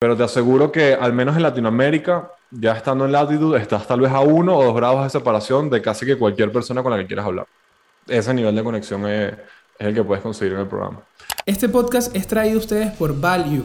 pero 0.00 0.16
te 0.16 0.22
aseguro 0.22 0.72
que 0.72 0.94
al 0.94 1.12
menos 1.12 1.36
en 1.36 1.42
Latinoamérica, 1.42 2.32
ya 2.50 2.72
estando 2.72 3.04
en 3.04 3.12
latitud, 3.12 3.54
estás 3.54 3.86
tal 3.86 4.00
vez 4.00 4.10
a 4.10 4.20
uno 4.20 4.56
o 4.56 4.64
dos 4.64 4.74
grados 4.74 5.04
de 5.04 5.10
separación 5.10 5.68
de 5.68 5.82
casi 5.82 6.06
que 6.06 6.16
cualquier 6.16 6.50
persona 6.50 6.82
con 6.82 6.90
la 6.90 6.96
que 6.96 7.06
quieras 7.06 7.26
hablar. 7.26 7.46
Ese 8.08 8.32
nivel 8.32 8.54
de 8.54 8.64
conexión 8.64 9.06
es, 9.06 9.34
el 9.78 9.94
que 9.94 10.02
puedes 10.02 10.22
conseguir 10.22 10.54
en 10.54 10.60
el 10.60 10.66
programa. 10.68 11.02
Este 11.44 11.68
podcast 11.68 12.16
es 12.16 12.26
traído 12.26 12.56
a 12.56 12.60
ustedes 12.60 12.92
por 12.92 13.20
Value, 13.20 13.62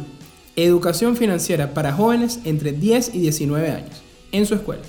educación 0.58 1.16
financiera 1.16 1.74
para 1.74 1.94
jóvenes 1.94 2.42
entre 2.44 2.74
10 2.74 3.16
y 3.16 3.20
19 3.22 3.72
años, 3.72 4.04
en 4.34 4.46
su 4.46 4.56
escuela, 4.56 4.84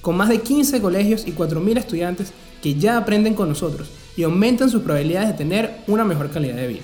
con 0.00 0.16
más 0.16 0.28
de 0.28 0.42
15 0.42 0.80
colegios 0.80 1.26
y 1.26 1.32
4.000 1.32 1.76
estudiantes 1.76 2.32
que 2.62 2.76
ya 2.76 2.98
aprenden 2.98 3.34
con 3.34 3.48
nosotros 3.48 3.90
y 4.16 4.22
aumentan 4.22 4.70
sus 4.70 4.82
probabilidades 4.82 5.30
de 5.30 5.34
tener 5.34 5.72
una 5.88 6.04
mejor 6.04 6.30
calidad 6.30 6.54
de 6.54 6.68
vida. 6.68 6.82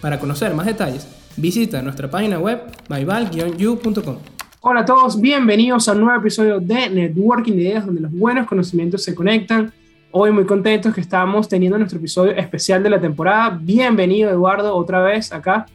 Para 0.00 0.18
conocer 0.18 0.54
más 0.54 0.64
detalles, 0.64 1.06
visita 1.36 1.82
nuestra 1.82 2.10
página 2.10 2.38
web 2.38 2.60
myval-u.com. 2.88 4.18
Hola 4.60 4.80
a 4.80 4.84
todos, 4.84 5.20
bienvenidos 5.20 5.88
a 5.88 5.92
un 5.92 6.02
nuevo 6.02 6.20
episodio 6.20 6.60
de 6.60 6.90
Networking 6.90 7.52
de 7.52 7.62
Ideas 7.62 7.86
donde 7.86 8.02
los 8.02 8.12
buenos 8.12 8.46
conocimientos 8.46 9.02
se 9.02 9.14
conectan. 9.14 9.72
Hoy 10.12 10.32
muy 10.32 10.44
contentos 10.44 10.94
que 10.94 11.00
estamos 11.00 11.48
teniendo 11.48 11.78
nuestro 11.78 11.98
episodio 11.98 12.32
especial 12.32 12.82
de 12.82 12.90
la 12.90 13.00
temporada. 13.00 13.58
Bienvenido 13.60 14.28
Eduardo 14.28 14.74
otra 14.74 15.00
vez 15.02 15.32
acá. 15.32 15.66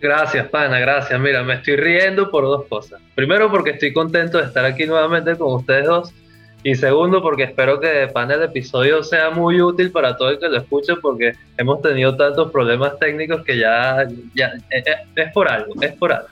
Gracias, 0.00 0.48
pana, 0.48 0.78
gracias. 0.78 1.18
Mira, 1.20 1.42
me 1.42 1.54
estoy 1.54 1.76
riendo 1.76 2.30
por 2.30 2.44
dos 2.44 2.66
cosas. 2.66 3.00
Primero 3.14 3.50
porque 3.50 3.70
estoy 3.70 3.92
contento 3.92 4.38
de 4.38 4.44
estar 4.44 4.64
aquí 4.64 4.86
nuevamente 4.86 5.36
con 5.36 5.54
ustedes 5.54 5.86
dos. 5.86 6.14
Y 6.62 6.74
segundo, 6.74 7.22
porque 7.22 7.44
espero 7.44 7.78
que 7.78 8.04
el 8.04 8.10
panel 8.10 8.42
episodio 8.42 9.02
sea 9.02 9.30
muy 9.30 9.60
útil 9.60 9.92
para 9.92 10.16
todo 10.16 10.30
el 10.30 10.38
que 10.38 10.48
lo 10.48 10.56
escuche, 10.58 10.94
porque 10.96 11.34
hemos 11.56 11.80
tenido 11.80 12.16
tantos 12.16 12.50
problemas 12.50 12.98
técnicos 12.98 13.44
que 13.44 13.58
ya, 13.58 14.06
ya 14.34 14.48
eh, 14.70 14.82
eh, 14.84 14.94
es, 15.14 15.32
por 15.32 15.48
algo, 15.48 15.74
es 15.80 15.92
por 15.92 16.12
algo. 16.12 16.28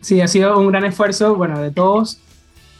Sí, 0.00 0.20
ha 0.20 0.28
sido 0.28 0.58
un 0.58 0.68
gran 0.68 0.84
esfuerzo, 0.84 1.34
bueno, 1.34 1.60
de 1.60 1.70
todos. 1.70 2.18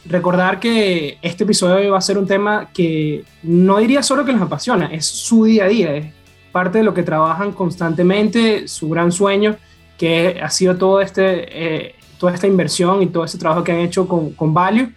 Recordar 0.05 0.59
que 0.59 1.19
este 1.21 1.43
episodio 1.43 1.91
va 1.91 1.99
a 1.99 2.01
ser 2.01 2.17
un 2.17 2.25
tema 2.25 2.69
que 2.73 3.23
no 3.43 3.77
diría 3.77 4.01
solo 4.01 4.25
que 4.25 4.33
nos 4.33 4.41
apasiona, 4.41 4.87
es 4.91 5.05
su 5.05 5.43
día 5.43 5.65
a 5.65 5.67
día, 5.67 5.95
es 5.95 6.07
parte 6.51 6.79
de 6.79 6.85
lo 6.85 6.93
que 6.93 7.03
trabajan 7.03 7.51
constantemente, 7.51 8.67
su 8.67 8.89
gran 8.89 9.11
sueño, 9.11 9.57
que 9.97 10.39
ha 10.41 10.49
sido 10.49 10.77
todo 10.77 11.01
este, 11.01 11.85
eh, 11.85 11.95
toda 12.17 12.33
esta 12.33 12.47
inversión 12.47 13.03
y 13.03 13.07
todo 13.07 13.25
este 13.25 13.37
trabajo 13.37 13.63
que 13.63 13.73
han 13.73 13.79
hecho 13.79 14.07
con, 14.07 14.31
con 14.31 14.53
Value 14.53 14.89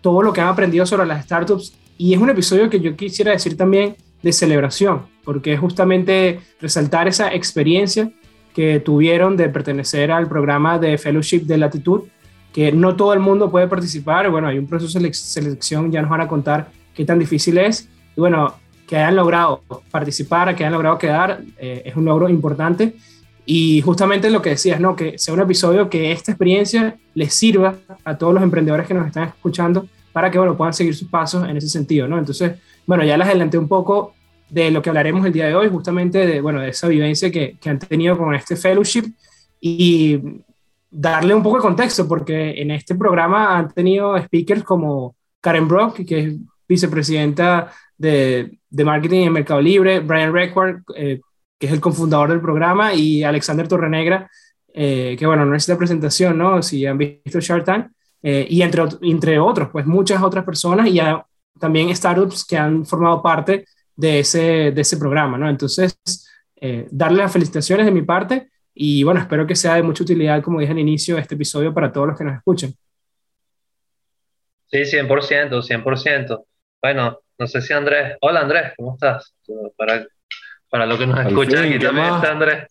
todo 0.00 0.22
lo 0.22 0.32
que 0.32 0.40
han 0.40 0.48
aprendido 0.48 0.86
sobre 0.86 1.06
las 1.06 1.24
startups. 1.24 1.74
Y 1.98 2.14
es 2.14 2.20
un 2.20 2.30
episodio 2.30 2.68
que 2.68 2.80
yo 2.80 2.96
quisiera 2.96 3.32
decir 3.32 3.56
también 3.56 3.96
de 4.22 4.32
celebración, 4.32 5.02
porque 5.24 5.54
es 5.54 5.60
justamente 5.60 6.40
resaltar 6.60 7.08
esa 7.08 7.32
experiencia 7.32 8.10
que 8.54 8.80
tuvieron 8.80 9.36
de 9.36 9.48
pertenecer 9.48 10.10
al 10.10 10.28
programa 10.28 10.78
de 10.78 10.96
fellowship 10.96 11.40
de 11.40 11.58
latitud, 11.58 12.02
que 12.52 12.72
no 12.72 12.96
todo 12.96 13.12
el 13.12 13.20
mundo 13.20 13.50
puede 13.50 13.68
participar. 13.68 14.30
Bueno, 14.30 14.48
hay 14.48 14.58
un 14.58 14.66
proceso 14.66 14.98
de 14.98 15.12
selección, 15.12 15.92
ya 15.92 16.00
nos 16.00 16.10
van 16.10 16.22
a 16.22 16.28
contar 16.28 16.68
qué 16.94 17.04
tan 17.04 17.18
difícil 17.18 17.58
es. 17.58 17.88
Y 18.16 18.20
bueno, 18.20 18.54
que 18.86 18.96
hayan 18.96 19.16
logrado 19.16 19.62
participar, 19.90 20.54
que 20.56 20.64
hayan 20.64 20.72
logrado 20.72 20.96
quedar, 20.96 21.42
eh, 21.58 21.82
es 21.84 21.96
un 21.96 22.06
logro 22.06 22.28
importante. 22.28 22.94
Y 23.46 23.80
justamente 23.80 24.28
lo 24.28 24.42
que 24.42 24.50
decías, 24.50 24.80
¿no? 24.80 24.96
Que 24.96 25.18
sea 25.18 25.32
un 25.32 25.40
episodio 25.40 25.88
que 25.88 26.10
esta 26.10 26.32
experiencia 26.32 26.96
les 27.14 27.32
sirva 27.32 27.76
a 28.04 28.18
todos 28.18 28.34
los 28.34 28.42
emprendedores 28.42 28.86
que 28.86 28.94
nos 28.94 29.06
están 29.06 29.28
escuchando 29.28 29.86
para 30.12 30.30
que 30.30 30.38
bueno, 30.38 30.56
puedan 30.56 30.74
seguir 30.74 30.94
sus 30.96 31.08
pasos 31.08 31.48
en 31.48 31.56
ese 31.56 31.68
sentido, 31.68 32.08
¿no? 32.08 32.18
Entonces, 32.18 32.52
bueno, 32.86 33.04
ya 33.04 33.16
les 33.16 33.28
adelanté 33.28 33.56
un 33.56 33.68
poco 33.68 34.14
de 34.48 34.70
lo 34.70 34.82
que 34.82 34.90
hablaremos 34.90 35.24
el 35.24 35.32
día 35.32 35.46
de 35.46 35.54
hoy, 35.54 35.68
justamente 35.68 36.26
de, 36.26 36.40
bueno, 36.40 36.60
de 36.60 36.70
esa 36.70 36.88
vivencia 36.88 37.30
que, 37.30 37.56
que 37.60 37.70
han 37.70 37.78
tenido 37.78 38.16
con 38.16 38.34
este 38.34 38.56
fellowship 38.56 39.12
y 39.60 40.20
darle 40.90 41.34
un 41.34 41.42
poco 41.42 41.56
de 41.56 41.62
contexto, 41.62 42.08
porque 42.08 42.60
en 42.60 42.70
este 42.70 42.94
programa 42.94 43.58
han 43.58 43.72
tenido 43.72 44.16
speakers 44.18 44.62
como 44.62 45.14
Karen 45.40 45.68
Brock, 45.68 46.04
que 46.04 46.18
es 46.18 46.34
vicepresidenta 46.68 47.72
de, 47.96 48.58
de 48.70 48.84
marketing 48.84 49.26
en 49.26 49.32
Mercado 49.32 49.60
Libre, 49.60 50.00
Brian 50.00 50.32
Record, 50.32 50.80
eh, 50.96 51.20
que 51.58 51.66
es 51.66 51.72
el 51.72 51.80
cofundador 51.80 52.30
del 52.30 52.40
programa, 52.40 52.94
y 52.94 53.22
Alexander 53.22 53.66
Torrenegra, 53.66 54.30
eh, 54.72 55.16
que 55.18 55.26
bueno, 55.26 55.46
no 55.46 55.56
es 55.56 55.68
la 55.68 55.78
presentación, 55.78 56.36
¿no? 56.36 56.62
Si 56.62 56.84
han 56.84 56.98
visto 56.98 57.40
Shark 57.40 57.64
Tank, 57.64 57.88
eh, 58.22 58.46
y 58.48 58.62
entre, 58.62 58.82
entre 59.02 59.38
otros, 59.38 59.68
pues 59.70 59.86
muchas 59.86 60.22
otras 60.22 60.44
personas 60.44 60.88
y 60.88 61.00
también 61.58 61.94
startups 61.94 62.44
que 62.44 62.56
han 62.56 62.84
formado 62.84 63.22
parte 63.22 63.64
de 63.94 64.18
ese, 64.20 64.72
de 64.72 64.80
ese 64.80 64.96
programa, 64.96 65.38
¿no? 65.38 65.48
Entonces, 65.48 65.98
eh, 66.56 66.86
darle 66.90 67.18
las 67.18 67.32
felicitaciones 67.32 67.86
de 67.86 67.92
mi 67.92 68.02
parte 68.02 68.50
y 68.74 69.02
bueno, 69.02 69.20
espero 69.20 69.46
que 69.46 69.54
sea 69.54 69.74
de 69.74 69.82
mucha 69.82 70.02
utilidad, 70.02 70.42
como 70.42 70.60
dije 70.60 70.72
al 70.72 70.78
inicio, 70.78 71.16
este 71.16 71.34
episodio 71.34 71.72
para 71.72 71.90
todos 71.90 72.08
los 72.08 72.18
que 72.18 72.24
nos 72.24 72.36
escuchen. 72.36 72.74
Sí, 74.66 74.78
100%, 74.78 75.62
100%. 75.62 76.44
Bueno, 76.82 77.20
no 77.38 77.46
sé 77.46 77.62
si 77.62 77.72
Andrés, 77.72 78.16
hola 78.20 78.40
Andrés, 78.40 78.72
¿cómo 78.76 78.94
estás? 78.94 79.34
Para, 79.76 80.06
para 80.76 80.84
lo 80.84 80.98
que 80.98 81.06
nos 81.06 81.26
escuchan, 81.26 81.64
aquí 81.64 81.78
también 81.78 82.06
está 82.06 82.32
Andrés. 82.32 82.68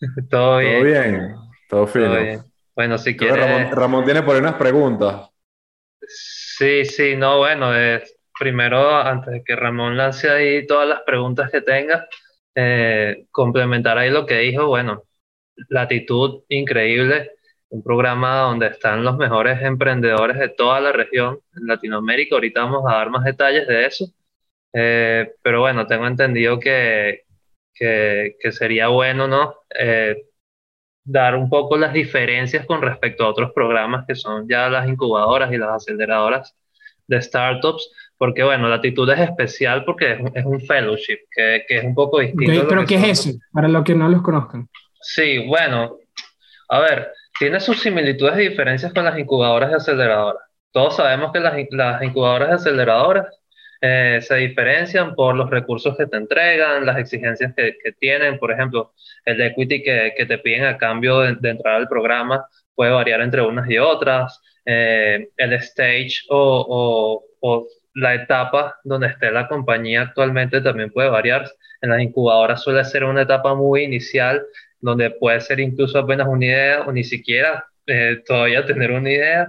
Todo 0.30 0.58
bien. 0.58 0.72
Todo 0.72 0.84
bien, 0.84 1.34
todo 1.70 1.86
fino. 1.86 2.44
Bueno, 2.74 2.98
si 2.98 3.16
quieres... 3.16 3.70
Ramón, 3.70 4.04
tiene 4.04 4.24
por 4.24 4.34
ahí 4.34 4.40
unas 4.40 4.56
preguntas. 4.56 5.30
Sí, 6.00 6.84
sí, 6.84 7.14
no, 7.16 7.38
bueno, 7.38 7.70
primero, 8.36 8.96
antes 8.96 9.32
de 9.32 9.44
que 9.44 9.54
Ramón 9.54 9.96
lance 9.96 10.28
ahí 10.28 10.66
todas 10.66 10.88
las 10.88 11.02
preguntas 11.02 11.50
que 11.52 11.60
tenga, 11.60 12.08
eh, 12.56 13.26
complementar 13.30 13.96
ahí 13.96 14.10
lo 14.10 14.26
que 14.26 14.38
dijo, 14.38 14.66
bueno, 14.66 15.04
Latitud 15.68 16.42
increíble, 16.48 17.30
un 17.68 17.82
programa 17.84 18.40
donde 18.40 18.66
están 18.66 19.04
los 19.04 19.16
mejores 19.16 19.62
emprendedores 19.62 20.36
de 20.36 20.48
toda 20.48 20.80
la 20.80 20.90
región 20.90 21.38
en 21.56 21.66
Latinoamérica. 21.68 22.34
Ahorita 22.34 22.64
vamos 22.64 22.84
a 22.88 22.96
dar 22.96 23.10
más 23.10 23.24
detalles 23.24 23.68
de 23.68 23.86
eso. 23.86 24.06
Eh, 24.72 25.32
pero 25.40 25.60
bueno, 25.60 25.86
tengo 25.86 26.06
entendido 26.06 26.60
que, 26.60 27.25
que, 27.78 28.36
que 28.40 28.52
sería 28.52 28.88
bueno, 28.88 29.28
¿no? 29.28 29.54
Eh, 29.78 30.16
dar 31.04 31.36
un 31.36 31.48
poco 31.48 31.76
las 31.76 31.92
diferencias 31.92 32.66
con 32.66 32.82
respecto 32.82 33.24
a 33.24 33.28
otros 33.28 33.52
programas 33.54 34.04
que 34.06 34.16
son 34.16 34.48
ya 34.48 34.68
las 34.68 34.88
incubadoras 34.88 35.52
y 35.52 35.56
las 35.56 35.70
aceleradoras 35.70 36.54
de 37.06 37.22
startups, 37.22 37.92
porque 38.18 38.42
bueno, 38.42 38.68
la 38.68 38.76
actitud 38.76 39.08
es 39.10 39.20
especial 39.20 39.84
porque 39.84 40.18
es 40.34 40.44
un, 40.44 40.60
fellowship, 40.60 41.18
que, 41.30 41.64
que, 41.68 41.78
es 41.78 41.84
un 41.84 41.94
poco 41.94 42.18
distinto. 42.18 42.66
pero 42.68 42.84
¿qué 42.84 42.96
es 42.96 43.26
eso? 43.26 43.38
Para 43.52 43.68
los 43.68 43.84
que 43.84 43.94
no 43.94 44.08
los 44.08 44.22
conozcan. 44.22 44.68
Sí, 45.00 45.46
bueno, 45.46 45.98
a 46.68 46.80
ver, 46.80 47.12
tiene 47.38 47.60
sus 47.60 47.80
similitudes 47.80 48.36
y 48.38 48.48
diferencias 48.48 48.92
con 48.92 49.04
las 49.04 49.16
incubadoras 49.16 49.70
y 49.70 49.74
aceleradoras. 49.74 50.42
Todos 50.72 50.96
sabemos 50.96 51.30
que 51.32 51.40
las, 51.40 51.54
las 51.70 52.02
incubadoras 52.02 52.50
y 52.50 52.54
aceleradoras 52.54 53.26
eh, 53.80 54.20
se 54.22 54.36
diferencian 54.36 55.14
por 55.14 55.34
los 55.34 55.50
recursos 55.50 55.96
que 55.96 56.06
te 56.06 56.16
entregan, 56.16 56.86
las 56.86 56.98
exigencias 56.98 57.54
que, 57.54 57.74
tienen, 57.98 58.38
por 58.38 58.52
ejemplo, 58.52 58.92
el 59.24 59.40
equity 59.40 59.82
que, 59.82 60.14
que 60.16 60.26
te 60.26 60.38
piden 60.38 60.64
a 60.64 60.78
cambio 60.78 61.20
de, 61.20 61.50
entrar 61.50 61.74
al 61.74 61.88
programa 61.88 62.46
puede 62.74 62.90
variar 62.92 63.20
entre 63.20 63.42
unas 63.42 63.68
y 63.68 63.78
otras, 63.78 64.40
eh, 64.64 65.28
el 65.36 65.52
stage 65.54 66.22
o, 66.28 67.22
la 67.94 68.14
etapa 68.14 68.76
donde 68.84 69.06
esté 69.06 69.30
la 69.30 69.48
compañía 69.48 70.02
actualmente 70.02 70.60
también 70.60 70.90
puede 70.90 71.08
variar. 71.08 71.50
En 71.80 71.90
las 71.90 72.00
incubadoras 72.00 72.62
suele 72.62 72.84
ser 72.84 73.04
una 73.04 73.22
etapa 73.22 73.54
muy 73.54 73.84
inicial, 73.84 74.44
donde 74.80 75.10
puede 75.10 75.40
ser 75.40 75.60
incluso 75.60 75.98
apenas 75.98 76.26
una 76.28 76.44
idea 76.44 76.82
o 76.82 76.92
ni 76.92 77.04
siquiera 77.04 77.64
eh, 77.86 78.22
todavía 78.26 78.66
tener 78.66 78.90
una 78.90 79.10
idea 79.10 79.48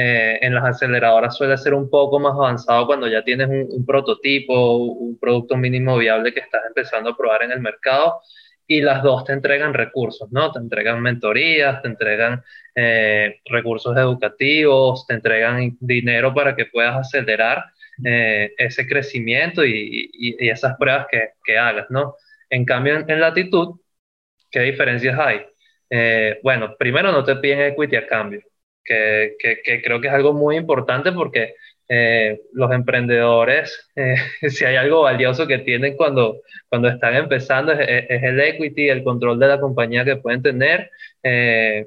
eh, 0.00 0.38
en 0.42 0.54
las 0.54 0.64
aceleradoras 0.64 1.36
suele 1.36 1.56
ser 1.58 1.74
un 1.74 1.90
poco 1.90 2.20
más 2.20 2.32
avanzado 2.32 2.86
cuando 2.86 3.08
ya 3.08 3.24
tienes 3.24 3.48
un, 3.48 3.84
prototipo, 3.84 4.76
un 4.76 5.18
producto 5.18 5.56
mínimo 5.56 5.98
viable 5.98 6.32
que 6.32 6.38
estás 6.38 6.62
empezando 6.68 7.10
a 7.10 7.16
probar 7.16 7.42
en 7.42 7.50
el 7.50 7.58
mercado 7.60 8.20
y 8.64 8.80
las 8.80 9.02
dos 9.02 9.24
te 9.24 9.32
entregan 9.32 9.74
recursos, 9.74 10.30
¿no? 10.30 10.52
Te 10.52 10.60
entregan 10.60 11.02
mentorías, 11.02 11.82
te 11.82 11.88
entregan 11.88 12.44
eh, 12.76 13.40
recursos 13.46 13.96
educativos, 13.96 15.04
te 15.08 15.14
entregan 15.14 15.76
dinero 15.80 16.32
para 16.32 16.54
que 16.54 16.66
puedas 16.66 16.96
acelerar 16.96 17.64
eh, 18.04 18.52
ese 18.56 18.86
crecimiento 18.86 19.64
y, 19.64 20.10
y, 20.12 20.48
esas 20.48 20.76
pruebas 20.78 21.08
que, 21.10 21.30
que, 21.44 21.58
hagas, 21.58 21.86
¿no? 21.90 22.14
En 22.50 22.64
cambio, 22.64 22.94
en, 22.94 23.10
en 23.10 23.20
latitud, 23.20 23.80
¿qué 24.48 24.60
diferencias 24.60 25.18
hay? 25.18 25.44
bueno, 26.42 26.76
primero 26.78 27.10
no 27.10 27.24
te 27.24 27.34
piden 27.36 27.60
equity 27.72 27.96
a 27.96 28.06
cambio 28.06 28.42
que, 28.88 29.36
que, 29.62 29.82
creo 29.82 30.00
que 30.00 30.08
es 30.08 30.14
algo 30.14 30.32
muy 30.32 30.56
importante 30.56 31.12
porque 31.12 31.54
eh, 31.88 32.40
los 32.52 32.72
emprendedores, 32.72 33.90
eh, 33.94 34.16
si 34.48 34.64
hay 34.64 34.76
algo 34.76 35.02
valioso 35.02 35.46
que 35.46 35.58
tienen 35.58 35.96
cuando, 35.96 36.38
cuando 36.68 36.88
están 36.88 37.14
empezando, 37.14 37.72
es, 37.72 38.06
el 38.08 38.40
equity, 38.40 38.88
el 38.88 39.04
control 39.04 39.38
de 39.38 39.48
la 39.48 39.60
compañía 39.60 40.04
que 40.04 40.16
pueden 40.16 40.42
tener. 40.42 40.90
Eh, 41.22 41.86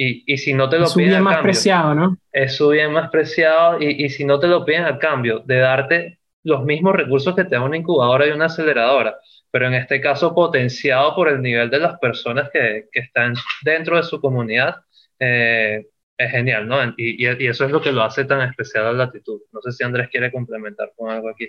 y, 0.00 0.32
y, 0.32 0.38
si 0.38 0.54
no 0.54 0.68
te 0.68 0.78
lo 0.78 0.86
piden. 0.86 1.08
Es 1.08 1.14
bien 1.14 1.22
más 1.24 1.42
preciado, 1.42 1.92
¿no? 1.92 2.16
Es 2.32 2.54
su 2.54 2.68
bien 2.68 2.92
más 2.92 3.10
preciado. 3.10 3.82
Y, 3.82 4.04
y, 4.04 4.08
si 4.10 4.24
no 4.24 4.38
te 4.38 4.46
lo 4.46 4.64
piden 4.64 4.84
a 4.84 4.98
cambio 4.98 5.40
de 5.40 5.58
darte 5.58 6.18
los 6.44 6.64
mismos 6.64 6.94
recursos 6.94 7.34
que 7.34 7.44
te 7.44 7.56
da 7.56 7.62
una 7.62 7.76
incubadora 7.76 8.26
y 8.26 8.30
una 8.30 8.46
aceleradora, 8.46 9.16
pero 9.50 9.66
en 9.66 9.74
este 9.74 10.00
caso 10.00 10.34
potenciado 10.34 11.16
por 11.16 11.28
el 11.28 11.42
nivel 11.42 11.68
de 11.68 11.80
las 11.80 11.98
personas 11.98 12.48
que, 12.50 12.86
que 12.92 13.00
están 13.00 13.34
dentro 13.62 13.96
de 13.96 14.04
su 14.04 14.20
comunidad, 14.20 14.76
eh, 15.18 15.86
es 16.18 16.30
genial, 16.30 16.68
¿no? 16.68 16.76
Y, 16.96 17.24
eso 17.46 17.64
es 17.64 17.70
lo 17.70 17.80
que 17.80 17.92
lo 17.92 18.02
hace 18.02 18.24
tan 18.24 18.42
especial 18.42 18.86
a 18.86 18.92
Latitud. 18.92 19.40
No 19.52 19.62
sé 19.62 19.72
si 19.72 19.84
Andrés 19.84 20.08
quiere 20.10 20.30
complementar 20.30 20.92
con 20.96 21.10
algo 21.10 21.30
aquí. 21.30 21.48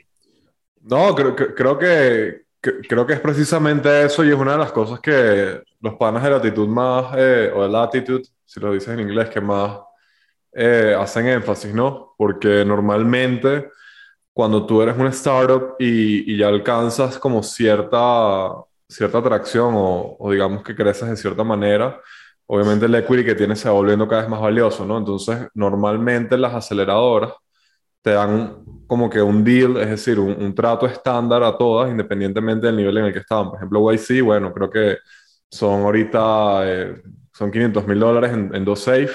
No, 0.81 1.13
creo, 1.13 1.35
creo 1.35 1.77
que 1.77 2.49
creo 2.61 3.05
que 3.05 3.13
es 3.13 3.19
precisamente 3.19 4.05
eso 4.05 4.23
y 4.23 4.29
es 4.29 4.35
una 4.35 4.53
de 4.53 4.57
las 4.57 4.71
cosas 4.71 4.99
que 4.99 5.61
los 5.79 5.93
panas 5.95 6.23
de 6.23 6.29
latitud 6.29 6.67
más, 6.67 7.13
eh, 7.17 7.51
o 7.53 7.63
de 7.63 7.69
latitud, 7.69 8.21
si 8.45 8.59
lo 8.59 8.73
dices 8.73 8.89
en 8.89 8.99
inglés, 8.99 9.29
que 9.29 9.39
más 9.39 9.79
eh, 10.51 10.95
hacen 10.97 11.27
énfasis, 11.27 11.73
¿no? 11.73 12.15
Porque 12.17 12.65
normalmente 12.65 13.69
cuando 14.33 14.65
tú 14.65 14.81
eres 14.81 14.97
una 14.97 15.09
startup 15.09 15.75
y, 15.79 16.37
ya 16.37 16.47
alcanzas 16.47 17.17
como 17.17 17.43
cierta, 17.43 18.49
cierta 18.87 19.17
atracción 19.19 19.73
o, 19.75 20.29
digamos 20.31 20.63
que 20.63 20.75
creces 20.75 21.09
de 21.09 21.17
cierta 21.17 21.43
manera, 21.43 21.99
obviamente 22.51 22.87
el 22.87 22.95
equity 22.95 23.23
que 23.23 23.35
tienes 23.35 23.59
se 23.59 23.69
va 23.69 23.75
volviendo 23.75 24.07
cada 24.07 24.21
vez 24.21 24.29
más 24.29 24.41
valioso, 24.41 24.83
¿no? 24.83 24.97
Entonces, 24.97 25.47
normalmente 25.53 26.35
las 26.35 26.53
aceleradoras 26.55 27.33
te 28.01 28.11
dan 28.11 28.63
como 28.87 29.07
que 29.07 29.21
un 29.21 29.43
deal, 29.43 29.77
es 29.77 29.89
decir, 29.89 30.19
un, 30.19 30.55
trato 30.55 30.87
estándar 30.87 31.43
a 31.43 31.55
todas, 31.55 31.91
independientemente 31.91 32.65
del 32.65 32.77
nivel 32.77 32.97
en 32.97 33.05
el 33.05 33.13
que 33.13 33.19
estaban. 33.19 33.49
Por 33.49 33.57
ejemplo, 33.57 33.91
YC, 33.91 34.23
bueno, 34.23 34.51
creo 34.51 34.69
que 34.69 34.97
son 35.47 35.81
ahorita, 35.81 36.61
eh, 36.63 37.01
son 37.33 37.51
500 37.51 37.85
mil 37.85 37.99
dólares 37.99 38.31
en, 38.33 38.55
en, 38.55 38.65
dos 38.65 38.79
safe 38.79 39.11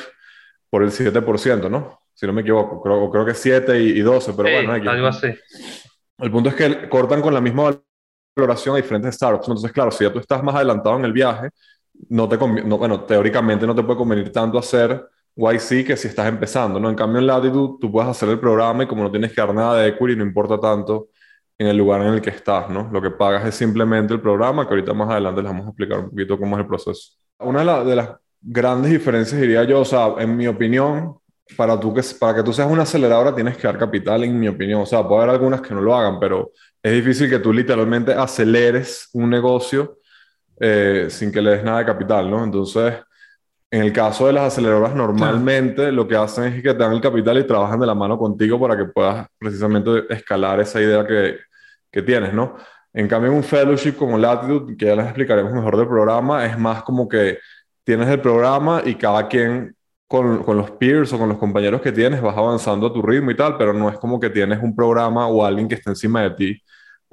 por 0.71 0.85
el 0.85 0.93
7%, 0.93 1.69
¿no? 1.69 1.99
Si 2.15 2.27
no 2.27 2.33
me 2.33 2.43
equivoco, 2.43 2.81
creo, 2.83 3.11
creo 3.11 3.27
que 3.27 3.35
7 3.35 3.81
y, 3.83 4.01
12, 4.01 4.33
pero 4.35 4.49
bueno. 4.49 4.73
Hay 4.75 4.87
algo 4.87 5.09
así. 5.09 5.35
El 6.19 6.31
punto 6.31 6.51
es 6.51 6.55
que 6.55 6.89
cortan 6.89 7.21
con 7.21 7.35
la 7.35 7.41
misma 7.41 7.77
valoración 8.37 8.77
a 8.77 8.79
diferentes 8.79 9.17
startups. 9.17 9.49
Entonces, 9.49 9.73
claro, 9.73 9.91
si 9.91 10.05
ya 10.05 10.13
tú 10.13 10.21
estás 10.21 10.41
más 10.45 10.55
adelantado 10.55 10.97
en 10.97 11.05
el 11.05 11.13
viaje, 11.13 11.51
no 12.09 12.29
te 12.29 12.37
no, 12.37 12.79
bueno, 12.79 13.01
teóricamente 13.05 13.67
no 13.67 13.75
te 13.75 13.83
puede 13.83 13.99
convenir 13.99 14.33
tanto 14.33 14.59
hacer 14.59 15.09
YC 15.37 15.87
que 15.87 15.97
si 15.97 16.09
estás 16.09 16.29
empezando, 16.29 16.79
¿no? 16.79 16.89
En 16.89 16.95
cambio, 16.95 17.19
en 17.19 17.27
Latitude 17.27 17.79
tú 17.81 17.91
puedes 17.91 18.09
hacer 18.09 18.29
el 18.29 18.39
programa 18.39 18.85
y 18.85 18.87
como 18.87 19.03
no 19.03 19.11
tienes 19.11 19.33
que 19.33 19.41
dar 19.41 19.55
nada 19.55 19.77
de 19.79 19.89
equity, 19.89 20.17
no 20.17 20.25
importa 20.25 20.61
tanto 20.61 21.09
en 21.59 21.69
el 21.69 21.77
lugar 21.77 22.03
en 22.03 22.15
el 22.15 22.21
que 22.21 22.31
estás, 22.31 22.69
¿no? 22.69 22.89
Lo 22.93 23.01
que 23.01 23.11
pagas 23.11 23.47
es 23.47 23.55
simplemente 23.55 24.15
el 24.15 24.21
programa, 24.21 24.67
que 24.67 24.75
ahorita 24.75 24.93
más 24.93 25.11
adelante 25.11 25.43
les 25.43 25.51
vamos 25.51 25.67
a 25.67 25.69
explicar 25.71 25.99
un 26.01 26.11
poquito 26.11 26.39
cómo 26.39 26.57
es 26.57 26.61
el 26.63 26.67
proceso. 26.67 27.13
Una 27.39 27.85
de, 27.85 27.97
las 27.97 28.11
grandes 28.41 28.91
diferencias, 28.91 29.41
diría 29.41 29.65
yo, 29.65 29.81
o 29.81 29.85
sea, 29.85 30.15
en 30.19 30.37
mi 30.37 30.47
opinión, 30.47 31.17
para, 31.57 31.79
tú 31.79 31.93
que, 31.93 32.03
para 32.19 32.37
que 32.37 32.43
tú 32.43 32.53
seas 32.53 32.71
una 32.71 32.83
aceleradora 32.83 33.35
tienes 33.35 33.57
que 33.57 33.67
dar 33.67 33.79
capital, 33.79 34.25
en 34.25 34.39
mi 34.39 34.49
opinión. 34.49 34.83
O 34.83 34.87
sea, 34.87 35.07
puede 35.07 35.23
haber 35.23 35.35
algunas 35.35 35.61
que 35.61 35.75
no 35.75 35.81
lo 35.81 35.95
hagan, 35.95 36.19
pero 36.19 36.53
es 36.83 36.93
difícil 36.93 37.31
que 37.31 37.39
tú 37.39 37.53
literalmente 37.53 38.13
aceleres 38.13 39.09
un 39.13 39.31
negocio 39.31 39.99
eh, 40.61 41.07
sin 41.11 41.33
que 41.33 41.43
le 41.43 41.51
des 41.51 41.65
nada 41.65 41.79
de 41.81 41.87
capital, 41.87 42.31
¿no? 42.31 42.45
Entonces 42.45 42.95
en 43.75 43.83
el 43.83 43.93
caso 43.93 44.29
de 44.29 44.33
las 44.33 44.53
aceleradoras, 44.53 44.95
normalmente 44.95 45.91
lo 45.91 46.07
que 46.07 46.15
hacen 46.15 46.45
es 46.45 46.63
que 46.63 46.73
te 46.73 46.79
dan 46.79 46.93
el 46.93 47.01
capital 47.01 47.39
y 47.39 47.45
trabajan 47.45 47.81
de 47.81 47.87
la 47.87 47.95
mano 47.97 48.17
contigo 48.17 48.61
para 48.61 48.77
que 48.77 48.85
puedas 48.85 49.27
precisamente 49.37 50.05
escalar 50.11 50.61
esa 50.61 50.81
idea 50.81 51.05
que, 51.05 51.39
que 51.91 52.01
tienes, 52.03 52.33
¿no? 52.33 52.55
En 52.93 53.09
cambio, 53.09 53.33
en 53.33 53.39
un 53.39 53.43
fellowship 53.43 53.95
como 53.95 54.17
Latitude, 54.17 54.77
que 54.77 54.87
ya 54.87 54.95
les 54.95 55.07
explicaremos 55.07 55.53
mejor 55.53 55.77
del 55.77 55.89
programa, 55.89 56.47
es 56.47 56.57
más 56.57 56.85
como 56.85 57.09
que 57.09 57.39
tienes 57.83 58.09
el 58.11 58.21
programa 58.21 58.81
y 58.85 58.95
cada 58.95 59.27
quien 59.27 59.75
con, 60.07 60.45
con, 60.45 60.57
los 60.57 60.71
peers 60.71 61.13
o 61.13 61.19
con 61.19 61.29
los 61.29 61.39
compañeros 61.39 61.81
que 61.81 61.91
tienes 61.91 62.23
vas 62.23 62.37
avanzando 62.37 62.87
a 62.87 62.93
tu 62.93 63.03
ritmo 63.03 63.33
y 63.33 63.37
tal, 63.37 63.57
pero 63.59 63.73
no 63.73 63.89
es 63.89 63.99
como 63.99 64.21
que 64.21 64.31
tienes 64.31 64.63
un 64.63 64.77
programa 64.77 65.27
o 65.27 65.45
alguien 65.45 65.67
que 65.67 65.75
esté 65.75 65.91
encima 65.91 66.23
de 66.23 66.31
ti 66.31 66.63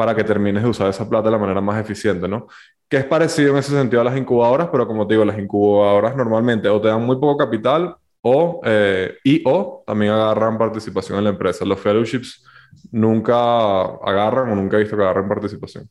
para 0.01 0.15
que 0.15 0.23
termines 0.23 0.63
de 0.63 0.69
usar 0.69 0.89
esa 0.89 1.07
plata 1.07 1.25
de 1.25 1.31
la 1.33 1.37
manera 1.37 1.61
más 1.61 1.79
eficiente, 1.79 2.27
¿no? 2.27 2.47
que 2.89 2.97
es 2.97 3.05
parecido 3.05 3.51
en 3.51 3.57
ese 3.57 3.69
sentido 3.71 4.01
a 4.01 4.03
las 4.03 4.17
incubadoras, 4.17 4.69
pero 4.71 4.87
como 4.87 5.05
te 5.05 5.13
digo, 5.13 5.23
las 5.23 5.37
incubadoras 5.37 6.15
normalmente 6.15 6.67
o 6.69 6.81
te 6.81 6.87
dan 6.87 7.05
muy 7.05 7.17
poco 7.17 7.37
capital 7.37 7.95
o, 8.21 8.61
eh, 8.65 9.13
y 9.23 9.43
o 9.45 9.83
también 9.85 10.11
agarran 10.11 10.57
participación 10.57 11.19
en 11.19 11.25
la 11.25 11.29
empresa. 11.29 11.63
Los 11.65 11.79
fellowships 11.79 12.43
nunca 12.91 13.81
agarran 13.81 14.51
o 14.51 14.55
nunca 14.55 14.77
he 14.77 14.79
visto 14.79 14.97
que 14.97 15.03
agarren 15.03 15.27
participación. 15.27 15.87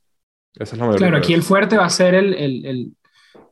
Esa 0.56 0.74
es 0.74 0.82
la 0.82 0.90
Claro, 0.96 1.18
aquí 1.18 1.34
el 1.34 1.44
fuerte 1.44 1.76
va 1.76 1.84
a 1.84 1.90
ser 1.90 2.16
el, 2.16 2.34
el, 2.34 2.66
el 2.66 2.88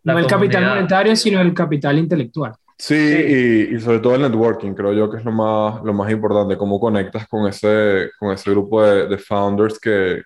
no 0.02 0.18
el 0.18 0.26
capital 0.26 0.66
monetario, 0.66 1.14
sino 1.14 1.40
el 1.40 1.54
capital 1.54 1.98
intelectual. 1.98 2.54
Sí, 2.76 2.96
Y, 2.96 3.76
y, 3.76 3.80
sobre 3.80 4.00
todo 4.00 4.16
el 4.16 4.22
networking, 4.22 4.74
creo 4.74 4.92
yo 4.92 5.08
que 5.08 5.18
es 5.18 5.24
lo 5.24 5.32
más, 5.32 5.82
lo 5.84 5.94
más 5.94 6.10
importante, 6.10 6.58
cómo 6.58 6.78
conectas 6.78 7.26
con 7.28 7.46
ese, 7.46 8.10
con 8.18 8.32
ese 8.32 8.50
grupo 8.50 8.82
de, 8.82 9.06
de 9.06 9.18
founders 9.18 9.78
que, 9.78 10.22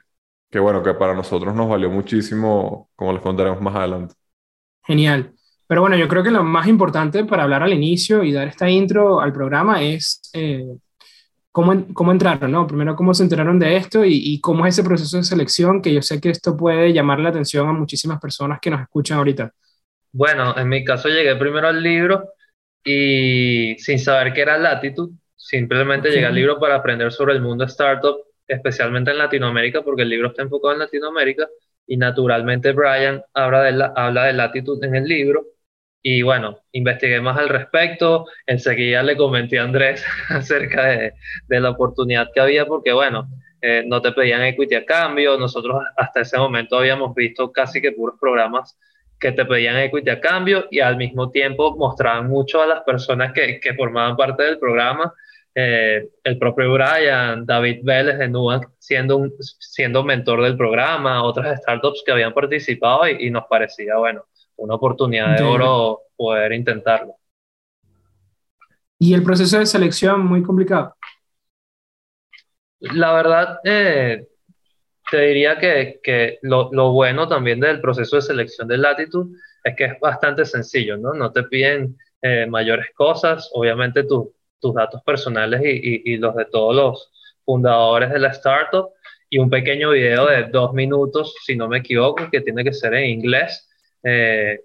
que 0.53 0.59
bueno, 0.59 0.83
que 0.83 0.93
para 0.93 1.15
nosotros 1.15 1.55
nos 1.55 1.67
valió 1.67 1.89
muchísimo, 1.89 2.91
como 2.95 3.15
les 3.15 3.23
contaremos 3.23 3.59
más 3.63 3.75
adelante. 3.75 4.15
Genial. 4.85 5.33
Pero 5.67 5.81
bueno, 5.81 5.97
yo 5.97 6.07
creo 6.07 6.23
que 6.23 6.31
lo 6.31 6.45
más 6.45 6.67
importante 6.67 7.25
para 7.25 7.45
hablar 7.45 7.63
al 7.63 7.73
inicio 7.73 8.23
y 8.23 8.33
dar 8.33 8.49
esta 8.49 8.69
intro 8.69 9.23
al 9.23 9.33
programa 9.33 9.83
es 9.83 10.21
eh, 10.35 10.67
cómo, 11.51 11.87
cómo 11.95 12.13
entraron, 12.13 12.53
¿no? 12.53 12.67
Primero, 12.67 12.95
cómo 12.95 13.15
se 13.15 13.23
enteraron 13.23 13.59
de 13.59 13.77
esto 13.77 14.05
y, 14.05 14.13
y, 14.15 14.41
cómo 14.43 14.67
es 14.67 14.75
ese 14.75 14.87
proceso 14.87 15.17
de 15.17 15.23
selección, 15.23 15.81
que 15.81 15.95
yo 15.95 16.03
sé 16.03 16.21
que 16.21 16.29
esto 16.29 16.55
puede 16.55 16.93
llamar 16.93 17.21
la 17.21 17.31
atención 17.31 17.67
a 17.67 17.73
muchísimas 17.73 18.21
personas 18.21 18.59
que 18.61 18.69
nos 18.69 18.83
escuchan 18.83 19.17
ahorita. 19.17 19.55
Bueno, 20.13 20.55
en 20.59 20.69
mi 20.69 20.85
caso 20.85 21.09
llegué 21.09 21.35
primero 21.37 21.69
al 21.69 21.83
libro 21.83 22.29
y 22.85 23.75
sin 23.79 23.99
saber 23.99 24.35
qué 24.35 24.43
era 24.43 24.59
Latitud, 24.59 25.13
simplemente 25.35 26.11
llegué 26.11 26.27
al 26.27 26.35
libro 26.35 26.61
para 26.61 26.75
aprender 26.75 27.11
sobre 27.11 27.33
el 27.33 27.41
mundo 27.41 27.65
startup 27.65 28.17
especialmente 28.55 29.11
en 29.11 29.19
Latinoamérica, 29.19 29.83
porque 29.83 30.03
el 30.03 30.09
libro 30.09 30.29
está 30.29 30.43
enfocado 30.43 30.75
en 30.75 30.81
Latinoamérica, 30.81 31.49
y 31.87 31.97
naturalmente 31.97 32.73
Brian 32.73 33.23
habla 33.35 33.63
de, 33.63 33.73
la, 33.73 33.93
habla 33.97 34.25
de 34.25 34.33
latitud 34.35 34.83
en 34.85 34.95
el 34.95 35.05
libro, 35.05 35.47
y 36.03 36.23
bueno, 36.23 36.59
investigué 36.73 37.21
más 37.21 37.39
al 37.39 37.49
respecto, 37.49 38.27
enseguida 38.47 39.03
le 39.03 39.17
comenté 39.17 39.59
a 39.59 39.65
Andrés 39.65 40.05
acerca 40.29 40.87
de, 40.87 41.13
de 41.47 41.61
la 41.61 41.71
oportunidad 41.71 42.29
que 42.35 42.41
había, 42.41 42.67
porque 42.67 42.93
bueno, 42.93 43.29
eh, 43.61 43.85
no 43.87 44.03
te 44.03 44.11
pedían 44.11 44.43
equity 44.43 44.75
a 44.75 44.85
cambio, 44.85 45.39
nosotros 45.39 45.81
hasta 45.97 46.23
ese 46.23 46.37
momento 46.37 46.77
habíamos 46.77 47.15
visto 47.15 47.53
casi 47.53 47.81
que 47.81 47.93
puros 47.93 48.19
programas 48.21 48.77
que 49.21 49.31
te 49.31 49.45
pedían 49.45 49.77
equity 49.77 50.11
a 50.11 50.21
cambio 50.21 50.67
y 50.69 50.81
al 50.81 50.97
mismo 50.97 51.31
tiempo 51.31 51.77
mostraban 51.77 52.27
mucho 52.27 52.61
a 52.61 52.67
las 52.67 52.81
personas 52.81 53.33
que, 53.33 53.61
que 53.61 53.75
formaban 53.75 54.17
parte 54.17 54.43
del 54.43 54.59
programa 54.59 55.15
eh, 55.55 56.09
el 56.25 56.39
propio 56.39 56.73
Brian, 56.73 57.45
David 57.45 57.81
Vélez 57.83 58.19
de 58.19 58.29
Nubank 58.29 58.69
siendo, 58.79 59.19
un, 59.19 59.33
siendo 59.39 60.03
mentor 60.03 60.43
del 60.43 60.57
programa, 60.57 61.23
otras 61.23 61.61
startups 61.61 62.03
que 62.05 62.13
habían 62.13 62.33
participado 62.33 63.07
y, 63.09 63.31
nos 63.31 63.45
parecía, 63.49 63.97
bueno, 63.97 64.25
una 64.57 64.75
oportunidad 64.75 65.37
de 65.37 65.43
oro 65.43 66.01
poder 66.17 66.53
intentarlo. 66.53 67.17
¿Y 68.99 69.15
el 69.15 69.23
proceso 69.23 69.59
de 69.59 69.67
selección 69.67 70.25
muy 70.25 70.43
complicado? 70.43 70.95
La 72.81 73.13
verdad, 73.13 73.59
eh, 73.65 74.27
te 75.11 75.21
diría 75.21 75.59
que, 75.59 76.01
que 76.03 76.39
lo, 76.43 76.71
lo, 76.73 76.93
bueno 76.93 77.29
también 77.29 77.61
del 77.61 77.81
proceso 77.81 78.17
de 78.17 78.23
selección 78.23 78.69
de 78.69 78.79
Latitude 78.79 79.37
es 79.65 79.77
que 79.77 79.85
es 79.85 80.01
bastante 80.01 80.45
sencillo, 80.45 80.97
¿no? 80.97 81.13
No 81.13 81.31
te 81.31 81.43
piden 81.45 81.97
eh, 82.23 82.47
mayores 82.47 82.87
cosas, 82.95 83.51
obviamente 83.53 84.05
tú 84.05 84.35
tus 84.63 84.75
datos 84.75 85.03
personales 85.05 85.61
y, 85.65 86.13
y, 86.13 86.17
los 86.19 86.35
de 86.37 86.47
todos 86.47 86.75
los 86.75 87.13
fundadores 87.45 88.11
de 88.11 88.21
la 88.21 88.29
startup 88.29 88.91
y 89.29 89.39
un 89.39 89.51
pequeño 89.51 89.91
video 89.91 90.27
de 90.27 90.45
dos 90.45 90.73
minutos, 90.75 91.35
si 91.45 91.57
no 91.57 91.69
me 91.69 91.79
equivoco, 91.79 92.31
que 92.31 92.41
tiene 92.41 92.65
que 92.65 92.73
ser 92.73 92.95
en 92.95 93.07
inglés, 93.11 93.69
eh, 94.05 94.61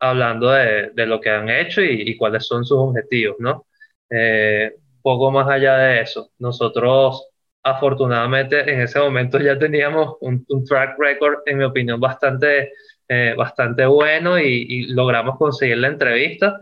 hablando 0.00 0.50
de, 0.50 0.90
de, 0.90 1.06
lo 1.06 1.20
que 1.20 1.30
han 1.30 1.48
hecho 1.50 1.82
y, 1.82 2.02
y 2.10 2.16
cuáles 2.16 2.46
son 2.46 2.64
sus 2.64 2.78
objetivos, 2.78 3.36
¿no? 3.38 3.66
Eh, 4.10 4.74
poco 5.02 5.30
más 5.30 5.48
allá 5.48 5.76
de 5.78 6.00
eso, 6.02 6.30
nosotros 6.38 7.28
afortunadamente 7.62 8.60
en 8.72 8.80
ese 8.80 8.98
momento 8.98 9.38
ya 9.38 9.58
teníamos 9.58 10.16
un, 10.20 10.44
un 10.48 10.64
track 10.64 10.98
record, 10.98 11.40
en 11.46 11.58
mi 11.58 11.64
opinión, 11.64 12.00
bastante, 12.00 12.72
eh, 13.08 13.34
bastante 13.36 13.86
bueno 13.86 14.38
y, 14.38 14.66
y, 14.68 14.86
logramos 14.88 15.38
conseguir 15.38 15.78
la 15.78 15.88
entrevista. 15.88 16.60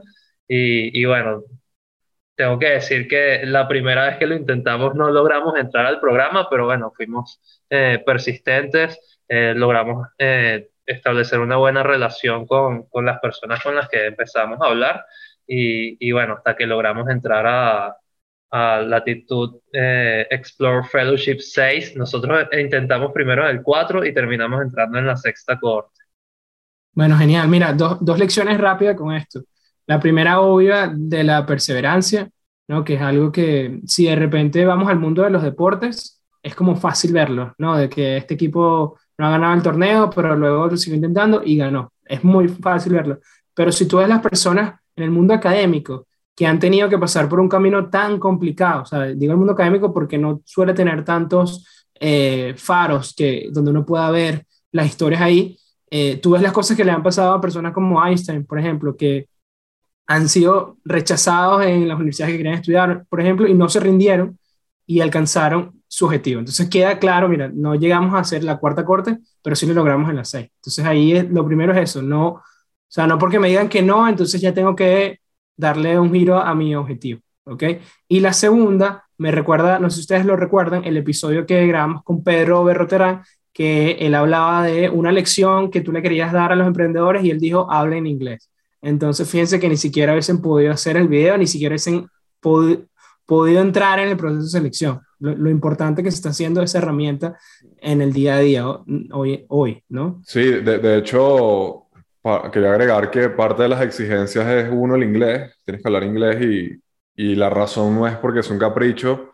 Y, 0.49 1.01
y, 1.01 1.05
bueno, 1.05 1.45
tengo 2.41 2.59
que 2.59 2.71
decir 2.71 3.07
que 3.07 3.45
la 3.45 3.69
primera 3.69 4.07
vez 4.07 4.17
que 4.17 4.27
lo 4.27 4.35
intentamos 4.35 4.95
no 4.95 5.11
logramos 5.11 5.59
entrar 5.59 5.85
al 5.85 6.01
programa, 6.01 6.49
pero 6.49 6.65
bueno, 6.65 6.91
fuimos 6.97 7.39
eh, 7.69 8.03
persistentes, 8.07 9.21
eh, 9.29 9.53
logramos 9.55 10.09
eh, 10.17 10.71
establecer 10.87 11.39
una 11.41 11.59
buena 11.59 11.83
relación 11.83 12.47
con, 12.47 12.85
con, 12.85 13.05
las 13.05 13.21
personas 13.21 13.63
con 13.63 13.75
las 13.75 13.91
que 13.91 14.07
empezamos 14.07 14.59
a 14.63 14.69
hablar 14.69 15.05
y, 15.47 15.99
y 16.01 16.13
bueno, 16.13 16.37
hasta 16.39 16.57
que 16.57 16.67
logramos 16.67 17.11
entrar 17.11 17.47
a, 17.47 17.97
a 18.51 18.81
Latitud 18.81 19.61
Explore 19.71 20.89
Fellowship 20.89 21.41
6, 21.41 21.95
nosotros 21.97 22.49
intentamos 22.59 23.13
primero 23.13 23.47
el 23.47 23.63
4 23.63 24.07
y 24.07 24.15
terminamos 24.15 24.63
entrando 24.63 24.99
en 24.99 25.07
la 25.07 25.17
sexta 25.19 25.61
cohorte. 25.61 26.01
Bueno, 26.95 27.19
genial. 27.19 27.49
Mira, 27.49 27.75
dos, 27.75 27.99
dos 28.01 28.19
lecciones 28.19 28.57
rápidas 28.57 28.97
con 28.97 29.13
esto. 29.15 29.43
La 29.87 30.01
primera 30.01 30.41
obvia 30.41 30.93
de 30.95 31.25
la 31.25 31.47
perseverancia, 31.47 32.31
¿no? 32.69 32.85
que 32.85 32.95
es 32.95 33.03
algo 33.03 33.33
que 33.33 33.81
si 33.87 34.07
de 34.07 34.17
repente 34.17 34.65
vamos 34.65 34.89
al 34.89 34.99
mundo 34.99 35.23
de 35.23 35.31
los 35.31 35.43
deportes, 35.43 36.23
es 36.43 36.55
como 36.55 36.77
fácil 36.77 37.13
verlo, 37.13 37.55
¿no? 37.59 37.77
de 37.77 37.89
que 37.89 38.17
este 38.17 38.35
equipo 38.35 38.99
no 39.19 39.27
ha 39.27 39.31
ganado 39.31 39.55
el 39.55 39.63
torneo, 39.63 40.11
pero 40.11 40.37
luego 40.37 40.69
lo 40.69 40.77
siguió 40.77 40.97
intentando 40.97 41.43
y 41.45 41.57
ganó. 41.57 41.93
Es 42.05 42.25
muy 42.25 42.49
fácil 42.49 42.95
verlo. 42.95 43.19
Pero 43.55 43.73
si 43.73 43.87
tú 43.87 43.99
ves 43.99 44.09
las 44.09 44.21
personas 44.21 44.81
en 44.97 45.05
el 45.05 45.11
mundo 45.11 45.35
académico 45.35 46.07
que 46.41 46.47
han 46.47 46.59
tenido 46.59 46.89
que 46.89 46.97
pasar 46.97 47.29
por 47.29 47.39
un 47.39 47.51
camino 47.51 47.91
tan 47.91 48.19
complicado. 48.19 48.83
O 48.83 48.87
sea, 48.87 49.05
digo 49.09 49.33
el 49.33 49.39
mundo 49.39 49.53
académico 49.53 49.93
porque 49.93 50.17
no 50.17 50.41
suele 50.47 50.73
tener 50.73 51.05
tantos 51.05 51.67
eh, 51.95 52.55
faros 52.57 53.15
que, 53.15 53.49
donde 53.53 53.73
uno 53.73 53.85
pueda 53.85 54.11
ver 54.11 54.47
las 54.73 54.87
historias 54.87 55.21
ahí. 55.21 55.59
Eh, 55.91 56.17
tú 56.17 56.31
ves 56.31 56.41
las 56.41 56.53
cosas 56.53 56.77
que 56.79 56.85
le 56.85 56.93
han 56.93 57.03
pasado 57.03 57.35
a 57.35 57.41
personas 57.43 57.75
como 57.75 58.03
Einstein, 58.03 58.47
por 58.47 58.59
ejemplo, 58.59 58.97
que 58.97 59.29
han 60.11 60.29
sido 60.29 60.76
rechazados 60.85 61.64
en 61.64 61.87
las 61.87 61.97
universidades 61.97 62.33
que 62.33 62.38
querían 62.38 62.57
estudiar, 62.57 63.07
por 63.09 63.21
ejemplo, 63.21 63.47
y 63.47 63.55
no 63.55 63.69
se 63.69 63.79
rindieron 63.79 64.37
y 64.85 65.00
alcanzaron 65.00 65.83
su 65.87 66.07
objetivo. 66.07 66.40
Entonces 66.40 66.69
queda 66.69 66.99
claro, 66.99 67.29
mira, 67.29 67.49
no 67.55 67.76
llegamos 67.76 68.14
a 68.14 68.19
hacer 68.19 68.43
la 68.43 68.59
cuarta 68.59 68.85
corte, 68.85 69.19
pero 69.40 69.55
sí 69.55 69.67
lo 69.67 69.75
logramos 69.75 70.11
en 70.11 70.17
la 70.17 70.25
seis. 70.25 70.49
Entonces 70.57 70.85
ahí 70.85 71.12
es, 71.12 71.31
lo 71.31 71.47
primero 71.47 71.73
es 71.73 71.79
eso, 71.79 72.02
no, 72.02 72.26
o 72.26 72.43
sea, 72.88 73.07
no 73.07 73.19
porque 73.19 73.38
me 73.38 73.47
digan 73.50 73.69
que 73.69 73.83
no, 73.83 74.09
entonces 74.09 74.40
ya 74.40 74.52
tengo 74.52 74.75
que 74.75 75.21
darle 75.57 75.97
un 75.97 76.12
giro 76.12 76.40
a 76.40 76.57
mi 76.57 76.75
objetivo, 76.75 77.21
¿ok? 77.45 77.62
Y 78.09 78.19
la 78.19 78.33
segunda, 78.33 79.05
me 79.17 79.31
recuerda, 79.31 79.79
no 79.79 79.90
sé 79.90 79.97
si 79.97 80.00
ustedes 80.00 80.26
lo 80.26 80.35
recuerdan, 80.35 80.85
el 80.85 80.97
episodio 80.97 81.47
que 81.47 81.64
grabamos 81.69 82.02
con 82.02 82.25
Pedro 82.25 82.64
Berroterán, 82.64 83.23
que 83.52 83.93
él 83.93 84.17
hablaba 84.17 84.64
de 84.64 84.90
una 84.90 85.12
lección 85.12 85.71
que 85.71 85.83
tú 85.83 85.93
le 85.93 86.02
querías 86.02 86.33
dar 86.33 86.50
a 86.50 86.57
los 86.57 86.67
emprendedores 86.67 87.23
y 87.23 87.31
él 87.31 87.38
dijo, 87.38 87.71
habla 87.71 87.97
en 87.97 88.09
inglés. 88.09 88.50
Entonces, 88.83 89.29
fíjense 89.29 89.61
que 89.61 89.69
ni 89.69 89.77
siquiera 89.77 90.13
hubiesen 90.13 90.41
podido 90.41 90.73
hacer 90.73 90.97
el 90.97 91.09
video, 91.09 91.37
ni 91.37 91.47
siquiera 91.47 91.75
hubiesen 91.75 92.07
podido 92.41 93.61
entrar 93.61 93.99
en 93.99 94.09
el 94.09 94.17
proceso 94.17 94.45
de 94.45 94.51
selección. 94.51 95.01
Lo, 95.19 95.51
importante 95.51 96.03
que 96.03 96.11
se 96.11 96.17
está 96.17 96.31
haciendo 96.31 96.63
esa 96.63 96.79
herramienta 96.79 97.39
en 97.79 98.01
el 98.01 98.13
día 98.13 98.37
a 98.37 98.41
día 98.41 98.67
hoy, 99.13 99.45
hoy 99.49 99.85
¿no? 99.91 100.23
Sí, 100.25 100.43
de, 100.43 100.79
de 100.79 100.99
hecho, 100.99 101.89
quería 102.51 102.71
agregar 102.71 103.11
que 103.11 103.29
parte 103.29 103.63
de 103.63 103.69
las 103.69 103.83
exigencias 103.83 104.47
es 104.47 104.71
uno 104.73 104.95
el 104.95 105.05
inglés, 105.05 105.53
tienes 105.65 105.83
que 105.83 105.89
hablar 105.89 106.05
inglés 106.05 106.43
y, 106.43 106.81
y 107.15 107.35
la 107.35 107.51
razón 107.51 107.95
no 107.95 108.07
es 108.07 108.17
porque 108.17 108.41
es 108.41 108.51
un 108.51 108.59
capricho, 108.59 109.31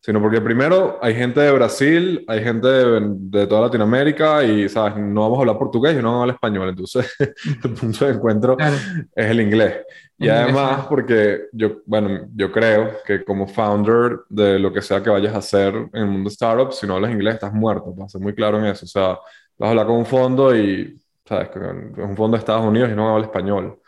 sino 0.00 0.20
porque 0.20 0.40
primero 0.40 0.98
hay 1.02 1.14
gente 1.14 1.40
de 1.40 1.50
Brasil, 1.50 2.24
hay 2.28 2.42
gente 2.42 2.68
de, 2.68 3.46
toda 3.46 3.62
Latinoamérica 3.62 4.44
y, 4.44 4.68
¿sabes? 4.68 4.96
No 4.96 5.22
vamos 5.22 5.38
a 5.38 5.40
hablar 5.40 5.58
portugués 5.58 5.94
y 5.94 5.96
no 5.96 6.04
vamos 6.04 6.18
a 6.18 6.22
hablar 6.22 6.34
español, 6.36 6.68
entonces 6.68 7.16
el 7.64 7.72
punto 7.74 8.06
de 8.06 8.12
encuentro 8.12 8.56
es 8.58 9.26
el 9.30 9.40
inglés. 9.40 9.78
Y 10.20 10.28
además 10.28 10.86
porque 10.88 11.42
yo, 11.52 11.78
bueno, 11.86 12.26
yo 12.34 12.50
creo 12.50 12.98
que 13.04 13.24
como 13.24 13.46
founder 13.46 14.20
de 14.28 14.58
lo 14.58 14.72
que 14.72 14.82
sea 14.82 15.02
que 15.02 15.10
vayas 15.10 15.34
a 15.34 15.38
hacer 15.38 15.74
en 15.74 16.02
el 16.02 16.06
mundo 16.06 16.28
startup, 16.28 16.72
si 16.72 16.86
no 16.86 16.96
hablas 16.96 17.12
inglés 17.12 17.34
estás 17.34 17.52
muerto, 17.52 17.94
para 17.94 18.08
ser 18.08 18.20
muy 18.20 18.34
claro 18.34 18.58
en 18.58 18.66
eso. 18.66 18.84
O 18.84 18.88
sea, 18.88 19.18
vas 19.58 19.66
a 19.66 19.70
hablar 19.70 19.86
con 19.86 19.96
un 19.96 20.06
fondo 20.06 20.56
y, 20.56 20.98
¿sabes? 21.24 21.50
Es 21.54 22.04
un 22.04 22.16
fondo 22.16 22.36
de 22.36 22.40
Estados 22.40 22.64
Unidos 22.64 22.90
y 22.90 22.96
no 22.96 23.14
habla 23.14 23.26
español. 23.26 23.78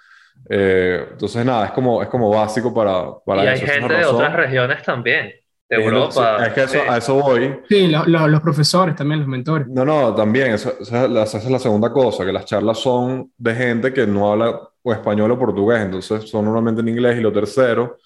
Eh, 0.49 1.05
entonces, 1.11 1.45
nada, 1.45 1.67
es 1.67 1.73
como, 1.73 2.01
es 2.01 2.09
como 2.09 2.31
básico 2.31 2.73
para, 2.73 3.13
para 3.25 3.45
y 3.45 3.49
hay 3.49 3.61
gente 3.61 3.95
de 3.95 4.05
otras 4.05 4.33
regiones 4.33 4.83
también 4.85 5.40
de 5.71 5.85
Europa. 5.85 6.47
es 6.47 6.53
que 6.53 6.63
eso, 6.65 6.79
a 6.89 6.99
eso 6.99 7.15
voy. 7.15 7.61
Sí, 7.69 7.87
los 7.87 8.41
profesores 8.41 8.97
también, 8.97 9.21
los 9.21 9.29
mentores. 9.29 9.69
No, 9.69 9.85
no, 9.85 10.15
también, 10.15 10.53
eso, 10.53 10.75
esa, 10.81 11.05
es 11.05 11.51
la 11.51 11.59
segunda 11.59 11.93
cosa, 11.93 12.25
que 12.25 12.33
las 12.33 12.45
charlas 12.45 12.79
son 12.79 13.33
de 13.39 13.55
gente 13.55 13.93
que 13.93 14.07
no 14.07 14.33
habla 14.33 14.61
o 14.83 14.93
español 14.93 15.31
o 15.31 15.39
portugués, 15.39 15.81
entonces 15.81 16.29
son 16.29 16.45
normalmente 16.45 16.81
en 16.81 16.89
inglés. 16.89 17.19
Y 17.19 17.21
lo 17.21 17.33
tercero 17.33 17.99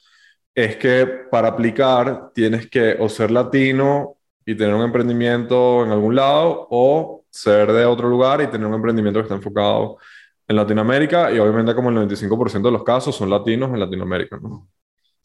es 0.55 0.77
que 0.77 1.07
para 1.31 1.49
aplicar 1.49 2.31
tienes 2.35 2.69
que 2.69 2.97
o 3.01 3.09
ser 3.09 3.31
latino 3.31 4.17
y 4.45 4.55
tener 4.55 4.75
un 4.75 4.83
emprendimiento 4.83 5.85
en 5.85 5.91
algún 5.91 6.15
lado 6.15 6.69
o 6.71 7.25
ser 7.31 7.73
de 7.73 7.87
otro 7.87 8.09
lugar 8.09 8.43
y 8.43 8.47
tener 8.49 8.67
un 8.67 8.75
emprendimiento 8.75 9.21
que 9.21 9.25
está 9.25 9.35
enfocado 9.35 9.97
en 10.47 10.57
Latinoamérica 10.57 11.33
y 11.33 11.39
obviamente 11.39 11.75
como 11.75 11.89
el 11.89 11.97
95% 11.97 12.63
de 12.63 12.71
los 12.71 12.85
casos 12.85 13.17
son 13.17 13.31
latinos 13.31 13.71
en 13.71 13.81
Latinoamérica, 13.81 14.39
¿no? 14.41 14.69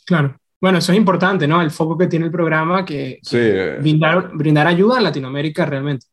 Claro. 0.05 0.39
Bueno, 0.61 0.79
eso 0.79 0.91
es 0.91 0.97
importante, 0.97 1.47
¿no? 1.47 1.61
El 1.61 1.71
foco 1.71 1.97
que 1.97 2.07
tiene 2.07 2.25
el 2.25 2.31
programa, 2.31 2.83
que, 2.83 3.19
eh. 3.31 3.77
brindar, 3.79 4.31
brindar 4.33 4.67
ayuda 4.67 4.97
a 4.97 5.01
Latinoamérica 5.01 5.65
realmente. 5.65 6.05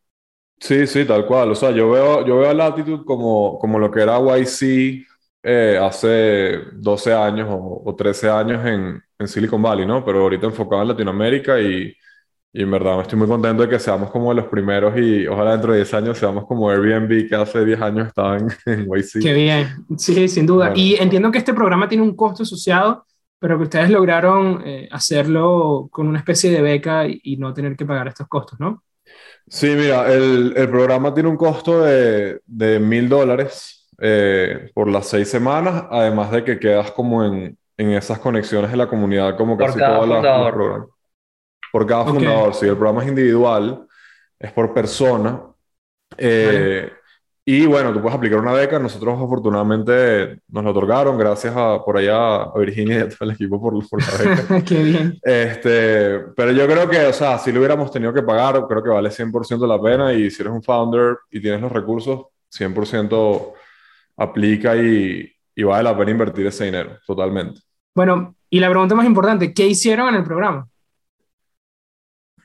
Sí, 0.58 0.86
sí, 0.86 1.04
tal 1.04 1.26
cual. 1.26 1.50
O 1.50 1.54
sea, 1.54 1.70
yo 1.70 1.90
veo, 1.90 2.24
yo 2.26 2.38
veo 2.38 2.50
a 2.50 2.54
Latitude 2.54 3.04
como, 3.04 3.58
como 3.58 3.78
lo 3.78 3.90
que 3.90 4.00
era 4.00 4.18
YC 4.18 5.04
eh, 5.42 5.78
hace 5.80 6.60
12 6.74 7.12
años 7.12 7.48
o, 7.50 7.82
o 7.84 7.94
13 7.94 8.30
años 8.30 8.64
en, 8.64 9.02
en, 9.18 9.28
Silicon 9.28 9.60
Valley, 9.60 9.84
¿no? 9.84 10.04
Pero 10.04 10.22
ahorita 10.22 10.46
enfocado 10.46 10.82
en 10.82 10.88
Latinoamérica 10.88 11.60
y, 11.60 11.94
y 12.52 12.62
en 12.62 12.70
verdad 12.70 13.00
estoy 13.02 13.18
muy 13.18 13.28
contento 13.28 13.62
de 13.64 13.68
que 13.68 13.78
seamos 13.78 14.10
como 14.10 14.30
de 14.30 14.36
los 14.36 14.46
primeros 14.46 14.96
y 14.96 15.26
ojalá 15.26 15.52
dentro 15.52 15.72
de 15.72 15.78
10 15.78 15.94
años 15.94 16.18
seamos 16.18 16.46
como 16.46 16.70
Airbnb 16.70 17.28
que 17.28 17.34
hace 17.34 17.64
10 17.64 17.80
años 17.80 18.08
estaba 18.08 18.38
en, 18.38 18.48
en 18.64 18.86
YC. 18.86 19.20
Qué 19.20 19.34
bien, 19.34 19.68
sí, 19.98 20.26
sin 20.28 20.46
duda. 20.46 20.72
Y 20.74 20.94
entiendo 20.94 21.30
que 21.30 21.38
este 21.38 21.52
programa 21.52 21.88
tiene 21.88 22.02
un 22.02 22.16
costo 22.16 22.44
asociado 22.44 23.04
pero 23.38 23.56
que 23.58 23.64
ustedes 23.64 23.90
lograron 23.90 24.62
eh, 24.64 24.88
hacerlo 24.90 25.88
con 25.90 26.08
una 26.08 26.18
especie 26.18 26.50
de 26.50 26.62
beca 26.62 27.06
y, 27.06 27.36
no 27.36 27.52
tener 27.52 27.76
que 27.76 27.86
pagar 27.86 28.08
estos 28.08 28.28
costos, 28.28 28.58
¿no? 28.58 28.82
Sí, 29.46 29.68
mira, 29.76 30.12
el, 30.12 30.54
el 30.56 30.68
programa 30.68 31.14
tiene 31.14 31.28
un 31.28 31.36
costo 31.36 31.82
de 31.82 32.40
mil 32.80 33.08
dólares 33.08 33.76
eh, 33.98 34.70
por 34.74 34.88
las 34.88 35.08
seis 35.08 35.28
semanas, 35.28 35.84
además 35.90 36.30
de 36.30 36.44
que 36.44 36.58
quedas 36.58 36.90
como 36.90 37.24
en, 37.24 37.56
en 37.78 37.90
esas 37.92 38.18
conexiones 38.18 38.70
en 38.70 38.78
la 38.78 38.88
comunidad, 38.88 39.36
como 39.36 39.56
casi 39.56 39.78
todas 39.78 40.08
las 40.08 40.52
programas. 40.52 40.88
Por 41.72 41.86
cada 41.86 42.04
fundador, 42.04 42.54
sí, 42.54 42.66
el 42.66 42.76
programa 42.76 43.02
es 43.02 43.08
individual, 43.08 43.86
es 44.38 44.52
por 44.52 44.72
persona. 44.74 45.42
Eh, 46.18 46.92
y 47.48 47.64
bueno, 47.64 47.92
tú 47.92 48.02
puedes 48.02 48.16
aplicar 48.16 48.40
una 48.40 48.52
beca. 48.52 48.76
Nosotros 48.80 49.22
afortunadamente 49.22 50.40
nos 50.48 50.64
lo 50.64 50.70
otorgaron 50.70 51.16
gracias 51.16 51.54
a, 51.56 51.80
por 51.84 51.96
allá 51.96 52.42
a 52.42 52.58
Virginia 52.58 52.96
y 52.96 53.00
a 53.02 53.08
todo 53.08 53.18
el 53.20 53.30
equipo 53.30 53.60
por, 53.60 53.88
por 53.88 54.02
la 54.02 54.18
beca. 54.18 54.64
Qué 54.66 54.82
bien. 54.82 55.16
Este, 55.22 56.18
pero 56.36 56.50
yo 56.50 56.66
creo 56.66 56.90
que, 56.90 57.06
o 57.06 57.12
sea, 57.12 57.38
si 57.38 57.52
lo 57.52 57.60
hubiéramos 57.60 57.92
tenido 57.92 58.12
que 58.12 58.24
pagar, 58.24 58.66
creo 58.66 58.82
que 58.82 58.90
vale 58.90 59.10
100% 59.10 59.64
la 59.64 59.80
pena 59.80 60.12
y 60.12 60.28
si 60.28 60.42
eres 60.42 60.54
un 60.54 60.62
founder 60.62 61.18
y 61.30 61.40
tienes 61.40 61.60
los 61.60 61.70
recursos, 61.70 62.26
100% 62.52 63.52
aplica 64.16 64.76
y, 64.76 65.32
y 65.54 65.62
vale 65.62 65.84
la 65.84 65.96
pena 65.96 66.10
invertir 66.10 66.48
ese 66.48 66.64
dinero, 66.64 66.98
totalmente. 67.06 67.60
Bueno, 67.94 68.34
y 68.50 68.58
la 68.58 68.70
pregunta 68.70 68.96
más 68.96 69.06
importante, 69.06 69.54
¿qué 69.54 69.68
hicieron 69.68 70.08
en 70.08 70.16
el 70.16 70.24
programa? 70.24 70.68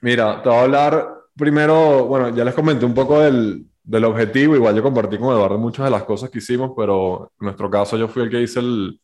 Mira, 0.02 0.44
te 0.44 0.50
voy 0.50 0.60
a 0.60 0.62
hablar 0.62 1.14
primero, 1.36 2.06
bueno, 2.06 2.30
ya 2.30 2.46
les 2.46 2.54
comenté 2.54 2.86
un 2.86 2.94
poco 2.94 3.20
del, 3.20 3.66
del 3.84 4.06
objetivo, 4.06 4.56
igual 4.56 4.76
yo 4.76 4.84
compartí 4.84 5.18
con 5.18 5.34
Eduardo 5.34 5.58
muchas 5.58 5.86
de 5.86 5.92
las 5.92 6.04
cosas 6.04 6.30
que 6.30 6.38
hicimos, 6.38 6.72
pero 6.76 7.32
en 7.40 7.46
nuestro 7.46 7.70
caso 7.70 7.98
yo 7.98 8.08
fui 8.08 8.24
el 8.24 8.30
que 8.30 8.42
hice 8.42 8.60
el, 8.60 9.00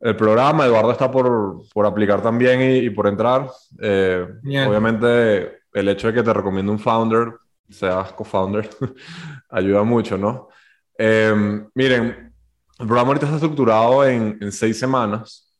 el 0.00 0.16
programa, 0.16 0.66
Eduardo 0.66 0.92
está 0.92 1.10
por, 1.10 1.62
por 1.72 1.86
aplicar 1.86 2.22
también 2.22 2.60
y, 2.84 2.90
por 2.90 3.06
entrar. 3.06 3.50
Eh, 3.80 4.26
obviamente 4.66 5.60
el 5.72 5.88
hecho 5.88 6.08
de 6.08 6.14
que 6.14 6.22
te 6.22 6.32
recomiende 6.32 6.72
un 6.72 6.78
founder, 6.78 7.34
seas 7.68 8.12
co-founder, 8.12 8.68
ayuda 9.50 9.82
mucho, 9.82 10.16
¿no? 10.16 10.48
Eh, 10.96 11.34
miren, 11.74 12.32
el 12.78 12.86
programa 12.86 13.08
ahorita 13.08 13.26
está 13.26 13.36
estructurado 13.36 14.04
en, 14.06 14.38
en 14.40 14.52
seis 14.52 14.78
semanas 14.78 15.54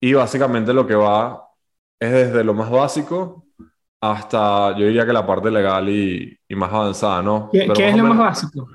y 0.00 0.12
básicamente 0.12 0.72
lo 0.72 0.86
que 0.86 0.94
va 0.94 1.42
es 1.98 2.10
desde 2.10 2.44
lo 2.44 2.54
más 2.54 2.70
básico 2.70 3.46
hasta, 4.12 4.76
yo 4.76 4.86
diría 4.86 5.06
que 5.06 5.12
la 5.12 5.26
parte 5.26 5.50
legal 5.50 5.88
y, 5.88 6.38
y 6.48 6.54
más 6.54 6.72
avanzada, 6.72 7.22
¿no? 7.22 7.48
¿Qué, 7.50 7.88
es 7.88 7.96
lo 7.96 8.04
más 8.04 8.18
básico? 8.18 8.68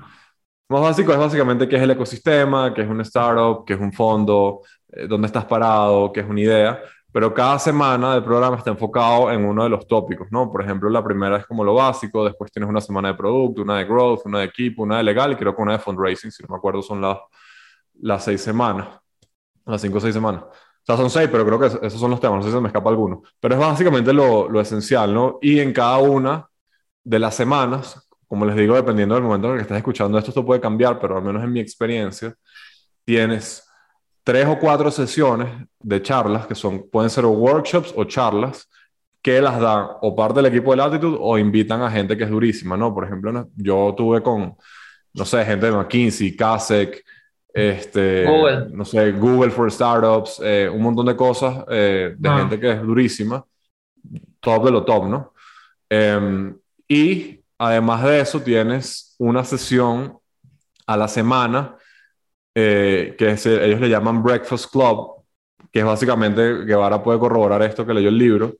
Más 0.68 0.80
básico 0.80 1.12
es 1.12 1.18
básicamente 1.18 1.68
qué 1.68 1.76
es 1.76 1.82
el 1.82 1.90
ecosistema, 1.90 2.74
qué 2.74 2.82
es 2.82 2.88
un 2.88 3.00
startup, 3.02 3.64
qué 3.64 3.74
es 3.74 3.80
un 3.80 3.92
fondo, 3.92 4.60
eh, 4.88 5.06
dónde 5.06 5.26
estás 5.26 5.44
parado, 5.44 6.12
qué 6.12 6.20
es 6.20 6.28
una 6.28 6.40
idea. 6.40 6.80
Pero 7.12 7.34
cada 7.34 7.58
semana 7.58 8.14
del 8.14 8.24
programa 8.24 8.56
está 8.56 8.70
enfocado 8.70 9.32
en 9.32 9.44
uno 9.44 9.64
de 9.64 9.68
los 9.68 9.86
tópicos, 9.86 10.28
¿no? 10.30 10.50
Por 10.50 10.62
ejemplo, 10.62 10.88
la 10.88 11.02
primera 11.02 11.38
es 11.38 11.46
como 11.46 11.64
lo 11.64 11.74
básico, 11.74 12.24
después 12.24 12.52
tienes 12.52 12.70
una 12.70 12.80
semana 12.80 13.08
de 13.08 13.14
producto, 13.14 13.62
una 13.62 13.78
de 13.78 13.84
growth, 13.84 14.22
una 14.26 14.40
de 14.40 14.44
equipo, 14.46 14.82
una 14.82 14.98
de 14.98 15.02
legal 15.02 15.32
y 15.32 15.36
creo 15.36 15.54
que 15.54 15.62
una 15.62 15.72
de 15.72 15.80
fundraising, 15.80 16.30
si 16.30 16.42
no 16.42 16.48
me 16.50 16.56
acuerdo, 16.56 16.82
son 16.82 17.00
las, 17.00 17.18
las 18.00 18.24
seis 18.24 18.40
semanas, 18.40 18.88
las 19.66 19.80
cinco 19.80 19.98
o 19.98 20.00
seis 20.00 20.14
semanas. 20.14 20.44
O 20.82 20.86
sea, 20.86 20.96
son 20.96 21.10
seis, 21.10 21.28
pero 21.30 21.44
creo 21.46 21.58
que 21.58 21.66
esos 21.86 22.00
son 22.00 22.10
los 22.10 22.20
temas, 22.20 22.38
no 22.38 22.42
sé 22.42 22.48
si 22.48 22.54
se 22.54 22.60
me 22.60 22.68
escapa 22.68 22.90
alguno. 22.90 23.22
Pero 23.38 23.54
es 23.54 23.60
básicamente 23.60 24.12
lo, 24.12 24.48
lo 24.48 24.60
esencial, 24.60 25.12
¿no? 25.12 25.38
Y 25.42 25.60
en 25.60 25.72
cada 25.72 25.98
una 25.98 26.48
de 27.04 27.18
las 27.18 27.34
semanas, 27.34 28.08
como 28.26 28.44
les 28.44 28.56
digo, 28.56 28.74
dependiendo 28.74 29.14
del 29.14 29.24
momento 29.24 29.48
en 29.48 29.52
el 29.52 29.58
que 29.58 29.62
estés 29.62 29.78
escuchando 29.78 30.18
esto, 30.18 30.30
esto 30.30 30.44
puede 30.44 30.60
cambiar, 30.60 30.98
pero 31.00 31.16
al 31.16 31.22
menos 31.22 31.42
en 31.44 31.52
mi 31.52 31.60
experiencia, 31.60 32.34
tienes 33.04 33.68
tres 34.22 34.46
o 34.46 34.58
cuatro 34.58 34.90
sesiones 34.90 35.48
de 35.80 36.02
charlas 36.02 36.46
que 36.46 36.54
son, 36.54 36.88
pueden 36.90 37.10
ser 37.10 37.24
workshops 37.24 37.92
o 37.96 38.04
charlas 38.04 38.68
que 39.22 39.40
las 39.40 39.60
dan 39.60 39.86
o 40.00 40.14
parte 40.14 40.40
del 40.40 40.46
equipo 40.46 40.70
de 40.70 40.78
Latitude 40.78 41.18
o 41.20 41.36
invitan 41.38 41.82
a 41.82 41.90
gente 41.90 42.16
que 42.16 42.24
es 42.24 42.30
durísima, 42.30 42.76
¿no? 42.76 42.94
Por 42.94 43.04
ejemplo, 43.04 43.48
yo 43.56 43.94
tuve 43.96 44.22
con, 44.22 44.56
no 45.12 45.24
sé, 45.24 45.44
gente 45.44 45.66
de 45.66 45.72
McKinsey, 45.72 46.36
Kasek, 46.36 47.04
este, 47.52 48.26
Google. 48.26 48.68
no 48.70 48.84
sé, 48.84 49.12
Google 49.12 49.50
for 49.50 49.70
Startups, 49.70 50.40
eh, 50.42 50.68
un 50.72 50.82
montón 50.82 51.06
de 51.06 51.16
cosas 51.16 51.64
eh, 51.68 52.14
de 52.16 52.28
ah. 52.28 52.38
gente 52.38 52.60
que 52.60 52.72
es 52.72 52.82
durísima, 52.82 53.44
top 54.40 54.64
de 54.64 54.70
lo 54.70 54.84
top, 54.84 55.06
¿no? 55.06 55.34
Em, 55.88 56.56
y 56.88 57.40
además 57.58 58.04
de 58.04 58.20
eso, 58.20 58.40
tienes 58.40 59.14
una 59.18 59.44
sesión 59.44 60.18
a 60.86 60.96
la 60.96 61.08
semana 61.08 61.76
eh, 62.54 63.14
que 63.16 63.30
es, 63.30 63.46
ellos 63.46 63.80
le 63.80 63.88
llaman 63.88 64.22
Breakfast 64.22 64.72
Club, 64.72 65.24
que 65.72 65.80
es 65.80 65.84
básicamente, 65.84 66.64
Guevara 66.64 67.02
puede 67.02 67.18
corroborar 67.18 67.62
esto 67.62 67.86
que 67.86 67.94
leyó 67.94 68.08
el 68.08 68.18
libro, 68.18 68.54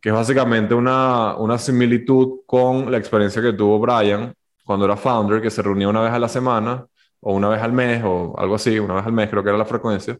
que 0.00 0.08
es 0.08 0.14
básicamente 0.14 0.74
una, 0.74 1.36
una 1.36 1.58
similitud 1.58 2.40
con 2.46 2.90
la 2.90 2.98
experiencia 2.98 3.42
que 3.42 3.52
tuvo 3.52 3.78
Brian 3.78 4.32
cuando 4.64 4.84
era 4.84 4.96
founder, 4.96 5.40
que 5.40 5.50
se 5.50 5.62
reunía 5.62 5.88
una 5.88 6.00
vez 6.00 6.12
a 6.12 6.18
la 6.18 6.28
semana 6.28 6.86
o 7.28 7.32
una 7.32 7.48
vez 7.48 7.60
al 7.60 7.72
mes 7.72 8.02
o 8.04 8.34
algo 8.38 8.54
así, 8.54 8.78
una 8.78 8.94
vez 8.94 9.04
al 9.04 9.12
mes 9.12 9.28
creo 9.28 9.42
que 9.42 9.48
era 9.48 9.58
la 9.58 9.64
frecuencia, 9.64 10.16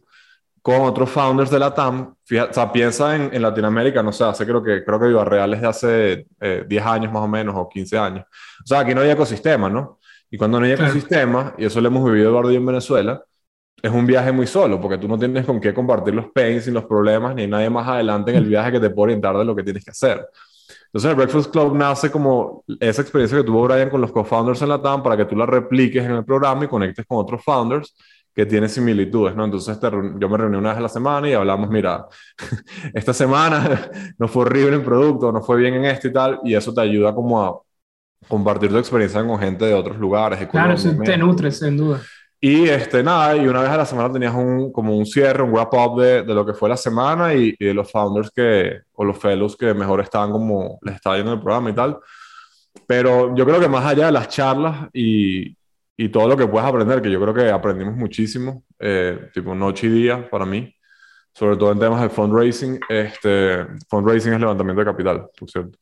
con 0.61 0.81
otros 0.81 1.09
founders 1.09 1.49
de 1.49 1.57
la 1.57 1.73
TAM. 1.73 2.13
Fíjate, 2.25 2.51
o 2.51 2.53
sea, 2.53 2.69
piensa 2.69 3.15
en, 3.15 3.33
en, 3.33 3.41
Latinoamérica, 3.41 4.03
no 4.03 4.11
sé, 4.11 4.25
hace 4.25 4.45
creo 4.45 4.61
que, 4.61 4.83
creo 4.83 4.99
que 4.99 5.07
Viva 5.07 5.23
Real 5.23 5.53
es 5.53 5.61
de 5.61 5.67
hace 5.67 6.27
eh, 6.41 6.65
10 6.67 6.85
años 6.85 7.13
más 7.13 7.23
o 7.23 7.27
menos 7.29 7.55
o 7.55 7.69
15 7.69 7.97
años. 7.97 8.25
O 8.61 8.67
sea, 8.67 8.81
aquí 8.81 8.93
no 8.93 8.99
hay 8.99 9.09
ecosistema, 9.11 9.69
¿no? 9.69 9.99
Y 10.29 10.37
cuando 10.37 10.59
no 10.59 10.65
hay 10.65 10.73
ecosistema, 10.73 11.55
y 11.57 11.63
eso 11.63 11.79
lo 11.79 11.87
hemos 11.87 12.03
vivido 12.03 12.29
Eduardo 12.29 12.51
y 12.51 12.57
en 12.57 12.65
Venezuela, 12.65 13.23
es 13.81 13.91
un 13.91 14.05
viaje 14.05 14.33
muy 14.33 14.45
solo, 14.45 14.81
porque 14.81 14.97
tú 14.97 15.07
no 15.07 15.17
tienes 15.17 15.45
con 15.45 15.61
qué 15.61 15.73
compartir 15.73 16.13
los 16.13 16.25
pains 16.33 16.67
y 16.67 16.71
los 16.71 16.83
problemas, 16.83 17.35
ni 17.35 17.47
nadie 17.47 17.69
más 17.69 17.87
adelante 17.87 18.31
en 18.31 18.37
el 18.37 18.45
viaje 18.47 18.73
que 18.73 18.81
te 18.81 18.89
puede 18.89 19.13
orientar 19.13 19.37
de 19.37 19.45
lo 19.45 19.55
que 19.55 19.63
tienes 19.63 19.85
que 19.85 19.91
hacer. 19.91 20.27
Entonces, 20.87 21.09
el 21.09 21.15
Breakfast 21.15 21.51
Club 21.51 21.75
nace 21.75 22.09
como 22.09 22.63
esa 22.79 23.01
experiencia 23.01 23.37
que 23.37 23.43
tuvo 23.43 23.63
Brian 23.67 23.89
con 23.89 24.01
los 24.01 24.11
co-founders 24.11 24.61
en 24.61 24.69
la 24.69 24.81
TAM 24.81 25.03
para 25.03 25.15
que 25.15 25.25
tú 25.25 25.35
la 25.35 25.45
repliques 25.45 26.03
en 26.03 26.11
el 26.11 26.25
programa 26.25 26.65
y 26.65 26.67
conectes 26.67 27.05
con 27.05 27.17
otros 27.17 27.43
founders 27.43 27.95
que 28.33 28.45
tienen 28.45 28.69
similitudes, 28.69 29.35
¿no? 29.35 29.45
Entonces, 29.45 29.79
yo 29.81 30.29
me 30.29 30.37
reuní 30.37 30.57
una 30.57 30.69
vez 30.69 30.77
a 30.77 30.81
la 30.81 30.89
semana 30.89 31.27
y 31.27 31.33
hablamos, 31.33 31.69
mira, 31.69 32.05
esta 32.93 33.11
semana 33.11 33.89
no 34.17 34.27
fue 34.27 34.43
horrible 34.43 34.75
en 34.75 34.83
producto, 34.83 35.31
no 35.31 35.41
fue 35.41 35.57
bien 35.57 35.73
en 35.73 35.85
esto 35.85 36.07
y 36.07 36.13
tal, 36.13 36.39
y 36.43 36.53
eso 36.53 36.73
te 36.73 36.81
ayuda 36.81 37.15
como 37.15 37.43
a 37.43 37.59
compartir 38.27 38.69
tu 38.69 38.77
experiencia 38.77 39.25
con 39.25 39.39
gente 39.39 39.65
de 39.65 39.73
otros 39.73 39.97
lugares. 39.97 40.47
claro, 40.47 40.73
eso 40.73 40.95
te 41.03 41.17
nutre, 41.17 41.51
sin 41.51 41.77
duda. 41.77 42.01
Y 42.39 42.69
este, 42.69 43.01
nada, 43.01 43.35
y 43.35 43.47
una 43.47 43.61
vez 43.61 43.71
a 43.71 43.77
la 43.77 43.85
semana 43.85 44.13
tenías 44.13 44.35
un, 44.35 44.71
como 44.71 44.95
un 44.95 45.05
cierre, 45.05 45.41
un 45.41 45.51
wrap-up 45.51 45.99
de, 45.99 46.23
de, 46.23 46.33
lo 46.35 46.45
que 46.45 46.53
fue 46.53 46.69
la 46.69 46.77
semana 46.77 47.33
y, 47.33 47.55
y, 47.57 47.65
de 47.65 47.73
los 47.73 47.91
founders 47.91 48.29
que, 48.29 48.81
o 48.93 49.03
los 49.03 49.17
fellows 49.17 49.57
que 49.57 49.73
mejor 49.73 50.01
estaban 50.01 50.31
como 50.31 50.77
les 50.83 50.95
estaba 50.95 51.17
yendo 51.17 51.33
el 51.33 51.41
programa 51.41 51.71
y 51.71 51.73
tal. 51.73 51.97
Pero 52.85 53.35
yo 53.35 53.45
creo 53.45 53.59
que 53.59 53.67
más 53.67 53.85
allá 53.85 54.05
de 54.07 54.11
las 54.11 54.29
charlas 54.29 54.87
y, 54.93 55.57
y 55.97 56.09
todo 56.09 56.27
lo 56.27 56.37
que 56.37 56.47
puedes 56.47 56.67
aprender, 56.67 57.01
que 57.01 57.09
yo 57.09 57.19
creo 57.19 57.33
que 57.33 57.49
aprendimos 57.49 57.95
muchísimo, 57.95 58.63
eh, 58.77 59.29
tipo 59.33 59.55
noche 59.55 59.87
y 59.87 59.89
día 59.89 60.29
para 60.29 60.45
mí, 60.45 60.71
sobre 61.33 61.57
todo 61.57 61.71
en 61.71 61.79
temas 61.79 62.01
de 62.01 62.09
fundraising. 62.09 62.79
Este, 62.87 63.65
fundraising 63.89 64.33
es 64.33 64.39
levantamiento 64.39 64.81
de 64.81 64.85
capital, 64.85 65.27
por 65.37 65.49
cierto. 65.49 65.77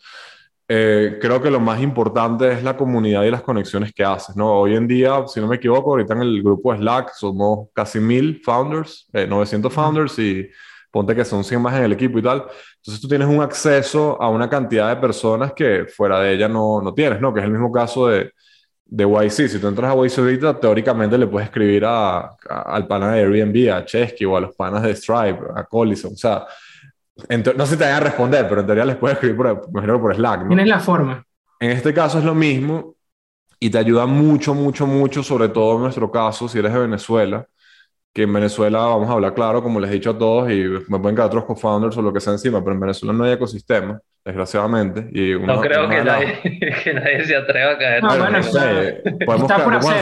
Eh, 0.67 1.19
creo 1.21 1.39
que 1.41 1.51
lo 1.51 1.59
más 1.59 1.79
importante 1.79 2.51
es 2.51 2.63
la 2.63 2.75
comunidad 2.75 3.23
y 3.23 3.29
las 3.29 3.43
conexiones 3.43 3.93
que 3.93 4.03
haces, 4.03 4.35
¿no? 4.35 4.51
Hoy 4.51 4.75
en 4.75 4.87
día, 4.87 5.23
si 5.27 5.39
no 5.39 5.47
me 5.47 5.57
equivoco, 5.57 5.91
ahorita 5.91 6.15
en 6.15 6.21
el 6.21 6.41
grupo 6.41 6.75
Slack 6.75 7.13
somos 7.13 7.69
casi 7.73 7.99
mil 7.99 8.41
founders, 8.43 9.07
900 9.13 9.71
eh, 9.71 9.75
founders 9.75 10.19
y 10.19 10.49
ponte 10.89 11.13
que 11.15 11.23
son 11.23 11.43
100 11.43 11.61
más 11.61 11.75
en 11.75 11.83
el 11.83 11.93
equipo 11.93 12.17
y 12.17 12.23
tal. 12.23 12.45
Entonces 12.77 12.99
tú 12.99 13.07
tienes 13.07 13.27
un 13.27 13.41
acceso 13.41 14.19
a 14.19 14.29
una 14.29 14.49
cantidad 14.49 14.89
de 14.89 14.99
personas 14.99 15.53
que 15.53 15.85
fuera 15.85 16.19
de 16.19 16.33
ella 16.33 16.47
no, 16.47 16.81
no 16.81 16.93
tienes, 16.95 17.21
¿no? 17.21 17.31
Que 17.31 17.41
es 17.41 17.45
el 17.45 17.51
mismo 17.51 17.71
caso 17.71 18.07
de, 18.07 18.31
de 18.85 19.03
YC. 19.03 19.47
Si 19.47 19.59
tú 19.59 19.67
entras 19.67 19.91
a 19.91 19.95
YC 19.95 20.17
ahorita, 20.17 20.59
teóricamente 20.59 21.15
le 21.17 21.27
puedes 21.27 21.47
escribir 21.47 21.85
a, 21.85 22.35
al 22.49 22.87
pana 22.87 23.11
de 23.11 23.19
Airbnb, 23.21 23.71
a 23.71 23.85
Chesky 23.85 24.25
o 24.25 24.35
a 24.35 24.41
los 24.41 24.55
panas 24.55 24.81
de 24.81 24.95
Stripe, 24.95 25.39
a 25.55 25.63
Collison, 25.65 26.13
o 26.13 26.17
sea 26.17 26.47
no 27.15 27.65
sé 27.65 27.73
si 27.73 27.77
te 27.77 27.83
vayan 27.83 28.01
a 28.01 28.05
responder, 28.05 28.47
pero 28.47 28.61
en 28.61 28.67
teoría 28.67 28.85
les 28.85 28.97
puedes 28.97 29.15
escribir 29.15 29.37
por, 29.37 30.01
por 30.01 30.15
Slack. 30.15 30.41
¿no? 30.41 30.47
Tienes 30.47 30.67
la 30.67 30.79
forma. 30.79 31.25
En 31.59 31.71
este 31.71 31.93
caso 31.93 32.19
es 32.19 32.25
lo 32.25 32.35
mismo 32.35 32.95
y 33.59 33.69
te 33.69 33.77
ayuda 33.77 34.05
mucho, 34.05 34.53
mucho, 34.53 34.85
mucho, 34.85 35.23
sobre 35.23 35.49
todo 35.49 35.75
en 35.75 35.83
nuestro 35.83 36.11
caso, 36.11 36.47
si 36.47 36.59
eres 36.59 36.73
de 36.73 36.79
Venezuela, 36.79 37.47
que 38.13 38.23
en 38.23 38.33
Venezuela, 38.33 38.79
vamos 38.79 39.09
a 39.09 39.13
hablar 39.13 39.33
claro, 39.33 39.63
como 39.63 39.79
les 39.79 39.89
he 39.89 39.95
dicho 39.95 40.11
a 40.11 40.17
todos, 40.17 40.51
y 40.51 40.63
me 40.87 40.99
pueden 40.99 41.15
quedar 41.15 41.27
otros 41.27 41.45
co-founders 41.45 41.97
o 41.97 42.01
lo 42.01 42.13
que 42.13 42.19
sea 42.19 42.33
encima, 42.33 42.61
pero 42.61 42.73
en 42.73 42.79
Venezuela 42.79 43.13
no 43.13 43.23
hay 43.23 43.33
ecosistema, 43.33 43.99
desgraciadamente. 44.23 45.09
Y 45.11 45.37
no 45.39 45.59
creo 45.61 45.89
que, 45.89 46.03
nadie, 46.03 46.41
que, 46.83 46.93
nadie, 46.93 47.25
se 47.25 47.35
atreva 47.35 47.71
a 47.71 47.77
caer. 47.77 48.03
No, 48.03 48.09
bueno, 48.17 48.39
podemos, 49.25 49.51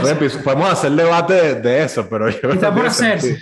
podemos, 0.01 0.37
podemos, 0.37 0.69
hacer 0.71 0.91
debate 0.91 1.33
de, 1.33 1.55
de, 1.61 1.83
eso, 1.83 2.07
pero 2.09 2.29
yo... 2.29 2.51
Está 2.51 2.73
por 2.73 2.85
hacerse. 2.85 3.39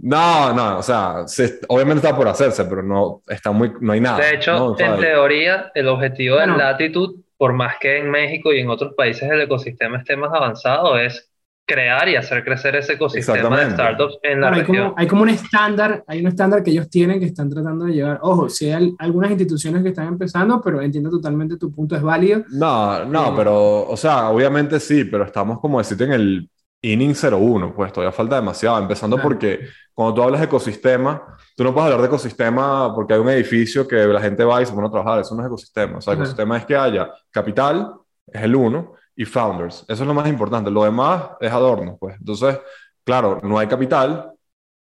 No, 0.00 0.54
no, 0.54 0.78
o 0.78 0.82
sea, 0.82 1.24
obviamente 1.66 2.06
está 2.06 2.16
por 2.16 2.28
hacerse, 2.28 2.64
pero 2.64 2.82
no, 2.82 3.22
está 3.26 3.50
muy, 3.50 3.72
no 3.80 3.92
hay 3.92 4.00
nada. 4.00 4.18
De 4.18 4.36
hecho, 4.36 4.76
en 4.78 5.00
teoría, 5.00 5.72
el 5.74 5.88
objetivo 5.88 6.36
de 6.36 6.46
Latitude, 6.46 7.20
por 7.36 7.52
más 7.52 7.78
que 7.80 7.98
en 7.98 8.10
México 8.10 8.52
y 8.52 8.60
en 8.60 8.70
otros 8.70 8.94
países 8.94 9.28
el 9.28 9.40
ecosistema 9.40 9.98
esté 9.98 10.16
más 10.16 10.32
avanzado, 10.32 10.96
es 10.96 11.28
crear 11.66 12.08
y 12.08 12.16
hacer 12.16 12.42
crecer 12.44 12.76
ese 12.76 12.94
ecosistema 12.94 13.60
de 13.60 13.70
startups 13.72 14.18
en 14.22 14.40
la 14.40 14.48
hay 14.48 14.60
región. 14.60 14.84
Como, 14.84 14.94
hay 14.96 15.06
como 15.06 15.22
un 15.22 15.28
estándar, 15.28 16.04
hay 16.06 16.20
un 16.20 16.28
estándar 16.28 16.62
que 16.62 16.70
ellos 16.70 16.88
tienen 16.88 17.18
que 17.18 17.26
están 17.26 17.50
tratando 17.50 17.84
de 17.84 17.92
llevar. 17.92 18.20
Ojo, 18.22 18.48
si 18.48 18.70
hay 18.70 18.94
algunas 18.98 19.30
instituciones 19.30 19.82
que 19.82 19.90
están 19.90 20.06
empezando, 20.06 20.60
pero 20.62 20.80
entiendo 20.80 21.10
totalmente 21.10 21.58
tu 21.58 21.72
punto 21.72 21.94
es 21.94 22.02
válido. 22.02 22.44
No, 22.50 23.04
no, 23.04 23.28
eh, 23.28 23.32
pero, 23.36 23.86
o 23.86 23.96
sea, 23.96 24.30
obviamente 24.30 24.80
sí, 24.80 25.04
pero 25.04 25.24
estamos 25.24 25.60
como 25.60 25.78
decirte 25.78 26.04
en 26.04 26.12
el 26.12 26.50
inning 26.82 27.14
01, 27.14 27.74
pues 27.74 27.92
todavía 27.92 28.12
falta 28.12 28.36
demasiado, 28.36 28.78
empezando 28.78 29.20
porque 29.20 29.68
cuando 29.92 30.14
tú 30.14 30.22
hablas 30.22 30.40
de 30.40 30.46
ecosistema, 30.46 31.36
tú 31.56 31.64
no 31.64 31.74
puedes 31.74 31.86
hablar 31.86 32.02
de 32.02 32.06
ecosistema 32.06 32.94
porque 32.94 33.14
hay 33.14 33.20
un 33.20 33.28
edificio 33.30 33.86
que 33.86 33.96
la 33.96 34.20
gente 34.20 34.44
va 34.44 34.62
y 34.62 34.66
se 34.66 34.72
pone 34.72 34.86
a 34.86 34.90
trabajar, 34.90 35.20
eso 35.20 35.34
no 35.34 35.42
es 35.42 35.48
ecosistema, 35.48 35.98
o 35.98 36.00
sea, 36.00 36.14
ecosistema 36.14 36.56
es 36.56 36.64
que 36.64 36.76
haya 36.76 37.10
capital, 37.30 37.94
es 38.26 38.42
el 38.42 38.54
uno, 38.54 38.94
y 39.16 39.24
founders, 39.24 39.84
eso 39.88 40.02
es 40.02 40.06
lo 40.06 40.14
más 40.14 40.28
importante, 40.28 40.70
lo 40.70 40.84
demás 40.84 41.30
es 41.40 41.50
adorno, 41.50 41.96
pues, 41.98 42.14
entonces, 42.16 42.60
claro, 43.02 43.40
no 43.42 43.58
hay 43.58 43.66
capital, 43.66 44.30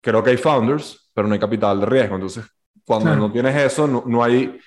creo 0.01 0.23
que 0.23 0.31
hay 0.31 0.37
founders, 0.37 1.11
pero 1.13 1.27
no 1.27 1.35
hay 1.35 1.41
capital 1.41 1.81
de 1.81 1.87
riesgo, 1.87 2.15
entonces, 2.15 2.45
cuando 2.85 3.17
no 3.17 3.33
tienes 3.33 3.57
eso, 3.57 3.89
no, 3.89 4.05
no 4.07 4.23
hay... 4.23 4.59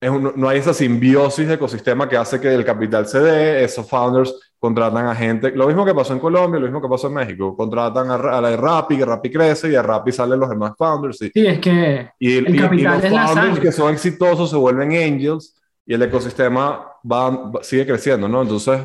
no 0.00 0.48
hay 0.48 0.58
esa 0.58 0.74
simbiosis 0.74 1.48
de 1.48 1.54
ecosistema 1.54 2.08
que 2.08 2.16
hace 2.16 2.40
que 2.40 2.52
el 2.52 2.64
capital 2.64 3.06
se 3.06 3.20
dé, 3.20 3.64
esos 3.64 3.88
founders 3.88 4.45
contratan 4.58 5.06
a 5.06 5.14
gente, 5.14 5.52
lo 5.52 5.66
mismo 5.66 5.84
que 5.84 5.94
pasó 5.94 6.12
en 6.12 6.18
Colombia, 6.18 6.58
lo 6.58 6.66
mismo 6.66 6.80
que 6.80 6.88
pasó 6.88 7.08
en 7.08 7.14
México, 7.14 7.56
contratan 7.56 8.10
a, 8.10 8.40
la 8.40 8.50
de 8.50 8.56
Rappi, 8.56 8.96
que 8.96 9.04
Rappi 9.04 9.30
crece 9.30 9.70
y 9.70 9.74
a 9.74 9.82
Rappi 9.82 10.12
salen 10.12 10.40
los 10.40 10.48
demás 10.48 10.72
founders. 10.76 11.20
Y, 11.22 11.30
sí, 11.30 11.46
es 11.46 11.58
que 11.58 12.10
y, 12.18 12.36
el 12.36 12.60
capital 12.60 13.02
los 13.02 13.32
founders 13.32 13.60
que 13.60 13.72
son 13.72 13.92
exitosos 13.92 14.50
se 14.50 14.56
vuelven 14.56 14.92
angels 14.92 15.54
y 15.84 15.94
el 15.94 16.02
ecosistema 16.02 16.86
va, 17.10 17.52
sigue 17.62 17.86
creciendo, 17.86 18.28
¿no? 18.28 18.42
Entonces, 18.42 18.80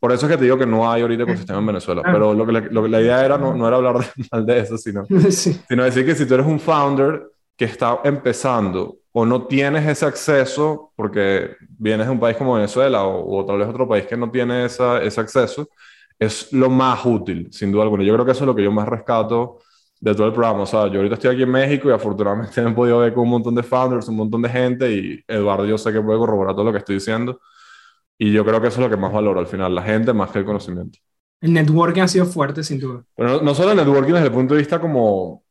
por 0.00 0.12
eso 0.12 0.26
es 0.26 0.32
que 0.32 0.38
te 0.38 0.44
digo 0.44 0.58
que 0.58 0.66
no 0.66 0.90
hay 0.90 1.02
ahorita 1.02 1.22
ecosistema 1.24 1.58
en 1.58 1.66
Venezuela, 1.66 2.02
pero 2.04 2.34
lo 2.34 2.46
que, 2.46 2.52
la, 2.52 2.60
lo 2.60 2.82
que 2.82 2.88
la 2.88 3.00
idea 3.00 3.24
era 3.24 3.38
no, 3.38 3.54
no 3.54 3.68
era 3.68 3.76
hablar 3.76 3.98
de, 3.98 4.06
mal 4.32 4.46
de 4.46 4.58
eso, 4.60 4.78
sino, 4.78 5.04
sino 5.30 5.84
decir 5.84 6.04
que 6.04 6.14
si 6.14 6.26
tú 6.26 6.34
eres 6.34 6.46
un 6.46 6.58
founder 6.58 7.22
que 7.56 7.66
está 7.66 8.00
empezando 8.04 8.98
o 9.18 9.24
no 9.24 9.46
tienes 9.46 9.86
ese 9.86 10.04
acceso 10.04 10.92
porque 10.94 11.56
vienes 11.78 12.06
de 12.06 12.12
un 12.12 12.20
país 12.20 12.36
como 12.36 12.52
Venezuela 12.52 13.04
o, 13.04 13.38
o 13.38 13.46
tal 13.46 13.56
vez 13.56 13.66
otro 13.66 13.88
país 13.88 14.06
que 14.06 14.14
no 14.14 14.30
tiene 14.30 14.66
esa, 14.66 15.02
ese 15.02 15.18
acceso, 15.22 15.70
es 16.18 16.52
lo 16.52 16.68
más 16.68 17.02
útil, 17.06 17.48
sin 17.50 17.72
duda 17.72 17.84
alguna. 17.84 18.04
Yo 18.04 18.12
creo 18.12 18.26
que 18.26 18.32
eso 18.32 18.44
es 18.44 18.46
lo 18.46 18.54
que 18.54 18.62
yo 18.62 18.70
más 18.70 18.86
rescato 18.86 19.60
de 19.98 20.14
todo 20.14 20.26
el 20.26 20.34
programa. 20.34 20.64
O 20.64 20.66
sea, 20.66 20.88
yo 20.88 20.96
ahorita 20.98 21.14
estoy 21.14 21.32
aquí 21.32 21.44
en 21.44 21.50
México 21.50 21.88
y 21.88 21.92
afortunadamente 21.92 22.60
me 22.62 22.70
he 22.72 22.74
podido 22.74 22.98
ver 22.98 23.14
con 23.14 23.22
un 23.22 23.30
montón 23.30 23.54
de 23.54 23.62
founders, 23.62 24.06
un 24.08 24.16
montón 24.16 24.42
de 24.42 24.50
gente 24.50 24.92
y 24.92 25.24
Eduardo 25.26 25.64
yo 25.64 25.78
sé 25.78 25.94
que 25.94 26.02
puede 26.02 26.18
corroborar 26.18 26.54
todo 26.54 26.66
lo 26.66 26.72
que 26.72 26.78
estoy 26.78 26.96
diciendo. 26.96 27.40
Y 28.18 28.30
yo 28.32 28.44
creo 28.44 28.60
que 28.60 28.68
eso 28.68 28.82
es 28.82 28.84
lo 28.84 28.94
que 28.94 29.00
más 29.00 29.14
valoro 29.14 29.40
al 29.40 29.46
final, 29.46 29.74
la 29.74 29.82
gente 29.82 30.12
más 30.12 30.30
que 30.30 30.40
el 30.40 30.44
conocimiento. 30.44 30.98
El 31.40 31.54
networking 31.54 32.02
ha 32.02 32.08
sido 32.08 32.26
fuerte, 32.26 32.62
sin 32.62 32.80
duda. 32.80 33.02
Bueno, 33.16 33.40
no 33.40 33.54
solo 33.54 33.70
el 33.70 33.78
networking 33.78 34.12
desde 34.12 34.26
el 34.26 34.32
punto 34.32 34.52
de 34.52 34.58
vista 34.58 34.78
como 34.78 35.45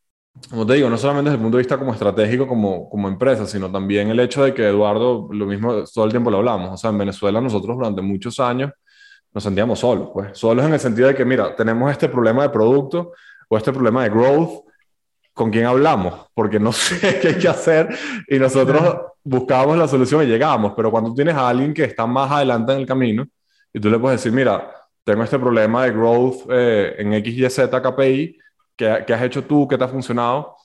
como 0.49 0.65
te 0.65 0.73
digo, 0.73 0.89
no 0.89 0.97
solamente 0.97 1.29
desde 1.29 1.37
el 1.37 1.43
punto 1.43 1.57
de 1.57 1.61
vista 1.61 1.77
como 1.77 1.93
estratégico, 1.93 2.47
como, 2.47 2.89
como 2.89 3.07
empresa, 3.07 3.45
sino 3.45 3.71
también 3.71 4.09
el 4.09 4.19
hecho 4.19 4.43
de 4.43 4.53
que 4.53 4.67
Eduardo, 4.67 5.29
lo 5.31 5.45
mismo, 5.45 5.83
todo 5.93 6.05
el 6.05 6.11
tiempo 6.11 6.29
lo 6.29 6.37
hablamos, 6.37 6.71
o 6.73 6.77
sea, 6.77 6.89
en 6.89 6.97
Venezuela 6.97 7.41
nosotros 7.41 7.77
durante 7.77 8.01
muchos 8.01 8.39
años 8.39 8.71
nos 9.33 9.43
sentíamos 9.43 9.79
solos, 9.79 10.09
pues, 10.13 10.37
solos 10.37 10.65
en 10.65 10.73
el 10.73 10.79
sentido 10.79 11.07
de 11.07 11.15
que, 11.15 11.25
mira, 11.25 11.55
tenemos 11.55 11.91
este 11.91 12.09
problema 12.09 12.43
de 12.43 12.49
producto 12.49 13.13
o 13.49 13.57
este 13.57 13.71
problema 13.73 14.03
de 14.03 14.09
growth, 14.09 14.65
¿con 15.33 15.51
quién 15.51 15.65
hablamos? 15.65 16.27
Porque 16.33 16.59
no 16.59 16.71
sé 16.73 17.19
qué 17.19 17.27
hay 17.29 17.37
que 17.37 17.47
hacer. 17.47 17.89
Y 18.27 18.39
nosotros 18.39 18.97
buscábamos 19.23 19.77
la 19.77 19.87
solución 19.87 20.23
y 20.23 20.27
llegamos, 20.27 20.73
pero 20.75 20.89
cuando 20.91 21.13
tienes 21.13 21.35
a 21.35 21.49
alguien 21.49 21.73
que 21.73 21.83
está 21.83 22.05
más 22.05 22.31
adelante 22.31 22.71
en 22.73 22.79
el 22.79 22.85
camino 22.85 23.27
y 23.73 23.79
tú 23.79 23.89
le 23.89 23.99
puedes 23.99 24.21
decir, 24.21 24.31
mira, 24.31 24.71
tengo 25.03 25.23
este 25.23 25.37
problema 25.37 25.83
de 25.83 25.91
growth 25.91 26.45
eh, 26.49 26.95
en 26.97 27.13
X, 27.13 27.37
Y, 27.37 28.37
Que, 28.75 28.87
has 28.89 29.21
hecho 29.21 29.43
tú, 29.45 29.67
que 29.67 29.77
te 29.77 29.83
ha 29.83 29.87
funcionado, 29.87 30.55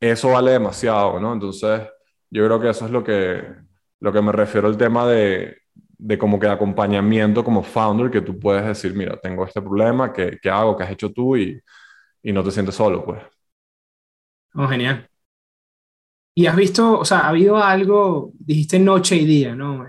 eso 0.00 0.30
vale 0.30 0.52
demasiado, 0.52 1.20
¿no? 1.20 1.32
Entonces, 1.32 1.82
yo 2.30 2.44
creo 2.46 2.60
que 2.60 2.70
eso 2.70 2.86
es 2.86 2.90
lo 2.90 3.04
que, 3.04 3.44
lo 4.00 4.12
que 4.12 4.22
me 4.22 4.32
refiero 4.32 4.68
al 4.68 4.76
tema 4.76 5.06
de, 5.06 5.58
de 5.74 6.18
como 6.18 6.38
que 6.38 6.48
acompañamiento 6.48 7.44
como 7.44 7.62
founder, 7.62 8.10
que 8.10 8.22
tú 8.22 8.38
puedes 8.38 8.64
decir, 8.64 8.94
mira, 8.94 9.18
tengo 9.20 9.44
este 9.44 9.60
problema, 9.60 10.12
¿qué, 10.12 10.38
qué 10.40 10.50
hago? 10.50 10.76
¿Qué 10.76 10.84
has 10.84 10.90
hecho 10.92 11.12
tú? 11.12 11.36
Y, 11.36 11.60
y 12.22 12.32
no 12.32 12.42
te 12.42 12.50
sientes 12.50 12.74
solo, 12.74 13.04
pues. 13.04 13.22
Oh, 14.54 14.66
genial. 14.66 15.08
Y 16.34 16.46
has 16.46 16.56
visto, 16.56 17.00
o 17.00 17.04
sea, 17.04 17.20
ha 17.20 17.28
habido 17.30 17.56
algo, 17.58 18.32
dijiste 18.38 18.78
noche 18.78 19.16
y 19.16 19.26
día, 19.26 19.54
¿no? 19.54 19.84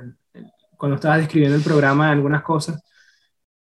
Cuando 0.78 0.96
estabas 0.96 1.20
describiendo 1.20 1.56
el 1.56 1.64
programa, 1.64 2.10
algunas 2.12 2.42
cosas. 2.42 2.82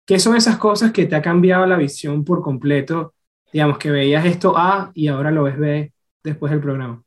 ¿qué 0.06 0.18
son 0.18 0.36
esas 0.36 0.58
cosas 0.58 0.92
que 0.92 1.06
te 1.06 1.16
ha 1.16 1.22
cambiado 1.22 1.66
la 1.66 1.76
visión 1.76 2.24
por 2.24 2.42
completo? 2.42 3.14
Digamos 3.54 3.78
que 3.78 3.88
veías 3.88 4.26
esto 4.26 4.58
A 4.58 4.90
y 4.94 5.06
ahora 5.06 5.30
lo 5.30 5.44
ves 5.44 5.56
B 5.56 5.92
después 6.24 6.50
del 6.50 6.60
programa. 6.60 7.04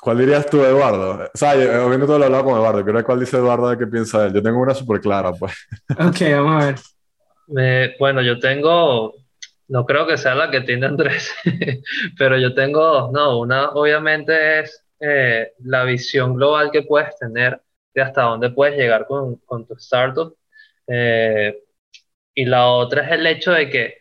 ¿Cuál 0.00 0.16
dirías 0.16 0.48
tú, 0.48 0.64
Eduardo? 0.64 1.22
O 1.22 1.36
sea, 1.36 1.54
yo, 1.54 2.06
todo 2.06 2.18
lo 2.18 2.24
hablado 2.24 2.44
con 2.46 2.54
Eduardo. 2.54 2.82
Quiero 2.82 2.96
ver 2.96 3.04
cuál 3.04 3.20
dice 3.20 3.36
Eduardo 3.36 3.68
de 3.68 3.76
qué 3.76 3.86
piensa 3.86 4.24
él. 4.24 4.32
Yo 4.32 4.42
tengo 4.42 4.58
una 4.58 4.72
súper 4.72 5.02
clara, 5.02 5.32
pues. 5.32 5.52
Ok, 5.98 6.22
vamos 6.32 6.62
a 6.62 6.66
ver. 6.66 6.74
Eh, 7.58 7.94
bueno, 7.98 8.22
yo 8.22 8.38
tengo, 8.38 9.16
no 9.68 9.84
creo 9.84 10.06
que 10.06 10.16
sea 10.16 10.34
la 10.34 10.50
que 10.50 10.62
tiene 10.62 10.86
Andrés, 10.86 11.30
pero 12.18 12.38
yo 12.38 12.54
tengo, 12.54 13.10
no, 13.12 13.38
una 13.38 13.72
obviamente 13.72 14.60
es 14.60 14.82
eh, 14.98 15.52
la 15.58 15.84
visión 15.84 16.36
global 16.36 16.70
que 16.70 16.84
puedes 16.84 17.18
tener 17.18 17.60
de 17.92 18.00
hasta 18.00 18.22
dónde 18.22 18.48
puedes 18.48 18.78
llegar 18.78 19.06
con, 19.06 19.36
con 19.44 19.66
tu 19.66 19.74
startup. 19.74 20.34
Eh, 20.86 21.54
y 22.34 22.46
la 22.46 22.68
otra 22.68 23.04
es 23.04 23.12
el 23.12 23.26
hecho 23.26 23.52
de 23.52 23.68
que 23.68 23.99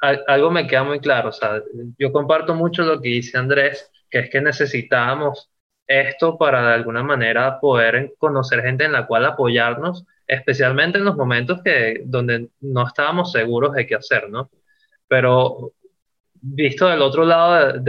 algo 0.00 0.50
me 0.50 0.66
queda 0.66 0.84
muy 0.84 1.00
claro, 1.00 1.28
o 1.28 1.32
sea, 1.32 1.62
yo 1.98 2.12
comparto 2.12 2.54
mucho 2.54 2.82
lo 2.84 3.00
que 3.00 3.08
dice 3.08 3.38
Andrés, 3.38 3.90
que 4.10 4.20
es 4.20 4.30
que 4.30 4.40
necesitábamos 4.40 5.50
esto 5.86 6.38
para 6.38 6.68
de 6.68 6.74
alguna 6.74 7.02
manera 7.02 7.58
poder 7.60 8.14
conocer 8.18 8.62
gente 8.62 8.84
en 8.84 8.92
la 8.92 9.06
cual 9.06 9.26
apoyarnos, 9.26 10.06
especialmente 10.26 10.98
en 10.98 11.04
los 11.04 11.16
momentos 11.16 11.62
que, 11.62 12.02
donde 12.04 12.48
no 12.60 12.86
estábamos 12.86 13.32
seguros 13.32 13.72
de 13.74 13.86
qué 13.86 13.96
hacer, 13.96 14.30
¿no? 14.30 14.50
Pero 15.08 15.72
visto 16.40 16.88
del 16.88 17.02
otro 17.02 17.24
lado, 17.24 17.82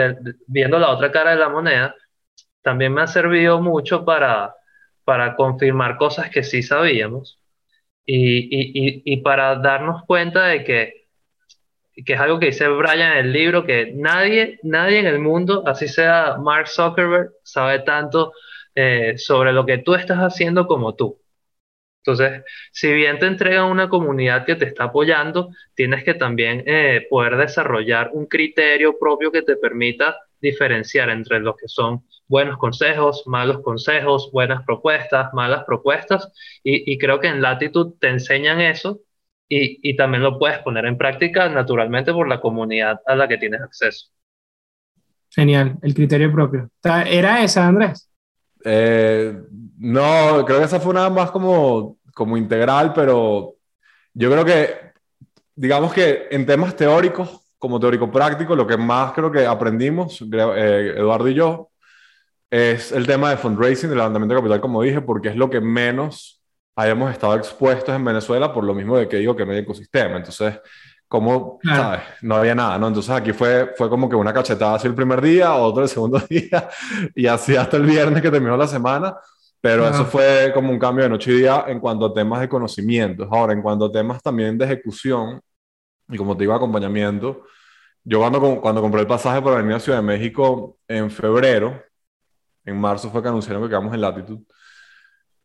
viendo 0.48 0.80
la 0.80 0.90
otra 0.90 1.12
cara 1.12 1.32
de 1.32 1.38
la 1.38 1.50
moneda, 1.50 1.96
también 2.62 2.94
me 2.94 3.02
ha 3.02 3.08
servido 3.08 3.62
mucho 3.62 4.04
para, 4.06 4.56
para 5.04 5.36
confirmar 5.36 5.98
cosas 5.98 6.30
que 6.30 6.44
sí 6.44 6.64
sabíamos 6.64 7.40
y, 8.06 8.40
y, 8.40 9.02
y, 9.06 9.18
para 9.22 9.56
darnos 9.56 10.04
cuenta 10.06 10.48
de 10.48 10.64
que, 10.64 11.01
que 12.06 12.14
es 12.14 12.20
algo 12.20 12.40
que 12.40 12.48
dice 12.48 12.68
Brian 12.68 13.14
en 13.14 13.26
el 13.26 13.34
libro, 13.34 13.66
que 13.66 13.92
nadie, 13.96 14.60
nadie 14.64 15.00
en 15.00 15.08
el 15.08 15.20
mundo, 15.20 15.64
así 15.66 15.88
sea 15.88 16.38
Mark 16.40 16.68
Zuckerberg, 16.68 17.32
sabe 17.44 17.80
tanto 17.80 18.34
eh, 18.76 19.18
sobre 19.18 19.54
lo 19.54 19.66
que 19.66 19.80
tú 19.80 19.96
estás 19.96 20.20
haciendo 20.20 20.68
como 20.68 20.96
tú. 20.96 21.20
Entonces, 22.04 22.44
si 22.72 22.92
bien 22.94 23.20
te 23.20 23.28
entregan 23.28 23.66
una 23.66 23.88
comunidad 23.88 24.46
que 24.46 24.56
te 24.56 24.66
está 24.66 24.86
apoyando, 24.86 25.50
tienes 25.76 26.04
que 26.04 26.16
también 26.16 26.64
eh, 26.66 27.06
poder 27.10 27.38
desarrollar 27.38 28.10
un 28.14 28.26
criterio 28.26 28.98
propio 28.98 29.32
que 29.32 29.44
te 29.44 29.56
permita 29.56 30.18
diferenciar 30.42 31.10
entre 31.12 31.40
lo 31.40 31.56
que 31.56 31.68
son 31.68 32.04
buenos 32.28 32.58
consejos, 32.58 33.24
malos 33.28 33.62
consejos, 33.62 34.32
buenas 34.32 34.64
propuestas, 34.66 35.34
malas 35.34 35.64
propuestas, 35.66 36.32
y, 36.64 36.98
creo 36.98 37.20
que 37.20 37.28
en 37.28 37.42
Latitud 37.42 37.96
te 38.00 38.08
enseñan 38.08 38.62
eso 38.62 39.02
y, 39.54 39.96
también 39.98 40.24
lo 40.24 40.40
puedes 40.40 40.60
poner 40.60 40.86
en 40.86 40.98
práctica 40.98 41.50
naturalmente 41.50 42.14
por 42.14 42.28
la 42.28 42.40
comunidad 42.40 43.02
a 43.06 43.16
la 43.16 43.28
que 43.28 43.38
tienes 43.38 43.60
acceso. 43.62 44.08
Genial, 45.30 45.78
el 45.82 45.94
criterio 45.94 46.32
propio. 46.32 46.70
¿Era 46.82 47.44
esa, 47.44 47.68
Andrés? 47.68 48.10
Eh, 48.64 49.38
no, 49.78 50.46
creo 50.46 50.60
que 50.60 50.66
esa 50.66 50.80
fue 50.80 50.92
una 50.92 51.10
más 51.10 51.32
como, 51.32 51.98
como 52.14 52.38
integral, 52.38 52.94
pero 52.94 53.56
yo 54.14 54.32
creo 54.32 54.46
que, 54.46 54.94
digamos 55.54 55.94
que 55.94 56.28
en 56.32 56.46
temas 56.46 56.74
teóricos, 56.78 57.42
como 57.58 57.80
teórico 57.80 58.10
práctico, 58.10 58.56
lo 58.56 58.66
que 58.66 58.78
más 58.78 59.12
creo 59.12 59.32
que 59.32 59.46
aprendimos, 59.46 60.22
eh, 60.22 60.94
Eduardo 60.96 61.28
y 61.28 61.34
yo, 61.34 61.72
es 62.50 62.94
el 62.94 63.06
tema 63.06 63.32
de 63.32 63.38
fundraising, 63.38 63.90
de 63.90 63.98
levantamiento 63.98 64.34
de 64.34 64.42
capital, 64.42 64.62
como 64.62 64.82
dije, 64.82 65.02
porque 65.02 65.30
es 65.30 65.36
lo 65.36 65.50
que 65.50 65.60
menos 65.60 66.41
hayamos 66.76 67.12
estado 67.12 67.36
expuestos 67.36 67.96
en 67.96 68.04
Venezuela, 68.04 68.54
por 68.54 68.64
lo 68.64 68.74
mismo 68.74 68.98
de 68.98 69.08
que 69.08 69.18
digo 69.18 69.36
que 69.36 69.46
no 69.46 69.52
hay 69.52 69.60
ecosistema. 69.60 70.18
Entonces, 70.18 70.60
como, 71.08 71.60
¿sabes? 71.64 72.02
No 72.22 72.36
había 72.36 72.56
nada, 72.56 72.78
¿no? 72.80 72.88
Entonces 72.88 73.12
aquí 73.12 73.34
fue, 73.34 73.74
fue 73.78 73.90
como 73.90 74.08
que 74.08 74.16
una 74.16 74.34
cachetada 74.34 74.76
así 74.76 74.88
el 74.88 74.96
primer 74.96 75.22
día, 75.22 75.54
otro 75.54 75.84
el 75.84 75.90
segundo 75.90 76.20
día, 76.30 76.70
y 77.14 77.28
así 77.28 77.56
hasta 77.56 77.78
el 77.78 77.84
viernes 77.84 78.22
que 78.22 78.32
terminó 78.32 78.56
la 78.56 78.68
semana. 78.68 79.16
Pero 79.60 79.88
eso 79.88 80.06
fue 80.06 80.52
como 80.56 80.72
un 80.72 80.80
cambio 80.80 81.04
de 81.04 81.10
noche 81.10 81.32
y 81.32 81.36
día 81.36 81.66
en 81.68 81.80
cuanto 81.80 82.08
a 82.08 82.14
temas 82.14 82.42
de 82.42 82.50
conocimientos. 82.50 83.28
Ahora, 83.32 83.54
en 83.54 83.62
cuanto 83.62 83.86
a 83.86 83.92
temas 83.92 84.20
también 84.24 84.58
de 84.58 84.66
ejecución, 84.66 85.40
y 86.10 86.18
como 86.18 86.36
te 86.36 86.44
digo, 86.44 86.54
acompañamiento, 86.54 87.44
yo 88.04 88.20
cuando, 88.20 88.60
cuando 88.60 88.82
compré 88.82 89.02
el 89.02 89.08
pasaje 89.08 89.40
para 89.40 89.58
venir 89.58 89.74
a 89.74 89.80
Ciudad 89.80 90.00
de 90.00 90.04
México 90.04 90.80
en 90.88 91.12
febrero, 91.12 91.80
en 92.66 92.80
marzo 92.80 93.12
fue 93.12 93.22
que 93.22 93.28
anunciaron 93.28 93.62
que 93.62 93.70
quedamos 93.70 93.94
en 93.94 94.02
latitud. 94.02 94.40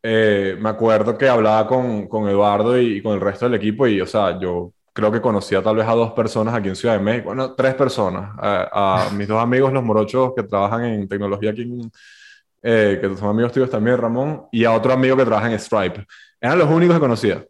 Eh, 0.09 0.57
me 0.61 0.69
acuerdo 0.69 1.19
que 1.19 1.29
hablaba 1.29 1.67
con, 1.67 2.07
con 2.07 2.29
Eduardo 2.29 2.81
y, 2.81 3.03
con 3.03 3.15
el 3.15 3.21
resto 3.21 3.47
del 3.47 3.57
equipo 3.57 3.89
y, 3.89 4.01
o 4.01 4.07
sea, 4.07 4.39
yo 4.39 4.73
creo 4.93 5.11
que 5.11 5.21
conocía 5.21 5.61
tal 5.61 5.75
vez 5.75 5.87
a 5.89 5.95
dos 5.95 6.13
personas 6.13 6.55
aquí 6.55 6.69
en 6.69 6.77
Ciudad 6.77 6.95
de 6.95 7.03
México, 7.03 7.27
bueno, 7.27 7.55
tres 7.55 7.75
personas, 7.75 8.31
a, 8.39 9.11
mis 9.17 9.27
dos 9.27 9.43
amigos, 9.43 9.73
los 9.73 9.83
morochos 9.83 10.33
que 10.37 10.45
trabajan 10.45 10.85
en 10.85 11.09
tecnología 11.09 11.51
aquí, 11.51 11.69
eh, 12.63 12.99
que 13.01 13.17
son 13.17 13.31
amigos 13.31 13.51
tuyos 13.51 13.69
también, 13.69 13.99
Ramón, 13.99 14.45
y 14.53 14.65
a 14.65 14.73
otro 14.73 14.93
amigo 14.93 15.17
que 15.17 15.25
trabaja 15.25 15.51
en 15.51 15.59
Stripe. 15.59 16.07
Eran 16.41 16.59
los 16.59 16.71
únicos 16.71 16.95
que 16.95 17.01
conocía. 17.01 17.45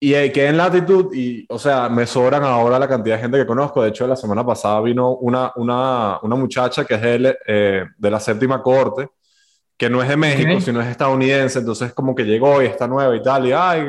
Y 0.00 0.12
quedé 0.30 0.48
en 0.48 0.56
latitud 0.56 1.14
y, 1.14 1.44
o 1.50 1.58
sea, 1.58 1.90
me 1.90 2.06
sobran 2.06 2.44
ahora 2.44 2.78
la 2.78 2.88
cantidad 2.88 3.16
de 3.16 3.22
gente 3.22 3.38
que 3.38 3.46
conozco. 3.46 3.82
De 3.82 3.90
hecho, 3.90 4.06
la 4.06 4.16
semana 4.16 4.44
pasada 4.44 4.80
vino 4.80 5.16
una, 5.16 5.52
una, 5.56 6.18
una 6.22 6.36
muchacha 6.36 6.86
que 6.86 6.94
es 6.94 7.02
de, 7.02 7.38
eh, 7.46 7.84
de, 7.96 8.10
la 8.10 8.20
séptima 8.20 8.62
corte, 8.62 9.08
que 9.84 9.90
no 9.90 10.02
es 10.02 10.08
de 10.08 10.16
México, 10.16 10.60
sino 10.62 10.80
es 10.80 10.88
estadounidense. 10.88 11.58
Entonces, 11.58 11.92
como 11.92 12.14
que 12.14 12.24
llegó 12.24 12.62
y 12.62 12.66
está 12.66 12.88
nueva 12.88 13.14
y 13.14 13.22
tal. 13.22 13.46
Y, 13.46 13.52
ay, 13.52 13.84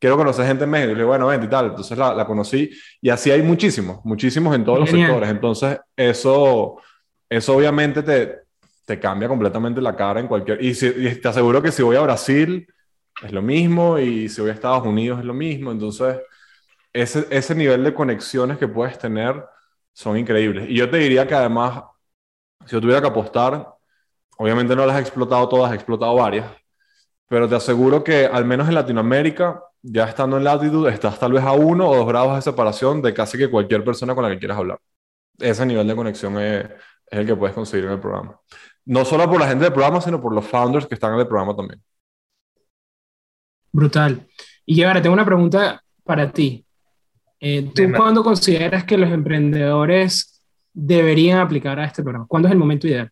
quiero 0.00 0.16
conocer 0.16 0.46
gente 0.46 0.64
en 0.64 0.70
México. 0.70 0.90
Y 0.90 0.94
le 0.94 1.00
digo, 1.00 1.08
bueno, 1.10 1.28
vente 1.28 1.46
y 1.46 1.48
tal. 1.48 1.66
Entonces 1.66 1.96
la, 1.96 2.12
la 2.12 2.26
conocí. 2.26 2.70
Y 3.00 3.08
así 3.08 3.30
hay 3.30 3.40
muchísimos, 3.40 4.04
muchísimos 4.04 4.52
en 4.56 4.64
todos 4.64 4.80
los 4.80 4.90
sectores. 4.90 5.30
Entonces, 5.30 5.78
eso, 5.94 6.82
eso 7.28 7.56
obviamente 7.56 8.02
te, 8.02 8.40
te 8.84 8.98
cambia 8.98 9.28
completamente 9.28 9.80
la 9.80 9.94
cara 9.94 10.18
en 10.18 10.26
cualquier... 10.26 10.60
Y, 10.60 10.74
si, 10.74 10.86
y 10.88 11.14
te 11.14 11.28
aseguro 11.28 11.62
que 11.62 11.70
si 11.70 11.84
voy 11.84 11.94
a 11.94 12.00
Brasil 12.00 12.66
es 13.22 13.32
lo 13.32 13.42
mismo 13.42 14.00
y 14.00 14.28
si 14.28 14.40
voy 14.40 14.50
a 14.50 14.54
Estados 14.54 14.84
Unidos 14.84 15.20
es 15.20 15.24
lo 15.24 15.34
mismo. 15.34 15.70
Entonces, 15.70 16.16
ese, 16.92 17.28
ese 17.30 17.54
nivel 17.54 17.84
de 17.84 17.94
conexiones 17.94 18.58
que 18.58 18.66
puedes 18.66 18.98
tener 18.98 19.40
son 19.92 20.18
increíbles. 20.18 20.68
Y 20.68 20.74
yo 20.74 20.90
te 20.90 20.96
diría 20.96 21.28
que 21.28 21.34
además, 21.36 21.84
si 22.64 22.72
yo 22.72 22.80
tuviera 22.80 23.00
que 23.00 23.06
apostar, 23.06 23.75
obviamente 24.36 24.76
no 24.76 24.86
las 24.86 24.96
he 24.96 25.00
explotado 25.00 25.48
todas, 25.48 25.72
he 25.72 25.74
explotado 25.74 26.14
varias, 26.14 26.46
pero 27.28 27.48
te 27.48 27.54
aseguro 27.54 28.04
que 28.04 28.26
al 28.26 28.44
menos 28.44 28.68
en 28.68 28.74
Latinoamérica, 28.74 29.62
ya 29.82 30.04
estando 30.04 30.36
en 30.36 30.44
latitud, 30.44 30.88
estás 30.88 31.18
tal 31.18 31.32
vez 31.32 31.44
a 31.44 31.52
uno 31.52 31.88
o 31.88 31.96
dos 31.96 32.06
grados 32.06 32.36
de 32.36 32.42
separación 32.42 33.02
de 33.02 33.14
casi 33.14 33.38
que 33.38 33.50
cualquier 33.50 33.84
persona 33.84 34.14
con 34.14 34.24
la 34.24 34.30
que 34.30 34.38
quieras 34.38 34.58
hablar. 34.58 34.78
Ese 35.38 35.66
nivel 35.66 35.86
de 35.86 35.96
conexión 35.96 36.38
es, 36.38 36.64
es 36.64 37.18
el 37.18 37.26
que 37.26 37.36
puedes 37.36 37.54
conseguir 37.54 37.86
en 37.86 37.92
el 37.92 38.00
programa. 38.00 38.40
No 38.84 39.04
solo 39.04 39.28
por 39.28 39.40
la 39.40 39.48
gente 39.48 39.64
del 39.64 39.72
programa, 39.72 40.00
sino 40.00 40.20
por 40.20 40.32
los 40.32 40.46
founders 40.46 40.86
que 40.86 40.94
están 40.94 41.14
en 41.14 41.20
el 41.20 41.26
programa 41.26 41.54
también. 41.54 41.82
Brutal. 43.72 44.26
Y 44.64 44.82
ahora 44.82 45.02
tengo 45.02 45.14
una 45.14 45.24
pregunta 45.24 45.82
para 46.04 46.30
ti. 46.32 46.64
Eh, 47.38 47.70
¿Tú 47.74 47.82
cuándo 47.94 48.24
consideras 48.24 48.84
que 48.84 48.96
los 48.96 49.10
emprendedores 49.10 50.42
deberían 50.72 51.38
aplicar 51.40 51.78
a 51.78 51.84
este 51.84 52.02
programa? 52.02 52.26
¿Cuándo 52.26 52.48
es 52.48 52.52
el 52.52 52.58
momento 52.58 52.86
ideal? 52.86 53.10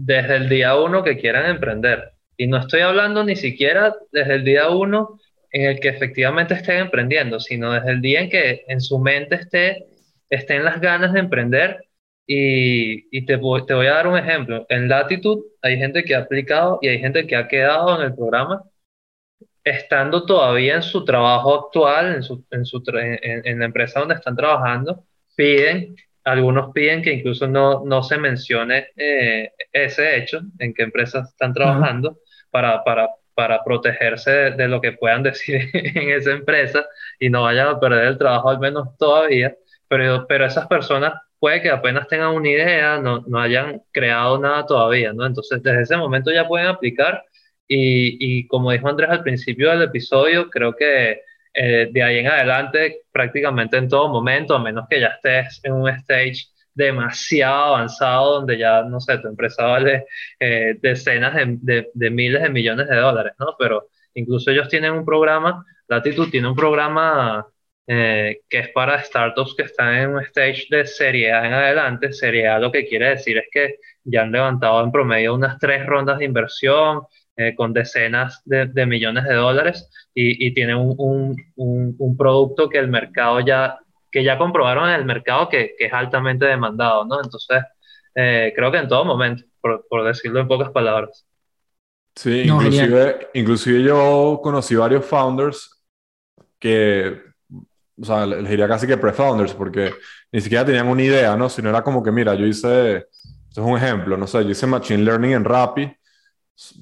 Desde 0.00 0.36
el 0.36 0.48
día 0.48 0.76
uno 0.76 1.02
que 1.02 1.18
quieran 1.18 1.50
emprender. 1.50 2.12
Y 2.36 2.46
no 2.46 2.58
estoy 2.58 2.80
hablando 2.80 3.24
ni 3.24 3.36
siquiera 3.36 3.94
desde 4.12 4.34
el 4.34 4.44
día 4.44 4.70
uno 4.70 5.18
en 5.50 5.70
el 5.70 5.80
que 5.80 5.88
efectivamente 5.88 6.54
estén 6.54 6.78
emprendiendo, 6.78 7.40
sino 7.40 7.72
desde 7.72 7.90
el 7.90 8.00
día 8.00 8.20
en 8.20 8.30
que 8.30 8.64
en 8.68 8.80
su 8.80 8.98
mente 8.98 9.36
esté, 9.36 9.86
estén 10.30 10.64
las 10.64 10.80
ganas 10.80 11.12
de 11.12 11.20
emprender. 11.20 11.84
Y, 12.26 13.08
y 13.16 13.24
te, 13.24 13.38
te 13.38 13.74
voy 13.74 13.86
a 13.86 13.94
dar 13.94 14.06
un 14.06 14.18
ejemplo. 14.18 14.66
En 14.68 14.88
Latitude 14.88 15.42
hay 15.62 15.78
gente 15.78 16.04
que 16.04 16.14
ha 16.14 16.20
aplicado 16.20 16.78
y 16.82 16.88
hay 16.88 16.98
gente 16.98 17.26
que 17.26 17.34
ha 17.36 17.48
quedado 17.48 17.98
en 17.98 18.06
el 18.06 18.14
programa 18.14 18.62
estando 19.68 20.24
todavía 20.26 20.76
en 20.76 20.82
su 20.82 21.04
trabajo 21.04 21.66
actual, 21.66 22.16
en, 22.16 22.22
su, 22.22 22.44
en, 22.50 22.64
su, 22.64 22.82
en, 22.92 23.58
la 23.58 23.64
empresa 23.64 24.00
donde 24.00 24.14
están 24.14 24.36
trabajando, 24.36 25.04
piden, 25.36 25.96
algunos 26.30 26.72
piden 26.72 27.02
que 27.02 27.12
incluso 27.12 27.46
no, 27.46 27.84
no 27.84 28.02
se 28.02 28.18
mencione 28.18 28.88
eh, 28.96 29.50
ese 29.72 30.16
hecho, 30.16 30.40
en 30.58 30.74
qué 30.74 30.82
empresas 30.82 31.28
están 31.30 31.52
trabajando, 31.52 32.18
para, 32.50 32.82
para, 32.84 33.08
para 33.34 33.62
protegerse 33.64 34.30
de, 34.52 34.68
lo 34.68 34.80
que 34.80 34.92
puedan 34.92 35.22
decir 35.24 35.70
en 35.72 36.10
esa 36.10 36.32
empresa 36.32 36.86
y 37.18 37.30
no 37.30 37.42
vayan 37.42 37.68
a 37.68 37.80
perder 37.80 38.06
el 38.06 38.18
trabajo 38.18 38.50
al 38.50 38.60
menos 38.60 38.96
todavía, 38.98 39.54
pero, 39.88 40.26
pero 40.26 40.46
esas 40.46 40.66
personas 40.66 41.14
puede 41.38 41.62
que 41.62 41.70
apenas 41.70 42.08
tengan 42.08 42.34
una 42.34 42.48
idea, 42.48 42.98
no, 42.98 43.24
no 43.26 43.40
hayan 43.40 43.82
creado 43.92 44.38
nada 44.38 44.66
todavía, 44.66 45.12
¿no? 45.12 45.24
Entonces, 45.24 45.62
desde 45.62 45.82
ese 45.82 45.96
momento 45.96 46.32
ya 46.32 46.48
pueden 46.48 46.66
aplicar 46.66 47.22
y, 47.68 48.46
como 48.48 48.72
dijo 48.72 48.88
Andrés 48.88 49.10
al 49.10 49.22
principio 49.22 49.70
del 49.70 49.82
episodio, 49.82 50.48
creo 50.50 50.74
que 50.74 51.20
eh, 51.54 51.88
de 51.90 52.02
ahí 52.02 52.18
en 52.18 52.28
adelante, 52.28 53.02
prácticamente 53.12 53.76
en 53.76 53.88
todo 53.88 54.08
momento, 54.08 54.54
a 54.54 54.58
menos 54.58 54.86
que 54.88 55.00
ya 55.00 55.08
estés 55.08 55.60
en 55.62 55.74
un 55.74 55.88
stage 55.88 56.46
demasiado 56.74 57.74
avanzado 57.74 58.34
donde 58.34 58.58
ya, 58.58 58.82
no 58.84 59.00
sé, 59.00 59.18
tu 59.18 59.28
empresa 59.28 59.64
vale 59.64 60.06
eh, 60.38 60.76
decenas 60.80 61.34
de, 61.34 62.10
miles 62.10 62.42
de 62.42 62.50
millones 62.50 62.88
de 62.88 62.96
dólares, 62.96 63.32
¿no? 63.38 63.56
Pero 63.58 63.88
incluso 64.14 64.50
ellos 64.50 64.68
tienen 64.68 64.92
un 64.92 65.04
programa 65.04 65.64
Latitude 65.88 66.30
tiene 66.30 66.48
un 66.48 66.54
programa 66.54 67.46
eh, 67.86 68.40
que 68.48 68.58
es 68.58 68.68
para 68.70 69.02
startups 69.02 69.54
que 69.56 69.62
están 69.62 69.94
en 69.94 70.10
un 70.10 70.20
stage 70.22 70.66
de 70.70 70.86
serie 70.86 71.32
A 71.32 71.46
en 71.46 71.52
adelante. 71.54 72.12
Serie 72.12 72.46
A 72.46 72.58
lo 72.58 72.70
que 72.70 72.86
quiere 72.86 73.10
decir 73.10 73.38
es 73.38 73.46
que 73.50 73.76
ya 74.04 74.22
han 74.22 74.32
levantado 74.32 74.84
en 74.84 74.92
promedio 74.92 75.34
unas 75.34 75.58
tres 75.58 75.86
rondas 75.86 76.18
de 76.18 76.26
inversión 76.26 77.02
eh, 77.40 77.54
con 77.54 77.72
decenas 77.72 78.42
de, 78.44 78.84
millones 78.84 79.22
de 79.22 79.34
dólares 79.34 79.88
y, 80.12 80.52
tienen 80.54 80.74
un, 80.74 81.36
un, 81.54 82.16
producto 82.16 82.68
que 82.68 82.78
el 82.78 82.88
mercado 82.88 83.38
ya, 83.38 83.78
que 84.10 84.24
ya 84.24 84.36
comprobaron 84.36 84.88
en 84.88 84.96
el 84.96 85.04
mercado 85.04 85.48
que, 85.48 85.76
que 85.78 85.86
es 85.86 85.92
altamente 85.92 86.46
demandado, 86.46 87.04
¿no? 87.04 87.22
Entonces, 87.22 87.62
eh, 88.16 88.52
creo 88.56 88.72
que 88.72 88.78
en 88.78 88.88
todo 88.88 89.04
momento, 89.04 89.44
por, 89.60 89.86
por, 89.88 90.04
decirlo 90.04 90.40
en 90.40 90.48
pocas 90.48 90.70
palabras. 90.70 91.24
Sí, 92.16 92.40
inclusive, 92.40 93.28
inclusive 93.34 93.84
yo 93.84 94.40
conocí 94.42 94.74
varios 94.74 95.04
founders 95.04 95.80
que, 96.58 97.22
o 98.00 98.04
sea, 98.04 98.26
les 98.26 98.48
diría 98.48 98.66
casi 98.66 98.88
que 98.88 98.96
pre-founders, 98.96 99.54
porque 99.54 99.94
ni 100.32 100.40
siquiera 100.40 100.64
tenían 100.64 100.88
una 100.88 101.04
idea, 101.04 101.36
¿no? 101.36 101.48
Sino 101.48 101.70
era 101.70 101.84
como 101.84 102.02
que, 102.02 102.10
mira, 102.10 102.34
yo 102.34 102.46
hice, 102.46 103.06
esto 103.48 103.60
es 103.60 103.64
un 103.64 103.76
ejemplo, 103.76 104.16
no 104.16 104.26
sé, 104.26 104.42
yo 104.42 104.50
hice 104.50 104.66
Machine 104.66 105.04
Learning 105.04 105.34
en 105.34 105.44
Rappi, 105.44 105.97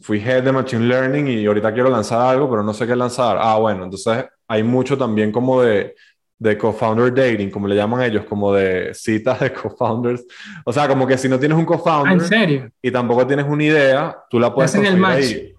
fui 0.01 0.19
head 0.19 0.43
de 0.43 0.53
Machine 0.53 0.87
Learning 0.87 1.29
y 1.29 1.47
ahorita 1.47 1.73
quiero 1.73 1.91
lanzar 1.91 2.21
algo, 2.21 2.49
pero 2.49 2.63
no 2.63 2.73
sé 2.73 2.87
qué 2.87 2.97
lanzar. 2.97 3.37
Ah, 3.41 3.59
bueno, 3.59 3.85
entonces 3.85 4.25
hay 4.49 4.63
mucho 4.63 4.97
también 4.97 5.31
como 5.33 5.63
de 5.63 5.95
de 6.39 6.59
co-founder 6.59 7.15
dating, 7.15 7.51
como 7.51 7.67
le 7.67 7.75
llaman 7.75 8.03
ellos, 8.03 8.25
como 8.25 8.53
de 8.53 8.93
citas 8.95 9.41
de 9.41 9.53
co-founders. 9.53 10.25
O 10.65 10.73
sea, 10.73 10.87
como 10.87 11.07
que 11.07 11.17
si 11.17 11.29
no 11.29 11.39
tienes 11.39 11.57
un 11.57 11.65
co-founder 11.65 12.13
¿En 12.13 12.21
serio? 12.21 12.71
y 12.83 12.91
tampoco 12.91 13.27
tienes 13.27 13.47
una 13.49 13.65
idea, 13.65 14.17
tú 14.29 14.39
la 14.39 14.55
puedes 14.55 14.73
conseguir 14.73 15.05
ahí. 15.05 15.55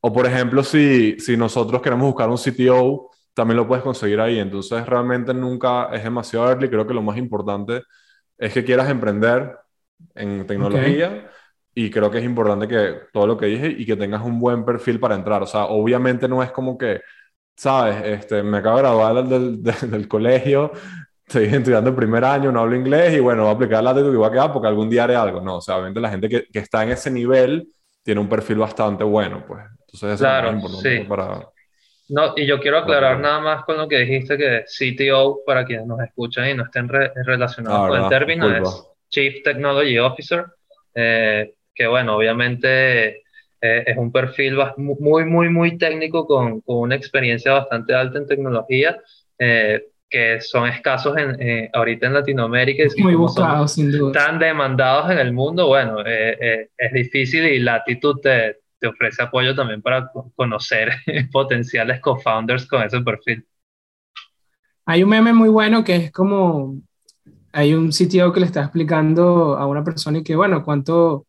O 0.00 0.12
por 0.12 0.26
ejemplo, 0.26 0.62
si, 0.62 1.18
si 1.18 1.36
nosotros 1.36 1.82
queremos 1.82 2.06
buscar 2.06 2.28
un 2.28 2.38
CTO, 2.38 3.10
también 3.34 3.56
lo 3.56 3.66
puedes 3.66 3.82
conseguir 3.82 4.20
ahí. 4.20 4.38
Entonces, 4.38 4.86
realmente 4.86 5.34
nunca 5.34 5.88
es 5.92 6.02
demasiado 6.02 6.48
early. 6.48 6.70
Creo 6.70 6.86
que 6.86 6.94
lo 6.94 7.02
más 7.02 7.18
importante 7.18 7.82
es 8.38 8.52
que 8.52 8.64
quieras 8.64 8.88
emprender 8.88 9.56
en 10.14 10.46
tecnología. 10.46 11.30
Y 11.74 11.90
creo 11.90 12.10
que 12.10 12.18
es 12.18 12.24
importante 12.24 12.66
que 12.66 12.94
todo 13.12 13.26
lo 13.26 13.36
que 13.36 13.46
dije 13.46 13.68
y 13.68 13.86
que 13.86 13.96
tengas 13.96 14.22
un 14.22 14.40
buen 14.40 14.64
perfil 14.64 14.98
para 14.98 15.14
entrar. 15.14 15.42
O 15.42 15.46
sea, 15.46 15.66
obviamente 15.66 16.28
no 16.28 16.42
es 16.42 16.50
como 16.50 16.76
que 16.76 17.00
¿sabes? 17.60 18.02
Este, 18.06 18.42
me 18.42 18.56
acabo 18.56 18.76
de 18.76 18.82
graduar 18.82 19.24
del, 19.24 19.62
del, 19.62 20.08
colegio, 20.08 20.72
estoy 21.26 21.44
estudiando 21.44 21.90
el 21.90 21.96
primer 21.96 22.24
año, 22.24 22.50
no 22.50 22.60
hablo 22.60 22.74
inglés 22.74 23.12
y 23.14 23.20
bueno, 23.20 23.42
voy 23.42 23.50
a 23.50 23.54
aplicar 23.54 23.84
la 23.84 23.92
de 23.92 24.02
que 24.02 24.16
voy 24.16 24.26
a 24.26 24.32
quedar 24.32 24.50
porque 24.50 24.68
algún 24.68 24.88
día 24.88 25.04
haré 25.04 25.14
algo. 25.14 25.42
No, 25.42 25.56
o 25.56 25.60
sea, 25.60 25.76
obviamente 25.76 26.00
la 26.00 26.08
gente 26.08 26.28
que, 26.30 26.46
que 26.50 26.58
está 26.58 26.82
en 26.84 26.92
ese 26.92 27.10
nivel 27.10 27.68
tiene 28.02 28.18
un 28.18 28.30
perfil 28.30 28.56
bastante 28.56 29.04
bueno, 29.04 29.44
pues. 29.46 29.62
Entonces, 29.78 30.12
eso 30.14 30.24
claro, 30.24 30.48
es 30.48 30.54
importante 30.54 30.98
sí. 31.02 31.04
para... 31.04 31.48
No, 32.08 32.32
y 32.34 32.46
yo 32.46 32.58
quiero 32.60 32.78
aclarar 32.78 33.20
nada 33.20 33.40
más 33.40 33.64
con 33.64 33.76
lo 33.76 33.86
que 33.86 33.98
dijiste 33.98 34.38
que 34.38 34.64
CTO, 34.64 35.40
para 35.44 35.66
quienes 35.66 35.86
nos 35.86 36.00
escuchan 36.00 36.48
y 36.48 36.54
no 36.54 36.64
estén 36.64 36.88
relacionados 36.88 37.80
ah, 37.84 37.88
con 37.88 38.02
el 38.02 38.08
término, 38.08 38.56
es 38.56 38.84
Chief 39.10 39.42
Technology 39.44 39.98
Officer, 39.98 40.46
eh, 40.94 41.52
que 41.80 41.86
bueno, 41.86 42.14
obviamente 42.14 43.22
eh, 43.62 43.84
es 43.86 43.96
un 43.96 44.12
perfil 44.12 44.58
muy, 44.76 45.24
muy, 45.24 45.48
muy 45.48 45.78
técnico 45.78 46.26
con, 46.26 46.60
con, 46.60 46.76
una 46.76 46.94
experiencia 46.94 47.54
bastante 47.54 47.94
alta 47.94 48.18
en 48.18 48.26
tecnología, 48.26 49.00
eh, 49.38 49.86
que 50.10 50.42
son 50.42 50.68
escasos 50.68 51.16
en, 51.16 51.40
eh, 51.40 51.70
ahorita 51.72 52.06
en 52.06 52.12
Latinoamérica. 52.12 52.82
Y 52.94 53.02
muy 53.02 53.14
buscados, 53.14 53.72
sin 53.72 53.90
duda. 53.92 54.12
Tan 54.12 54.38
demandados 54.38 55.10
en 55.10 55.20
el 55.20 55.32
mundo, 55.32 55.68
bueno, 55.68 56.04
es 56.04 56.92
difícil 56.92 57.46
y 57.46 57.60
Latitud 57.60 58.20
te, 58.20 58.58
te 58.78 58.86
ofrece 58.86 59.22
apoyo 59.22 59.54
también 59.54 59.80
para 59.80 60.12
conocer 60.36 60.92
potenciales 61.32 61.98
co-founders 62.00 62.66
con 62.66 62.82
ese 62.82 63.00
perfil. 63.00 63.42
Hay 64.84 65.02
un 65.02 65.08
meme 65.08 65.32
muy 65.32 65.48
bueno 65.48 65.82
que 65.82 65.96
es 65.96 66.12
como, 66.12 66.76
hay 67.52 67.72
un 67.72 67.90
sitio 67.90 68.30
que 68.34 68.40
le 68.40 68.46
está 68.46 68.60
explicando 68.60 69.56
a 69.56 69.66
una 69.66 69.82
persona 69.82 70.18
y 70.18 70.22
que, 70.22 70.36
bueno, 70.36 70.62
¿cuánto, 70.62 71.26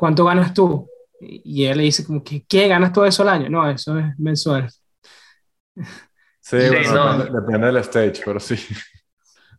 cuánto 0.00 0.24
ganas 0.24 0.54
tú? 0.54 0.88
Y 1.20 1.66
él 1.66 1.76
le 1.76 1.84
dice 1.84 2.06
como 2.06 2.24
que, 2.24 2.42
¿qué 2.48 2.66
ganas 2.66 2.90
todo 2.90 3.04
eso 3.04 3.22
al 3.22 3.28
año? 3.28 3.50
No, 3.50 3.68
eso 3.68 3.98
es 3.98 4.18
mensual. 4.18 4.66
Sí, 6.40 6.56
depende, 6.56 7.66
del 7.66 7.76
stage, 7.76 8.22
pero 8.24 8.40
sí. 8.40 8.56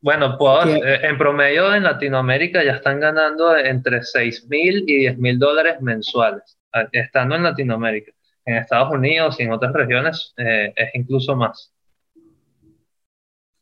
Bueno, 0.01 0.35
pues 0.39 0.81
en 0.83 1.15
promedio 1.15 1.75
en 1.75 1.83
Latinoamérica 1.83 2.63
ya 2.63 2.71
están 2.71 2.99
ganando 2.99 3.55
entre 3.55 4.01
6 4.01 4.47
mil 4.49 4.83
y 4.87 5.01
10 5.01 5.19
mil 5.19 5.37
dólares 5.37 5.79
mensuales, 5.79 6.57
estando 6.91 7.35
en 7.35 7.43
Latinoamérica. 7.43 8.11
En 8.43 8.55
Estados 8.55 8.91
Unidos 8.91 9.39
y 9.39 9.43
en 9.43 9.51
otras 9.51 9.71
regiones 9.73 10.33
eh, 10.37 10.73
es 10.75 10.89
incluso 10.95 11.35
más. 11.35 11.71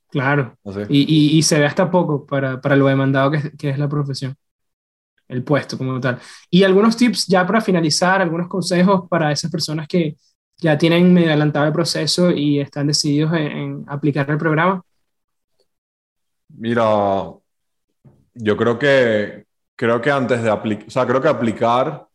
Claro, 0.10 0.58
ah, 0.66 0.86
y, 0.88 1.38
y, 1.38 1.42
se 1.44 1.60
ve 1.60 1.66
hasta 1.66 1.92
poco 1.92 2.26
para, 2.26 2.62
para 2.62 2.78
lo 2.78 2.88
demandado 2.88 3.32
que, 3.32 3.52
que 3.58 3.70
es 3.70 3.78
la 3.78 3.90
profesión 3.90 4.36
el 5.30 5.44
puesto 5.44 5.78
como 5.78 6.00
tal. 6.00 6.20
Y 6.50 6.64
algunos 6.64 6.98
tips 6.98 7.28
ya 7.28 7.46
para 7.46 7.62
finalizar, 7.62 8.22
algunos 8.22 8.48
consejos 8.48 9.08
para 9.08 9.32
esas 9.32 9.50
personas 9.50 9.88
que 9.88 10.18
ya 10.58 10.78
tienen 10.78 11.14
medio 11.14 11.30
adelantado 11.30 11.68
el 11.68 11.74
proceso 11.74 12.32
y 12.32 12.60
están 12.60 12.88
decididos 12.88 13.32
en, 13.34 13.86
aplicar 13.88 14.30
el 14.30 14.38
programa. 14.38 14.82
Mira, 16.50 16.84
yo 18.34 18.58
creo 18.58 18.78
que 18.78 19.46
creo 19.76 20.02
que 20.02 20.12
antes 20.12 20.44
de 20.44 20.50
aplicar, 20.50 20.88
o 20.88 20.92
sea, 20.92 21.06
creo 21.06 21.22
que 21.22 21.30
aplicar, 21.30 22.06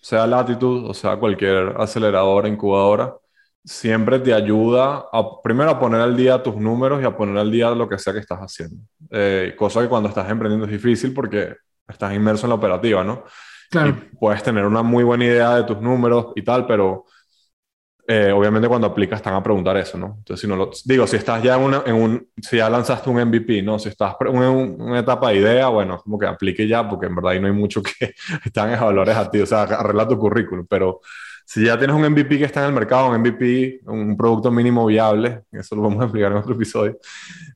sea 0.00 0.26
Latitud 0.26 0.88
o 0.88 0.94
sea 0.94 1.16
cualquier 1.16 1.74
aceleradora, 1.78 2.48
incubadora, 2.48 3.14
siempre 3.64 4.18
te 4.18 4.32
ayuda 4.32 5.04
a, 5.12 5.42
primero 5.42 5.70
a 5.70 5.78
poner 5.78 6.00
al 6.00 6.16
día 6.16 6.42
tus 6.42 6.56
números 6.56 7.02
y 7.02 7.04
a 7.04 7.16
poner 7.16 7.36
al 7.36 7.50
día 7.50 7.70
lo 7.70 7.88
que 7.88 7.98
sea 7.98 8.12
que 8.12 8.20
estás 8.20 8.38
haciendo. 8.40 8.82
Eh, 9.10 9.54
cosa 9.56 9.82
que 9.82 9.88
cuando 9.88 10.08
estás 10.08 10.28
emprendiendo 10.30 10.66
es 10.66 10.72
difícil 10.72 11.12
porque 11.12 11.54
estás 11.88 12.14
inmerso 12.14 12.46
en 12.46 12.50
la 12.50 12.56
operativa, 12.56 13.02
¿no? 13.02 13.24
Claro. 13.70 13.90
Y 13.90 14.16
puedes 14.16 14.42
tener 14.42 14.64
una 14.64 14.82
muy 14.82 15.04
buena 15.04 15.24
idea 15.24 15.56
de 15.56 15.64
tus 15.64 15.80
números 15.80 16.32
y 16.36 16.42
tal, 16.42 16.66
pero 16.66 17.06
eh, 18.10 18.32
obviamente 18.32 18.68
cuando 18.68 18.86
aplicas 18.86 19.18
están 19.18 19.34
a 19.34 19.42
preguntar 19.42 19.76
eso, 19.76 19.98
¿no? 19.98 20.14
Entonces, 20.16 20.40
si 20.40 20.46
no 20.46 20.56
lo, 20.56 20.70
digo, 20.86 21.06
si 21.06 21.16
estás 21.16 21.42
ya 21.42 21.56
en, 21.56 21.62
una, 21.62 21.82
en 21.84 21.94
un, 21.94 22.28
si 22.40 22.56
ya 22.56 22.70
lanzaste 22.70 23.10
un 23.10 23.20
MVP, 23.20 23.60
¿no? 23.60 23.78
Si 23.78 23.90
estás 23.90 24.14
en 24.20 24.34
una 24.34 25.00
etapa 25.00 25.28
de 25.28 25.36
idea, 25.36 25.68
bueno, 25.68 25.98
como 25.98 26.18
que 26.18 26.26
aplique 26.26 26.66
ya, 26.66 26.88
porque 26.88 27.04
en 27.04 27.14
verdad 27.14 27.32
ahí 27.32 27.40
no 27.40 27.48
hay 27.48 27.52
mucho 27.52 27.82
que 27.82 28.14
están 28.44 28.72
en 28.72 28.80
valores 28.80 29.14
a 29.14 29.30
ti, 29.30 29.40
o 29.40 29.46
sea, 29.46 29.64
arregla 29.64 30.08
tu 30.08 30.18
currículum, 30.18 30.66
pero 30.66 31.00
si 31.44 31.66
ya 31.66 31.78
tienes 31.78 31.94
un 31.94 32.02
MVP 32.10 32.38
que 32.38 32.44
está 32.44 32.60
en 32.60 32.68
el 32.68 32.72
mercado, 32.72 33.10
un 33.10 33.20
MVP, 33.20 33.80
un 33.86 34.16
producto 34.16 34.50
mínimo 34.50 34.86
viable, 34.86 35.42
eso 35.52 35.76
lo 35.76 35.82
vamos 35.82 36.00
a 36.00 36.04
explicar 36.04 36.32
en 36.32 36.38
otro 36.38 36.54
episodio, 36.54 36.98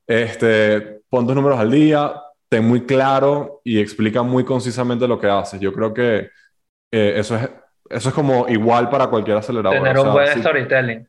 este, 0.07 1.01
pon 1.09 1.27
tus 1.27 1.35
números 1.35 1.59
al 1.59 1.71
día, 1.71 2.13
ten 2.53 2.69
muy 2.69 2.85
claro 2.85 3.63
y 3.65 3.81
explica 3.81 4.23
muy 4.23 4.45
concisamente 4.45 5.09
lo 5.09 5.19
que 5.19 5.27
haces. 5.27 5.59
Yo 5.59 5.73
creo 5.73 5.95
que 5.95 6.29
eh, 6.91 7.15
eso, 7.17 7.35
es, 7.35 7.49
eso 7.89 8.09
es 8.11 8.15
como 8.15 8.47
igual 8.47 8.91
para 8.91 9.07
cualquier 9.07 9.39
acelerador. 9.39 9.79
Tener 9.79 9.99
un 9.99 10.13
buen 10.13 10.39
storytelling. 10.39 11.09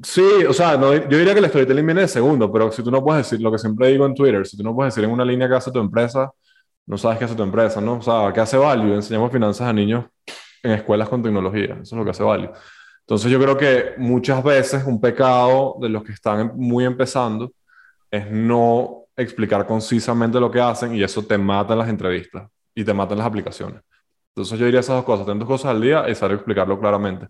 Sí, 0.00 0.22
o 0.48 0.52
sea, 0.52 0.76
no, 0.76 0.94
yo 0.94 1.18
diría 1.18 1.34
que 1.34 1.40
el 1.40 1.48
storytelling 1.48 1.84
viene 1.84 2.02
de 2.02 2.08
segundo, 2.08 2.52
pero 2.52 2.70
si 2.70 2.84
tú 2.84 2.90
no 2.92 3.02
puedes 3.02 3.28
decir 3.28 3.42
lo 3.42 3.50
que 3.50 3.58
siempre 3.58 3.88
digo 3.88 4.06
en 4.06 4.14
Twitter, 4.14 4.46
si 4.46 4.56
tú 4.56 4.62
no 4.62 4.72
puedes 4.76 4.94
decir 4.94 5.04
en 5.04 5.12
una 5.12 5.24
línea 5.24 5.48
que 5.48 5.56
hace 5.56 5.72
tu 5.72 5.80
empresa, 5.80 6.30
no 6.86 6.96
sabes 6.96 7.18
qué 7.18 7.24
hace 7.24 7.34
tu 7.34 7.42
empresa, 7.42 7.80
¿no? 7.80 7.94
O 7.94 8.02
sea, 8.02 8.32
¿qué 8.32 8.38
hace 8.38 8.56
Value? 8.56 8.94
Enseñamos 8.94 9.32
finanzas 9.32 9.66
a 9.66 9.72
niños 9.72 10.04
en 10.62 10.70
escuelas 10.70 11.08
con 11.08 11.20
tecnología, 11.20 11.78
eso 11.82 11.96
es 11.96 11.98
lo 11.98 12.04
que 12.04 12.10
hace 12.12 12.22
Value. 12.22 12.52
Entonces 13.00 13.28
yo 13.28 13.40
creo 13.40 13.56
que 13.56 13.94
muchas 13.98 14.44
veces 14.44 14.84
un 14.84 15.00
pecado 15.00 15.78
de 15.80 15.88
los 15.88 16.04
que 16.04 16.12
están 16.12 16.52
muy 16.54 16.84
empezando 16.84 17.50
es 18.08 18.30
no 18.30 19.01
explicar 19.16 19.66
concisamente 19.66 20.40
lo 20.40 20.50
que 20.50 20.60
hacen 20.60 20.94
y 20.94 21.02
eso 21.02 21.24
te 21.24 21.36
mata 21.38 21.74
en 21.74 21.78
las 21.80 21.88
entrevistas 21.88 22.48
y 22.74 22.84
te 22.84 22.94
mata 22.94 23.14
en 23.14 23.18
las 23.18 23.26
aplicaciones. 23.26 23.82
Entonces 24.34 24.58
yo 24.58 24.64
diría 24.64 24.80
esas 24.80 24.96
dos 24.96 25.04
cosas, 25.04 25.26
ten 25.26 25.38
dos 25.38 25.48
cosas 25.48 25.72
al 25.72 25.80
día 25.80 26.08
y 26.08 26.14
saber 26.14 26.36
explicarlo 26.36 26.80
claramente. 26.80 27.26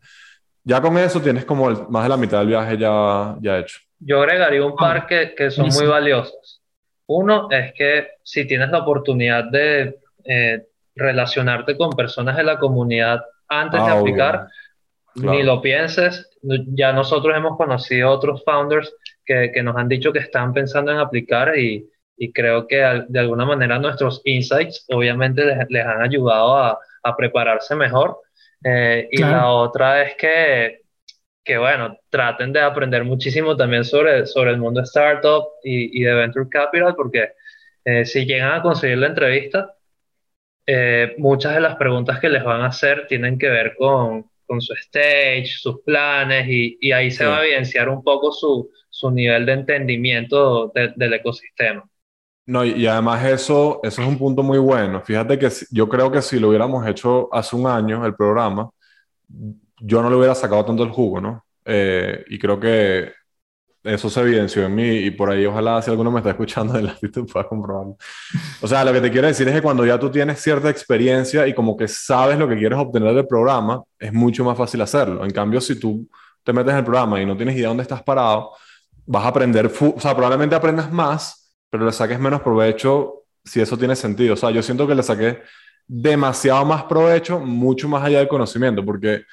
Ya 0.65 0.81
con 0.81 0.97
eso 0.97 1.21
tienes 1.21 1.45
como 1.45 1.69
más 1.89 2.05
de 2.05 2.09
la 2.09 2.17
mitad 2.17 2.39
del 2.39 2.49
viaje 2.49 2.79
ya, 2.79 3.37
ya 3.41 3.59
hecho. 3.59 3.81
Yo 3.99 4.21
agregaría 4.21 4.65
un 4.65 4.77
par 4.77 5.07
que, 5.07 5.35
que 5.35 5.51
son 5.51 5.69
muy 5.69 5.87
valiosos. 5.87 6.63
Uno 7.07 7.49
es 7.51 7.73
que 7.75 8.09
si 8.23 8.47
tienes 8.47 8.71
la 8.71 8.79
oportunidad 8.79 9.45
de 9.45 9.99
eh, 10.25 10.67
relacionarte 10.95 11.77
con 11.77 11.91
personas 11.91 12.37
de 12.37 12.45
la 12.45 12.59
comunidad 12.59 13.23
antes 13.49 13.85
de 13.85 13.91
ah, 13.91 13.99
aplicar, 13.99 14.49
ni 15.15 15.43
lo 15.43 15.61
pienses. 15.61 16.31
Ya 16.43 16.93
nosotros 16.93 17.37
hemos 17.37 17.57
conocido 17.57 18.11
otros 18.11 18.43
founders 18.45 18.95
que, 19.25 19.51
que 19.53 19.63
nos 19.63 19.77
han 19.77 19.89
dicho 19.89 20.13
que 20.13 20.21
están 20.21 20.53
pensando 20.53 20.93
en 20.93 20.99
aplicar 20.99 21.57
y, 21.59 21.89
y 22.17 22.33
creo 22.33 22.67
que 22.67 22.77
de 23.09 23.19
alguna 23.19 23.45
manera 23.45 23.79
nuestros 23.79 24.21
insights 24.25 24.85
obviamente 24.91 25.45
les, 25.45 25.59
les 25.69 25.85
han 25.85 26.03
ayudado 26.03 26.57
a, 26.57 26.79
a, 27.03 27.17
prepararse 27.17 27.75
mejor. 27.75 28.19
Eh, 28.65 29.09
y 29.11 29.21
la 29.21 29.49
otra 29.49 30.03
es 30.03 30.15
que, 30.15 30.83
que, 31.43 31.59
bueno, 31.59 31.99
traten 32.11 32.53
de 32.53 32.61
aprender 32.61 33.03
muchísimo 33.05 33.57
también 33.57 33.85
sobre, 33.85 34.27
sobre 34.27 34.53
el 34.53 34.59
mundo 34.59 34.83
startup 34.83 35.47
y, 35.65 36.01
y 36.01 36.05
de 36.05 36.15
venture 36.15 36.49
capital, 36.49 36.95
porque 36.95 37.33
eh, 37.85 38.05
si 38.05 38.25
llegan 38.25 38.53
a 38.53 38.63
conseguir 38.63 38.99
la 38.99 39.09
entrevista, 39.09 39.75
eh, 40.65 41.15
muchas 41.19 41.55
de 41.55 41.61
las 41.61 41.75
preguntas 41.75 42.21
que 42.21 42.29
les 42.29 42.45
van 42.45 42.61
a 42.61 42.67
hacer 42.67 43.09
tienen 43.09 43.37
que 43.37 43.49
ver 43.49 43.75
con, 43.77 44.31
con 44.47 44.61
su 44.61 44.75
stage, 44.75 45.47
sus 45.47 45.81
planes, 45.83 46.47
y, 46.49 46.79
y 46.81 46.93
ahí 46.93 47.11
se 47.11 47.27
va 47.27 47.39
a 47.39 47.45
evidenciar 47.45 47.89
un 47.89 48.05
poco 48.05 48.31
su, 48.31 48.71
su 49.03 49.11
nivel 49.11 49.45
de 49.45 49.53
entendimiento 49.53 50.73
del 50.75 51.13
ecosistema. 51.13 51.85
No, 52.47 52.65
y, 52.65 52.87
además 52.87 53.25
eso, 53.25 53.81
eso 53.83 54.03
es 54.03 54.09
un 54.09 54.19
punto 54.19 54.43
muy 54.43 54.59
bueno. 54.59 55.01
Fíjate 55.01 55.39
que 55.39 55.49
yo 55.71 55.89
creo 55.89 56.11
que 56.11 56.23
si 56.23 56.39
lo 56.39 56.49
hubiéramos 56.49 56.87
hecho 56.87 57.29
hace 57.33 57.57
un 57.57 57.67
año, 57.67 58.05
el 58.07 58.15
programa, 58.15 58.71
yo 59.81 60.03
no 60.03 60.11
le 60.11 60.17
hubiera 60.17 60.35
sacado 60.35 60.65
tanto 60.65 60.85
el 60.85 60.91
jugo, 60.91 61.21
¿no? 61.21 61.45
Eh, 61.65 62.25
y 62.29 62.39
creo 62.39 62.59
que 62.61 63.13
eso 63.85 64.09
se 64.09 64.21
evidenció 64.21 64.65
en 64.65 64.75
mí 64.75 64.89
y 64.89 65.11
por 65.11 65.31
ahí 65.31 65.45
ojalá 65.45 65.83
si 65.83 65.91
alguno 65.91 66.11
me 66.13 66.21
está 66.21 66.31
escuchando 66.31 66.75
de 66.75 66.83
la 66.83 66.93
actitud 66.93 67.29
pueda 67.31 67.49
comprobarlo. 67.49 67.97
O 68.61 68.69
sea, 68.69 68.85
lo 68.85 68.93
que 68.93 69.01
te 69.01 69.11
quiero 69.11 69.27
decir 69.27 69.49
es 69.49 69.55
que 69.55 69.63
cuando 69.63 69.85
ya 69.85 69.99
tú 69.99 70.11
tienes 70.11 70.41
cierta 70.41 70.71
experiencia 70.71 71.47
y 71.49 71.55
como 71.55 71.77
que 71.77 71.89
sabes 71.89 72.39
lo 72.39 72.49
que 72.49 72.57
quieres 72.57 72.79
obtener 72.79 73.15
del 73.15 73.27
programa, 73.27 73.83
es 73.99 74.13
mucho 74.13 74.45
más 74.45 74.57
fácil 74.57 74.81
hacerlo. 74.83 75.25
En 75.25 75.33
cambio, 75.33 75.61
si 75.61 75.79
tú 75.79 76.09
te 76.45 76.53
metes 76.53 76.73
en 76.73 76.79
el 76.79 76.85
programa 76.85 77.21
y 77.21 77.27
no 77.27 77.37
tienes 77.37 77.55
idea 77.55 77.65
de 77.65 77.69
dónde 77.69 77.83
estás 77.83 78.03
parado, 78.03 78.53
vas 79.07 79.25
a 79.25 79.29
aprender, 79.29 79.67
o 79.67 80.01
sea, 80.01 80.15
probablemente 80.15 80.55
aprendas 80.55 80.93
más, 80.93 81.55
pero 81.71 81.85
le 81.85 81.93
saques 81.93 82.19
menos 82.19 82.43
provecho 82.43 83.25
si 83.45 83.61
eso 83.61 83.77
tiene 83.77 83.97
sentido. 83.97 84.35
O 84.35 84.37
sea, 84.37 84.51
yo 84.51 84.63
siento 84.63 84.87
que 84.87 84.95
le 84.95 85.03
saqué 85.03 85.43
demasiado 85.87 86.65
más 86.65 86.85
provecho, 86.85 87.41
mucho 87.41 87.89
más 87.89 88.05
allá 88.05 88.19
del 88.19 88.29
conocimiento, 88.29 88.85
porque 88.85 89.25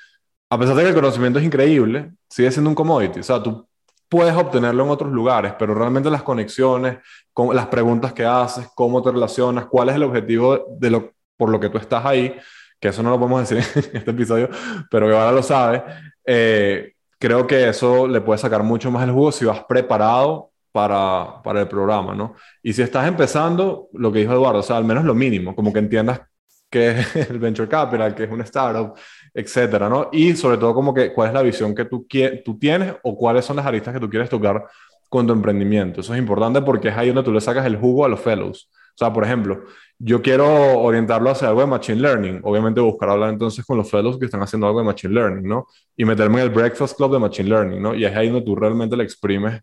a 0.50 0.58
pesar 0.58 0.76
de 0.76 0.84
que 0.84 0.90
el 0.90 0.96
conocimiento 0.96 1.40
es 1.40 1.46
increíble, 1.46 2.12
sigue 2.30 2.52
siendo 2.52 2.70
un 2.70 2.76
commodity. 2.76 3.20
O 3.20 3.24
sea, 3.24 3.42
tú 3.42 3.68
puedes 4.10 4.36
obtenerlo 4.36 4.84
en 4.84 4.90
otros 4.90 5.12
lugares, 5.12 5.54
pero 5.58 5.76
realmente 5.76 6.10
las 6.10 6.24
conexiones, 6.24 6.98
con 7.32 7.56
las 7.56 7.68
preguntas 7.68 8.14
que 8.14 8.26
haces, 8.26 8.68
cómo 8.74 9.02
te 9.04 9.12
relacionas, 9.12 9.68
cuál 9.68 9.90
es 9.90 9.96
el 9.96 10.04
objetivo 10.04 10.66
de 10.80 10.90
lo, 10.90 11.14
por 11.38 11.50
lo 11.50 11.60
que 11.60 11.70
tú 11.70 11.78
estás 11.78 12.04
ahí, 12.04 12.36
que 12.80 12.88
eso 12.88 13.04
no 13.04 13.12
lo 13.12 13.20
podemos 13.20 13.48
decir 13.48 13.64
en 13.92 13.98
este 13.98 14.12
episodio, 14.12 14.50
pero 14.90 15.08
que 15.08 15.14
ahora 15.14 15.32
lo 15.32 15.44
sabes, 15.44 15.84
eh, 16.26 16.94
creo 17.20 17.46
que 17.46 17.70
eso 17.70 18.08
le 18.08 18.22
puede 18.22 18.40
sacar 18.40 18.64
mucho 18.64 18.90
más 18.90 19.04
el 19.04 19.12
jugo 19.12 19.32
si 19.32 19.46
vas 19.46 19.64
preparado 19.66 20.52
para, 20.72 21.42
para 21.44 21.62
el 21.62 21.68
programa, 21.68 22.16
¿no? 22.16 22.36
Y 22.64 22.74
si 22.74 22.82
estás 22.82 23.08
empezando, 23.08 23.90
lo 23.94 24.12
que 24.12 24.20
dijo 24.20 24.34
Eduardo, 24.34 24.60
o 24.60 24.64
sea, 24.64 24.78
al 24.78 24.86
menos 24.86 25.04
lo 25.04 25.14
mínimo, 25.14 25.56
como 25.56 25.74
que 25.74 25.80
entiendas 25.80 26.22
qué 26.70 26.92
es 26.92 27.16
el 27.30 27.40
venture 27.40 27.68
capital, 27.68 28.16
qué 28.16 28.24
es 28.24 28.32
una 28.32 28.44
startup, 28.44 28.94
etcétera, 29.34 29.90
¿no? 29.90 30.10
Y 30.12 30.36
sobre 30.36 30.58
todo 30.58 30.74
como 30.74 30.94
que 30.94 31.14
cuál 31.14 31.30
es 31.30 31.34
la 31.34 31.42
visión 31.42 31.76
que 31.76 31.86
tú, 31.86 32.08
tú 32.46 32.58
tienes 32.58 32.96
o 33.04 33.16
cuáles 33.18 33.46
son 33.46 33.58
las 33.58 33.66
aristas 33.66 33.94
que 33.94 34.00
tú 34.00 34.10
quieres 34.10 34.30
tocar 34.30 34.66
con 35.10 35.26
tu 35.26 35.34
emprendimiento. 35.34 36.02
Eso 36.02 36.14
es 36.14 36.20
importante 36.20 36.62
porque 36.62 36.90
es 36.90 36.98
ahí 36.98 37.08
donde 37.08 37.24
tú 37.24 37.32
le 37.32 37.42
sacas 37.42 37.66
el 37.66 37.76
jugo 37.78 38.06
a 38.06 38.10
los 38.10 38.20
fellows. 38.20 38.70
O 39.00 39.06
sea, 39.06 39.14
por 39.14 39.24
ejemplo, 39.24 39.64
yo 39.98 40.22
quiero 40.22 40.78
orientarlo 40.80 41.30
hacia 41.30 41.48
algo 41.48 41.62
de 41.62 41.68
Machine 41.68 42.02
Learning. 42.02 42.42
Obviamente 42.44 42.82
buscar 42.82 43.10
hablar 43.10 43.30
entonces 43.30 43.64
con 43.64 43.78
los 43.78 43.90
fellows 43.90 44.20
que 44.20 44.26
están 44.26 44.42
haciendo 44.42 44.68
algo 44.68 44.80
de 44.80 44.86
Machine 44.86 45.14
Learning, 45.14 45.48
¿no? 45.48 45.68
Y 45.96 46.04
meterme 46.04 46.40
en 46.42 46.48
el 46.48 46.50
Breakfast 46.50 46.98
Club 46.98 47.14
de 47.14 47.20
Machine 47.20 47.48
Learning, 47.48 47.82
¿no? 47.82 47.96
Y 47.96 48.04
es 48.04 48.14
ahí 48.14 48.28
donde 48.28 48.46
tú 48.46 48.58
realmente 48.58 48.98
le 48.98 49.06
exprimes 49.06 49.62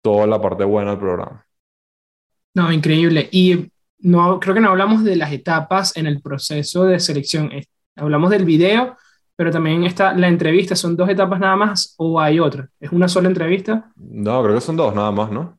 toda 0.00 0.28
la 0.28 0.40
parte 0.40 0.62
buena 0.62 0.90
del 0.90 1.00
programa. 1.00 1.44
No, 2.54 2.70
increíble. 2.70 3.28
Y 3.32 3.68
no, 3.98 4.38
creo 4.38 4.54
que 4.54 4.60
no 4.60 4.68
hablamos 4.68 5.02
de 5.02 5.16
las 5.16 5.32
etapas 5.32 5.96
en 5.96 6.06
el 6.06 6.22
proceso 6.22 6.84
de 6.84 7.00
selección. 7.00 7.50
Hablamos 7.96 8.30
del 8.30 8.44
video, 8.44 8.96
pero 9.34 9.50
también 9.50 9.82
está 9.82 10.14
la 10.14 10.28
entrevista. 10.28 10.76
¿Son 10.76 10.96
dos 10.96 11.08
etapas 11.08 11.40
nada 11.40 11.56
más 11.56 11.96
o 11.98 12.20
hay 12.20 12.38
otra? 12.38 12.68
¿Es 12.78 12.92
una 12.92 13.08
sola 13.08 13.26
entrevista? 13.26 13.90
No, 13.96 14.40
creo 14.44 14.54
que 14.54 14.60
son 14.60 14.76
dos 14.76 14.94
nada 14.94 15.10
más, 15.10 15.32
¿no? 15.32 15.57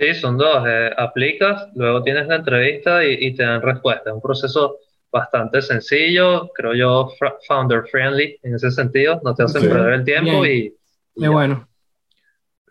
Sí, 0.00 0.14
son 0.14 0.38
dos. 0.38 0.64
Eh, 0.66 0.90
aplicas, 0.96 1.68
luego 1.74 2.02
tienes 2.02 2.26
la 2.26 2.36
entrevista 2.36 3.04
y, 3.04 3.34
te 3.34 3.42
dan 3.42 3.60
respuesta. 3.60 4.08
Es 4.08 4.14
un 4.14 4.22
proceso 4.22 4.78
bastante 5.12 5.60
sencillo, 5.60 6.50
creo 6.54 6.74
yo, 6.74 7.12
founder 7.46 7.86
friendly 7.86 8.38
en 8.42 8.54
ese 8.54 8.70
sentido. 8.70 9.20
No 9.22 9.34
te 9.34 9.42
hacen 9.42 9.68
perder 9.68 9.92
el 9.92 10.04
tiempo 10.04 10.46
y, 10.46 10.74
y 11.16 11.26
bueno. 11.26 11.68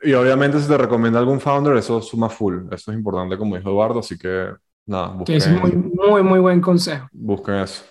Y 0.01 0.13
obviamente 0.13 0.59
si 0.59 0.67
te 0.67 0.77
recomienda 0.77 1.19
algún 1.19 1.39
founder, 1.39 1.77
eso 1.77 2.01
suma 2.01 2.29
full. 2.29 2.63
Eso 2.71 2.91
es 2.91 2.97
importante, 2.97 3.37
como 3.37 3.55
dijo 3.57 3.69
Eduardo, 3.69 3.99
así 3.99 4.17
que 4.17 4.47
nada, 4.87 5.09
busquen. 5.09 5.25
Que 5.25 5.37
es 5.37 5.47
muy, 5.49 5.71
muy, 5.71 6.23
muy 6.23 6.39
buen 6.39 6.61
consejo. 6.61 7.09
Busquen 7.11 7.55
eso. 7.55 7.83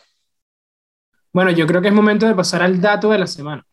Bueno, 1.33 1.53
yo 1.53 1.65
creo 1.65 1.81
que 1.81 1.89
es 1.89 1.95
momento 1.95 2.27
de 2.27 2.35
pasar 2.35 2.63
al 2.63 2.81
dato 2.81 3.11
de 3.11 3.19
la 3.19 3.29
semana. 3.29 3.65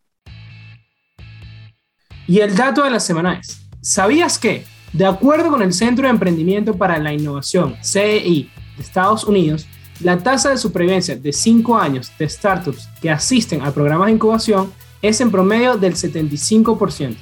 Y 2.28 2.42
el 2.42 2.56
dato 2.56 2.84
de 2.84 2.92
la 2.92 3.00
semana 3.00 3.40
es, 3.40 3.68
¿sabías 3.82 4.38
que, 4.38 4.64
de 4.96 5.06
acuerdo 5.06 5.50
con 5.50 5.62
el 5.62 5.74
Centro 5.74 6.06
de 6.06 6.12
Emprendimiento 6.12 6.78
para 6.78 6.98
la 7.00 7.12
Innovación, 7.12 7.76
CEI, 7.84 8.50
de 8.78 8.82
Estados 8.82 9.26
Unidos, 9.26 9.68
la 10.02 10.18
tasa 10.18 10.52
de 10.52 10.58
supervivencia 10.58 11.18
de 11.18 11.34
5 11.34 11.78
años 11.78 12.12
de 12.18 12.30
startups 12.30 12.88
que 13.02 13.10
asisten 13.10 13.62
a 13.62 13.74
programas 13.74 14.08
de 14.08 14.14
incubación 14.14 14.72
es 15.02 15.20
en 15.20 15.32
promedio 15.32 15.76
del 15.76 15.96
75%. 15.96 17.18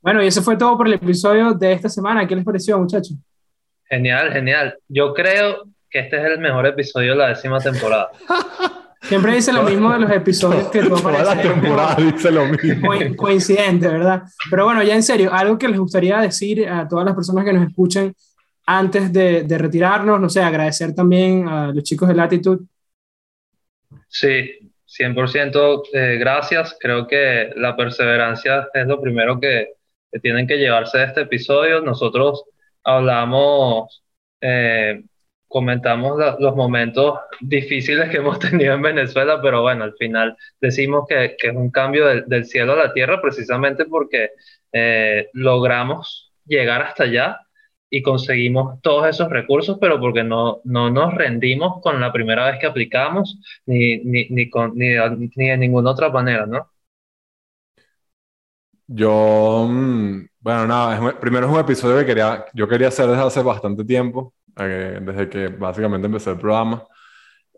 Bueno, 0.00 0.22
y 0.22 0.26
eso 0.26 0.42
fue 0.42 0.56
todo 0.56 0.74
por 0.78 0.86
el 0.86 0.94
episodio 0.94 1.52
de 1.52 1.72
esta 1.72 1.90
semana. 1.90 2.26
¿Qué 2.26 2.34
les 2.34 2.44
pareció, 2.44 2.78
muchachos? 2.78 3.14
Genial, 3.84 4.32
genial. 4.32 4.78
Yo 4.88 5.12
creo 5.12 5.64
que 5.90 6.00
este 6.00 6.16
es 6.16 6.24
el 6.24 6.38
mejor 6.38 6.66
episodio 6.66 7.12
de 7.12 7.18
la 7.18 7.28
décima 7.28 7.60
temporada. 7.60 8.08
Siempre 9.08 9.34
dice 9.34 9.54
lo 9.54 9.62
mismo 9.62 9.90
de 9.90 10.00
los 10.00 10.10
episodios 10.10 10.68
que 10.68 10.82
tú 10.82 10.90
Toda 10.96 11.24
la 11.24 11.40
temporada 11.40 11.94
dice 11.94 12.30
lo 12.30 12.44
mismo. 12.44 12.90
Coincidente, 13.16 13.88
¿verdad? 13.88 14.24
Pero 14.50 14.66
bueno, 14.66 14.82
ya 14.82 14.94
en 14.94 15.02
serio, 15.02 15.32
algo 15.32 15.56
que 15.56 15.66
les 15.66 15.78
gustaría 15.78 16.18
decir 16.20 16.68
a 16.68 16.86
todas 16.86 17.06
las 17.06 17.14
personas 17.14 17.44
que 17.44 17.52
nos 17.54 17.66
escuchan 17.66 18.14
antes 18.66 19.10
de, 19.10 19.44
de 19.44 19.58
retirarnos, 19.58 20.20
no 20.20 20.28
sé, 20.28 20.42
agradecer 20.42 20.94
también 20.94 21.48
a 21.48 21.68
los 21.68 21.82
chicos 21.84 22.06
de 22.06 22.14
Latitude. 22.14 22.66
Sí, 24.08 24.70
100% 24.86 25.82
eh, 25.94 26.16
gracias. 26.18 26.76
Creo 26.78 27.06
que 27.06 27.50
la 27.56 27.74
perseverancia 27.76 28.68
es 28.74 28.86
lo 28.86 29.00
primero 29.00 29.40
que, 29.40 29.74
que 30.12 30.20
tienen 30.20 30.46
que 30.46 30.58
llevarse 30.58 30.98
de 30.98 31.04
este 31.04 31.20
episodio. 31.22 31.80
Nosotros 31.80 32.44
hablamos 32.84 34.02
eh, 34.40 35.02
comentamos 35.48 36.18
los 36.38 36.54
momentos 36.54 37.18
difíciles 37.40 38.10
que 38.10 38.16
hemos 38.18 38.38
tenido 38.38 38.74
en 38.74 38.82
Venezuela, 38.82 39.40
pero 39.42 39.62
bueno, 39.62 39.84
al 39.84 39.94
final 39.94 40.36
decimos 40.60 41.06
que, 41.08 41.36
que 41.38 41.48
es 41.48 41.56
un 41.56 41.70
cambio 41.70 42.06
del, 42.06 42.44
cielo 42.46 42.74
a 42.74 42.76
la 42.76 42.92
tierra 42.92 43.20
precisamente 43.20 43.86
porque 43.86 44.30
eh, 44.72 45.28
logramos 45.32 46.32
llegar 46.44 46.82
hasta 46.82 47.04
allá 47.04 47.40
y 47.90 48.02
conseguimos 48.02 48.80
todos 48.82 49.08
esos 49.08 49.30
recursos, 49.30 49.78
pero 49.80 49.98
porque 49.98 50.22
no, 50.22 50.60
no 50.64 50.90
nos 50.90 51.14
rendimos 51.14 51.80
con 51.82 52.00
la 52.00 52.12
primera 52.12 52.50
vez 52.50 52.60
que 52.60 52.66
aplicamos, 52.66 53.40
ni, 53.66 53.98
ni, 54.04 54.28
ni, 54.28 54.50
con, 54.50 54.74
ni, 54.76 54.88
ni 55.36 55.48
de 55.48 55.56
ninguna 55.56 55.90
otra 55.90 56.10
manera, 56.10 56.46
¿no? 56.46 56.70
Yo, 58.86 59.66
mm, 59.68 60.26
bueno, 60.40 60.66
nada, 60.66 61.18
primero 61.20 61.46
es 61.46 61.52
un 61.52 61.60
episodio 61.60 61.98
que 62.00 62.06
quería, 62.06 62.46
yo 62.54 62.68
quería 62.68 62.88
hacer 62.88 63.06
desde 63.06 63.22
hace 63.22 63.42
bastante 63.42 63.84
tiempo 63.84 64.34
desde 64.64 65.28
que 65.28 65.48
básicamente 65.48 66.06
empecé 66.06 66.30
el 66.30 66.38
programa. 66.38 66.86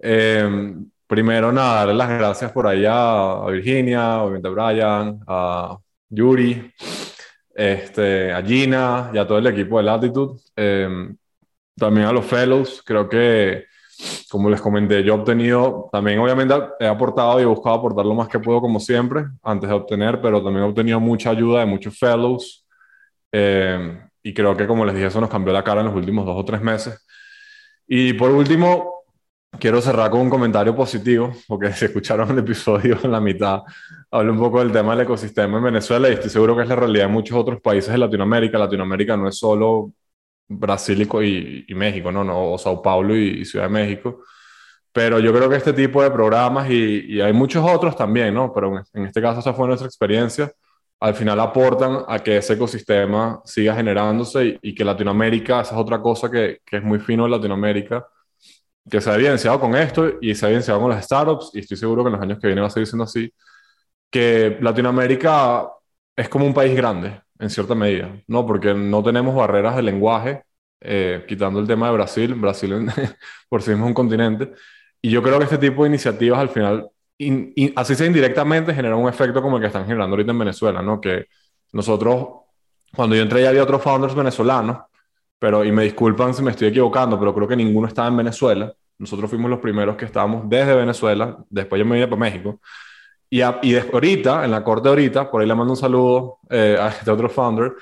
Eh, 0.03 0.75
primero, 1.07 1.53
nada, 1.53 1.81
darle 1.81 1.95
las 1.95 2.09
gracias 2.09 2.53
por 2.53 2.67
ahí 2.67 2.85
a, 2.87 3.45
Virginia, 3.49 4.23
obviamente 4.23 4.49
a 4.49 4.51
Brian, 4.51 5.21
a 5.27 5.79
Yuri, 6.09 6.73
este, 7.55 8.33
a 8.33 8.43
Gina 8.43 9.11
y 9.13 9.19
a 9.19 9.27
todo 9.27 9.39
el 9.39 9.47
equipo 9.47 9.79
de 9.79 9.85
Latitude. 9.85 10.41
Eh, 10.57 11.09
también 11.77 12.07
a 12.07 12.13
los 12.13 12.27
fellows, 12.27 12.83
creo 12.85 13.09
que, 13.09 13.65
como 14.31 14.51
les 14.51 14.61
comenté, 14.61 15.03
yo 15.03 15.15
he 15.15 15.19
obtenido, 15.19 15.89
también 15.91 16.19
obviamente 16.19 16.55
he 16.79 16.87
aportado 16.87 17.41
y 17.41 17.43
he 17.43 17.47
buscado 17.47 17.77
aportar 17.77 18.05
lo 18.05 18.15
más 18.15 18.29
que 18.29 18.39
puedo, 18.39 18.61
como 18.61 18.79
siempre, 18.79 19.25
antes 19.43 19.69
de 19.69 19.75
obtener, 19.75 20.21
pero 20.21 20.43
también 20.43 20.65
he 20.65 20.69
obtenido 20.69 21.01
mucha 21.01 21.31
ayuda 21.31 21.61
de 21.61 21.67
muchos 21.67 21.99
fellows. 21.99 22.67
Eh, 23.33 23.99
y 24.23 24.35
creo 24.35 24.57
que, 24.57 24.67
como 24.67 24.85
les 24.85 24.95
dije, 24.95 25.07
eso 25.07 25.21
nos 25.21 25.31
cambió 25.31 25.53
la 25.53 25.65
cara 25.65 25.81
en 25.81 25.87
los 25.87 25.97
últimos 25.97 26.27
dos 26.27 26.37
o 26.37 26.45
tres 26.45 26.61
meses. 26.61 27.07
Y 27.87 28.13
por 28.15 28.31
último, 28.31 29.01
quiero 29.59 29.81
cerrar 29.81 30.11
con 30.11 30.21
un 30.21 30.31
comentario 30.31 30.75
positivo, 30.75 31.33
porque 31.49 31.73
si 31.73 31.87
escucharon 31.87 32.31
el 32.31 32.39
episodio 32.39 32.99
en 33.03 33.13
la 33.13 33.21
mitad, 33.21 33.63
hablé 34.11 34.31
un 34.31 34.39
poco 34.39 34.61
del 34.61 34.73
tema 34.73 34.93
del 34.93 35.03
ecosistema 35.05 35.59
en 35.59 35.65
Venezuela 35.65 36.09
y 36.09 36.13
estoy 36.13 36.31
seguro 36.31 36.57
que 36.57 36.63
es 36.63 36.69
la 36.69 36.77
realidad 36.77 37.07
de 37.07 37.13
muchos 37.13 37.37
otros 37.37 37.61
países 37.61 37.93
de 37.93 37.99
Latinoamérica. 37.99 38.59
Latinoamérica 38.59 39.17
no 39.17 39.29
es 39.29 39.39
solo 39.39 39.93
Brasil 40.49 41.09
y, 41.23 41.65
y 41.69 41.75
México, 41.75 42.13
¿no? 42.13 42.25
no 42.25 42.53
o 42.53 42.59
Sao 42.59 42.83
Paulo 42.83 43.17
y, 43.17 43.45
Ciudad 43.45 43.67
de 43.67 43.71
México. 43.71 44.25
Pero 44.93 45.21
yo 45.21 45.33
creo 45.33 45.49
que 45.49 45.57
este 45.57 45.73
tipo 45.73 46.03
de 46.03 46.11
programas, 46.11 46.69
y, 46.71 47.17
y 47.17 47.21
hay 47.21 47.33
muchos 47.33 47.65
otros 47.65 47.97
también, 47.97 48.35
¿no? 48.35 48.53
Pero 48.53 48.79
en, 48.79 48.85
en 48.95 49.07
este 49.07 49.23
caso 49.23 49.41
esa 49.41 49.55
fue 49.55 49.69
nuestra 49.69 49.87
experiencia, 49.87 50.53
al 51.01 51.15
final 51.15 51.41
aportan 51.41 52.05
a 52.07 52.19
que 52.19 52.37
ese 52.37 52.55
ecosistema 52.55 53.41
siga 53.45 53.75
generándose 53.75 54.59
y, 54.63 54.75
que 54.75 54.85
Latinoamérica, 54.85 55.63
esa 55.63 55.75
es 55.75 55.81
otra 55.81 56.01
cosa 56.01 56.31
que, 56.31 56.61
que, 56.65 56.77
es 56.77 56.83
muy 56.83 56.99
fino 56.99 57.25
en 57.25 57.31
Latinoamérica, 57.33 58.07
que 58.89 59.01
se 59.01 59.11
ha 59.11 59.15
evidenciado 59.15 59.59
con 59.61 59.75
esto 59.77 60.19
y 60.21 60.35
se 60.35 60.47
ha 60.47 60.49
evidenciado 60.49 60.81
con 60.81 60.91
las 60.91 61.05
startups, 61.05 61.53
y 61.55 61.61
estoy 61.61 61.77
seguro 61.79 62.05
que 62.05 62.09
en 62.09 62.13
los 62.15 62.23
años 62.23 62.39
que 62.39 62.47
vienen 62.49 62.65
va 62.65 62.69
a 62.69 62.71
seguir 62.71 62.87
siendo 62.87 63.05
así, 63.05 63.33
que 64.11 64.59
Latinoamérica 64.61 65.71
es 66.17 66.29
como 66.29 66.47
un 66.47 66.55
país 66.55 66.77
grande, 66.77 67.21
en 67.39 67.51
cierta 67.51 67.75
medida, 67.75 68.15
¿no? 68.27 68.47
Porque 68.47 68.75
no 68.75 69.03
tenemos 69.03 69.35
barreras 69.35 69.77
de 69.77 69.83
lenguaje, 69.83 70.43
eh, 70.81 71.25
quitando 71.29 71.61
el 71.61 71.67
tema 71.67 71.87
de 71.89 71.95
Brasil, 71.95 72.35
Brasil 72.35 72.87
por 73.49 73.63
sí 73.63 73.71
mismo 73.71 73.87
es 73.87 73.89
un 73.89 73.95
continente, 73.95 74.53
y 75.01 75.11
yo 75.11 75.23
creo 75.23 75.39
que 75.39 75.45
este 75.45 75.59
tipo 75.59 75.85
de 75.85 75.89
iniciativas 75.89 76.41
al 76.41 76.51
final 76.51 76.91
y 77.21 77.73
así 77.77 77.95
sea 77.95 78.07
indirectamente, 78.07 78.75
genera 78.75 78.97
un 78.97 79.09
efecto 79.09 79.43
como 79.43 79.57
el 79.57 79.61
que 79.61 79.67
están 79.67 79.85
generando 79.85 80.15
ahorita 80.15 80.33
en 80.33 80.39
Venezuela, 80.39 80.81
¿no? 80.81 81.01
Que 81.01 81.27
nosotros, 81.73 82.29
cuando 82.95 83.15
yo 83.15 83.23
entré 83.23 83.43
ya 83.43 83.51
había 83.51 83.63
otros 83.63 83.83
founders 83.83 84.15
venezolanos, 84.15 84.79
pero, 85.39 85.65
y 85.65 85.71
me 85.71 85.85
disculpan 85.85 86.33
si 86.33 86.43
me 86.43 86.51
estoy 86.51 86.69
equivocando, 86.69 87.19
pero 87.19 87.35
creo 87.35 87.47
que 87.47 87.57
ninguno 87.57 87.89
estaba 87.89 88.09
en 88.09 88.17
Venezuela. 88.17 88.73
Nosotros 88.99 89.29
fuimos 89.29 89.51
los 89.51 89.61
primeros 89.61 89.97
que 89.97 90.07
estábamos 90.07 90.49
desde 90.49 90.75
Venezuela, 90.75 91.37
después 91.51 91.79
yo 91.79 91.85
me 91.85 91.97
vine 91.97 92.09
para 92.09 92.21
México. 92.21 92.61
Y, 93.29 93.43
y 93.43 93.73
después, 93.73 93.95
ahorita, 93.95 94.45
en 94.45 94.51
la 94.51 94.65
corte 94.65 94.89
ahorita, 94.89 95.31
por 95.31 95.43
ahí 95.43 95.49
le 95.49 95.55
mando 95.55 95.75
un 95.75 95.77
saludo 95.77 96.39
eh, 96.49 96.77
a 96.81 96.89
este 96.89 97.11
otro 97.11 97.29
founder, 97.29 97.75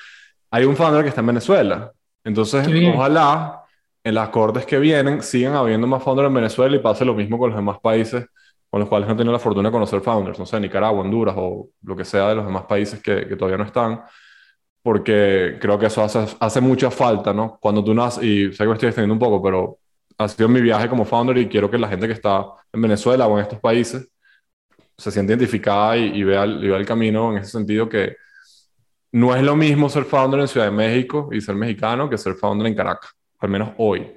hay 0.50 0.64
un 0.64 0.76
founder 0.76 1.02
que 1.02 1.10
está 1.10 1.20
en 1.20 1.28
Venezuela. 1.28 1.92
Entonces, 2.24 2.68
ojalá 2.92 3.62
en 4.02 4.14
las 4.14 4.30
cortes 4.30 4.66
que 4.66 4.78
vienen 4.78 5.22
sigan 5.22 5.54
habiendo 5.54 5.86
más 5.86 6.02
founders 6.02 6.26
en 6.26 6.34
Venezuela 6.34 6.76
y 6.76 6.80
pase 6.80 7.04
lo 7.04 7.14
mismo 7.14 7.38
con 7.38 7.50
los 7.50 7.56
demás 7.56 7.78
países 7.80 8.26
con 8.70 8.80
los 8.80 8.88
cuales 8.88 9.08
no 9.08 9.14
he 9.14 9.16
tenido 9.16 9.32
la 9.32 9.38
fortuna 9.38 9.68
de 9.68 9.72
conocer 9.72 10.00
founders, 10.00 10.38
no 10.38 10.46
sé, 10.46 10.60
Nicaragua, 10.60 11.00
Honduras 11.00 11.34
o 11.38 11.70
lo 11.82 11.96
que 11.96 12.04
sea 12.04 12.28
de 12.28 12.34
los 12.34 12.44
demás 12.44 12.64
países 12.64 13.02
que, 13.02 13.26
que 13.26 13.36
todavía 13.36 13.58
no 13.58 13.64
están, 13.64 14.02
porque 14.82 15.58
creo 15.60 15.78
que 15.78 15.86
eso 15.86 16.02
hace, 16.02 16.60
mucha 16.60 16.90
falta, 16.90 17.32
¿no? 17.32 17.58
Cuando 17.60 17.84
tú 17.84 17.94
naces, 17.94 18.24
y 18.24 18.52
sé 18.52 18.64
que 18.64 18.68
me 18.68 18.72
estoy 18.74 18.88
extendiendo 18.88 19.14
un 19.14 19.18
poco, 19.18 19.42
pero 19.42 19.78
ha 20.16 20.28
sido 20.28 20.48
mi 20.48 20.60
viaje 20.60 20.88
como 20.88 21.04
founder 21.04 21.36
y 21.38 21.48
quiero 21.48 21.70
que 21.70 21.78
la 21.78 21.88
gente 21.88 22.06
que 22.06 22.14
está 22.14 22.46
en 22.72 22.82
Venezuela 22.82 23.26
o 23.26 23.36
en 23.38 23.42
estos 23.42 23.60
países 23.60 24.08
se 24.96 25.10
sienta 25.10 25.32
identificada 25.32 25.96
y, 25.96 26.22
vea, 26.24 26.46
y 26.46 26.68
vea 26.68 26.76
el 26.76 26.86
camino 26.86 27.32
en 27.32 27.38
ese 27.38 27.50
sentido 27.50 27.88
que 27.88 28.16
no 29.12 29.34
es 29.36 29.42
lo 29.42 29.56
mismo 29.56 29.88
ser 29.88 30.04
founder 30.04 30.40
en 30.40 30.48
Ciudad 30.48 30.66
de 30.66 30.72
México 30.72 31.28
y 31.32 31.40
ser 31.40 31.54
mexicano 31.54 32.08
que 32.08 32.18
ser 32.18 32.34
founder 32.34 32.66
en 32.66 32.74
Caracas, 32.74 33.10
al 33.38 33.48
menos 33.48 33.70
hoy. 33.78 34.10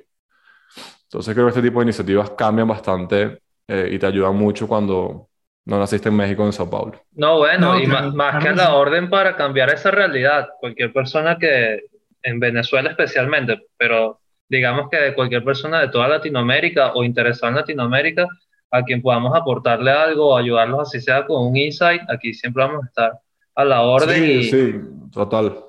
Entonces 1.04 1.34
creo 1.34 1.48
que 1.48 1.50
este 1.50 1.62
tipo 1.62 1.80
de 1.80 1.86
iniciativas 1.86 2.32
cambian 2.32 2.68
bastante 2.68 3.42
eh, 3.74 3.88
y 3.90 3.98
te 3.98 4.06
ayuda 4.06 4.32
mucho 4.32 4.68
cuando 4.68 5.30
no 5.64 5.80
naciste 5.80 6.10
en 6.10 6.18
México 6.18 6.44
en 6.44 6.52
Sao 6.52 6.70
Paulo. 6.70 7.02
No, 7.14 7.38
bueno, 7.38 7.80
y 7.80 7.88
más, 7.88 8.44
que 8.44 8.52
la 8.52 8.74
orden 8.74 9.10
para 9.10 9.38
cambiar 9.38 9.70
esa 9.74 9.92
realidad, 9.92 10.50
cualquier 10.60 10.92
persona 10.92 11.38
que, 11.38 11.80
en 12.22 12.40
Venezuela 12.42 12.90
especialmente, 12.90 13.62
pero 13.78 14.20
digamos 14.50 14.90
que 14.90 14.98
de 14.98 15.16
cualquier 15.16 15.46
persona 15.46 15.80
de 15.80 15.88
toda 15.88 16.10
Latinoamérica 16.10 16.92
o 16.96 17.06
interesada 17.06 17.52
en 17.52 17.56
Latinoamérica, 17.60 18.28
a 18.72 18.84
quien 18.84 19.02
podamos 19.02 19.34
aportarle 19.34 19.92
algo 19.92 20.34
o 20.34 20.38
ayudarlos 20.38 20.82
así 20.82 21.00
sea 21.00 21.26
con 21.26 21.48
un 21.48 21.56
insight, 21.56 22.02
aquí 22.10 22.34
siempre 22.34 22.66
vamos 22.66 22.84
a 22.84 22.88
estar 22.88 23.20
a 23.56 23.64
la 23.64 23.84
orden. 23.84 24.22
Sí, 24.22 24.44
sí, 24.44 24.76
total. 25.14 25.64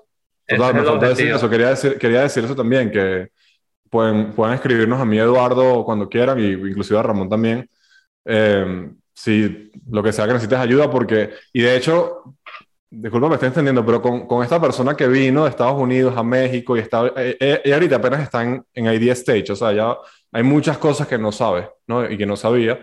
Total, 0.45 0.75
me 0.75 0.83
falta 0.83 1.09
decir 1.11 1.29
eso. 1.29 1.49
Quería 1.49 1.69
decir, 1.69 1.99
quería 1.99 2.23
decir 2.23 2.43
eso 2.43 2.57
también, 2.57 2.91
que 2.91 3.29
pueden, 3.89 4.33
pueden 4.33 4.55
escribirnos 4.55 5.01
a 5.01 5.05
mí, 5.05 5.19
Eduardo, 5.19 5.85
cuando 5.85 6.09
quieran, 6.09 6.41
y 6.41 6.51
inclusive 6.53 6.99
a 6.99 7.03
Ramón 7.05 7.29
también, 7.29 7.71
eh, 8.25 8.91
si 9.15 9.71
lo 9.91 10.03
que 10.03 10.13
sea 10.13 10.27
que 10.27 10.33
necesites 10.33 10.59
ayuda, 10.59 10.91
porque, 10.91 11.31
y 11.53 11.63
de 11.63 11.77
hecho, 11.77 12.35
disculpa, 12.91 13.29
me 13.29 13.35
estoy 13.35 13.49
entendiendo, 13.49 13.85
pero 13.85 14.03
con, 14.03 14.27
con, 14.27 14.43
esta 14.43 14.61
persona 14.61 14.95
que 14.97 15.09
vino 15.09 15.45
de 15.45 15.51
Estados 15.51 15.81
Unidos 15.81 16.17
a 16.17 16.23
México 16.23 16.77
y 16.77 16.81
está, 16.81 17.07
eh, 17.17 17.63
eh 17.65 17.73
ahorita 17.73 17.97
apenas 17.97 18.23
está 18.23 18.43
en, 18.43 18.65
en 18.75 18.87
idea 18.87 19.13
stage, 19.13 19.53
o 19.53 19.57
sea, 19.57 19.73
ya 19.73 19.97
hay 20.33 20.43
muchas 20.43 20.79
cosas 20.79 21.07
que 21.07 21.19
no 21.19 21.33
sabe, 21.33 21.71
¿no? 21.87 22.11
Y 22.11 22.17
que 22.17 22.27
no 22.27 22.37
sabía. 22.37 22.81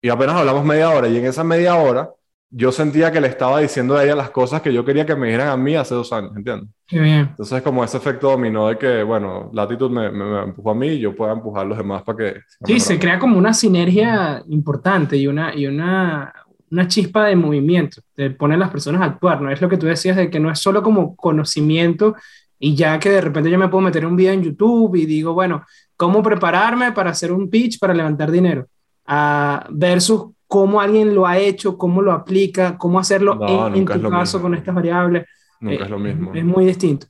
Y 0.00 0.08
apenas 0.08 0.36
hablamos 0.36 0.64
media 0.64 0.90
hora, 0.90 1.08
y 1.08 1.16
en 1.16 1.26
esa 1.26 1.44
media 1.44 1.76
hora 1.76 2.10
yo 2.54 2.70
sentía 2.70 3.10
que 3.10 3.20
le 3.20 3.28
estaba 3.28 3.60
diciendo 3.60 3.96
a 3.96 4.04
ella 4.04 4.14
las 4.14 4.30
cosas 4.30 4.60
que 4.60 4.72
yo 4.72 4.84
quería 4.84 5.06
que 5.06 5.16
me 5.16 5.28
dijeran 5.28 5.48
a 5.48 5.56
mí 5.56 5.74
hace 5.74 5.94
dos 5.94 6.12
años, 6.12 6.32
¿entiendes? 6.36 6.68
Qué 6.86 7.00
bien. 7.00 7.28
Entonces, 7.30 7.62
como 7.62 7.82
ese 7.82 7.96
efecto 7.96 8.30
dominó 8.30 8.68
de 8.68 8.76
que, 8.76 9.02
bueno, 9.02 9.50
la 9.54 9.62
actitud 9.62 9.90
me, 9.90 10.10
me, 10.10 10.42
empujó 10.42 10.70
a 10.70 10.74
mí 10.74 10.88
y 10.88 10.98
yo 10.98 11.16
pueda 11.16 11.32
empujar 11.32 11.64
a 11.64 11.68
los 11.68 11.78
demás 11.78 12.02
para 12.02 12.18
que... 12.18 12.40
Sí, 12.66 12.78
se 12.78 12.98
crea 12.98 13.18
como 13.18 13.38
una 13.38 13.54
sinergia 13.54 14.42
importante 14.50 15.16
y 15.16 15.26
una, 15.26 15.54
y 15.56 15.66
una, 15.66 16.30
una 16.70 16.86
chispa 16.86 17.24
de 17.24 17.36
movimiento, 17.36 18.02
de 18.14 18.30
poner 18.30 18.56
a 18.56 18.60
las 18.60 18.70
personas 18.70 19.00
a 19.00 19.06
actuar, 19.06 19.40
¿no? 19.40 19.50
Es 19.50 19.62
lo 19.62 19.70
que 19.70 19.78
tú 19.78 19.86
decías 19.86 20.18
de 20.18 20.28
que 20.28 20.38
no 20.38 20.50
es 20.50 20.58
solo 20.58 20.82
como 20.82 21.16
conocimiento 21.16 22.16
y 22.58 22.74
ya 22.74 22.98
que 22.98 23.08
de 23.08 23.22
repente 23.22 23.50
yo 23.50 23.58
me 23.58 23.68
puedo 23.68 23.82
meter 23.82 24.04
un 24.04 24.14
video 24.14 24.34
en 24.34 24.42
YouTube 24.42 24.94
y 24.96 25.06
digo, 25.06 25.32
bueno, 25.32 25.64
¿cómo 25.96 26.22
prepararme 26.22 26.92
para 26.92 27.10
hacer 27.10 27.32
un 27.32 27.48
pitch 27.48 27.78
para 27.78 27.94
levantar 27.94 28.30
dinero? 28.30 28.66
Uh, 29.08 29.64
versus 29.70 30.26
cómo 30.52 30.82
alguien 30.82 31.14
lo 31.14 31.26
ha 31.26 31.38
hecho, 31.38 31.78
cómo 31.78 32.02
lo 32.02 32.12
aplica, 32.12 32.76
cómo 32.76 32.98
hacerlo 32.98 33.40
en, 33.74 33.86
tu 33.86 34.10
caso 34.10 34.42
con 34.42 34.54
estas 34.54 34.74
variables. 34.74 35.24
Nunca 35.58 35.84
es 35.84 35.90
lo 35.90 35.98
mismo. 35.98 36.34
Es 36.34 36.44
muy 36.44 36.66
distinto. 36.66 37.06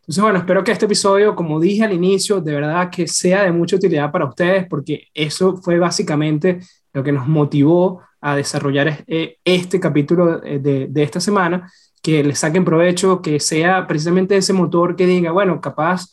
Entonces, 0.00 0.22
bueno, 0.22 0.38
espero 0.38 0.64
que 0.64 0.72
este 0.72 0.86
episodio, 0.86 1.36
como 1.36 1.60
dije 1.60 1.84
al 1.84 1.92
inicio, 1.92 2.40
de 2.40 2.54
verdad 2.54 2.88
que 2.88 3.06
sea 3.06 3.42
de 3.42 3.52
mucha 3.52 3.76
utilidad 3.76 4.10
para 4.10 4.24
ustedes, 4.24 4.66
porque 4.66 5.08
eso 5.12 5.58
fue 5.58 5.78
básicamente 5.78 6.60
lo 6.94 7.04
que 7.04 7.12
nos 7.12 7.28
motivó 7.28 8.00
a 8.18 8.34
desarrollar 8.34 9.04
eh, 9.06 9.36
este 9.44 9.78
capítulo 9.78 10.42
eh, 10.42 10.58
de, 10.58 10.86
de 10.88 11.02
esta 11.02 11.20
semana, 11.20 11.70
que 12.02 12.24
le 12.24 12.34
saquen 12.34 12.64
provecho, 12.64 13.20
que 13.20 13.38
sea 13.40 13.86
precisamente 13.86 14.38
ese 14.38 14.54
motor 14.54 14.96
que 14.96 15.04
diga, 15.04 15.32
bueno, 15.32 15.60
capaz 15.60 16.06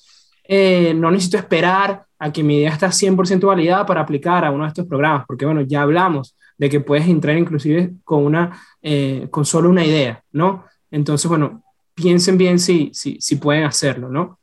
eh, 0.44 0.94
no 0.94 1.10
necesito 1.12 1.38
esperar 1.38 2.04
a 2.20 2.30
que 2.34 2.44
mi 2.44 2.58
idea 2.58 2.72
está 2.72 2.88
100% 2.88 3.48
validada 3.48 3.86
para 3.86 4.02
aplicar 4.02 4.44
a 4.44 4.52
uno 4.52 4.66
de 4.66 4.68
estos 4.68 4.86
programas, 4.86 5.24
porque 5.26 5.46
bueno, 5.46 5.62
ya 5.62 5.84
hablamos 5.84 6.36
de 6.58 6.70
que 6.70 6.80
puedes 6.80 7.08
entrar 7.08 7.38
inclusive 7.38 7.94
con, 8.04 8.26
una, 8.26 8.60
eh, 8.82 9.28
con 9.30 9.46
solo 9.46 9.70
una 9.70 9.86
idea, 9.86 10.24
¿no? 10.32 10.66
Entonces, 10.92 11.28
bueno, 11.28 11.64
piensen 11.94 12.38
bien 12.38 12.60
si, 12.60 12.92
si, 12.94 13.20
si 13.20 13.36
pueden 13.38 13.64
hacerlo, 13.64 14.10
¿no? 14.10 14.40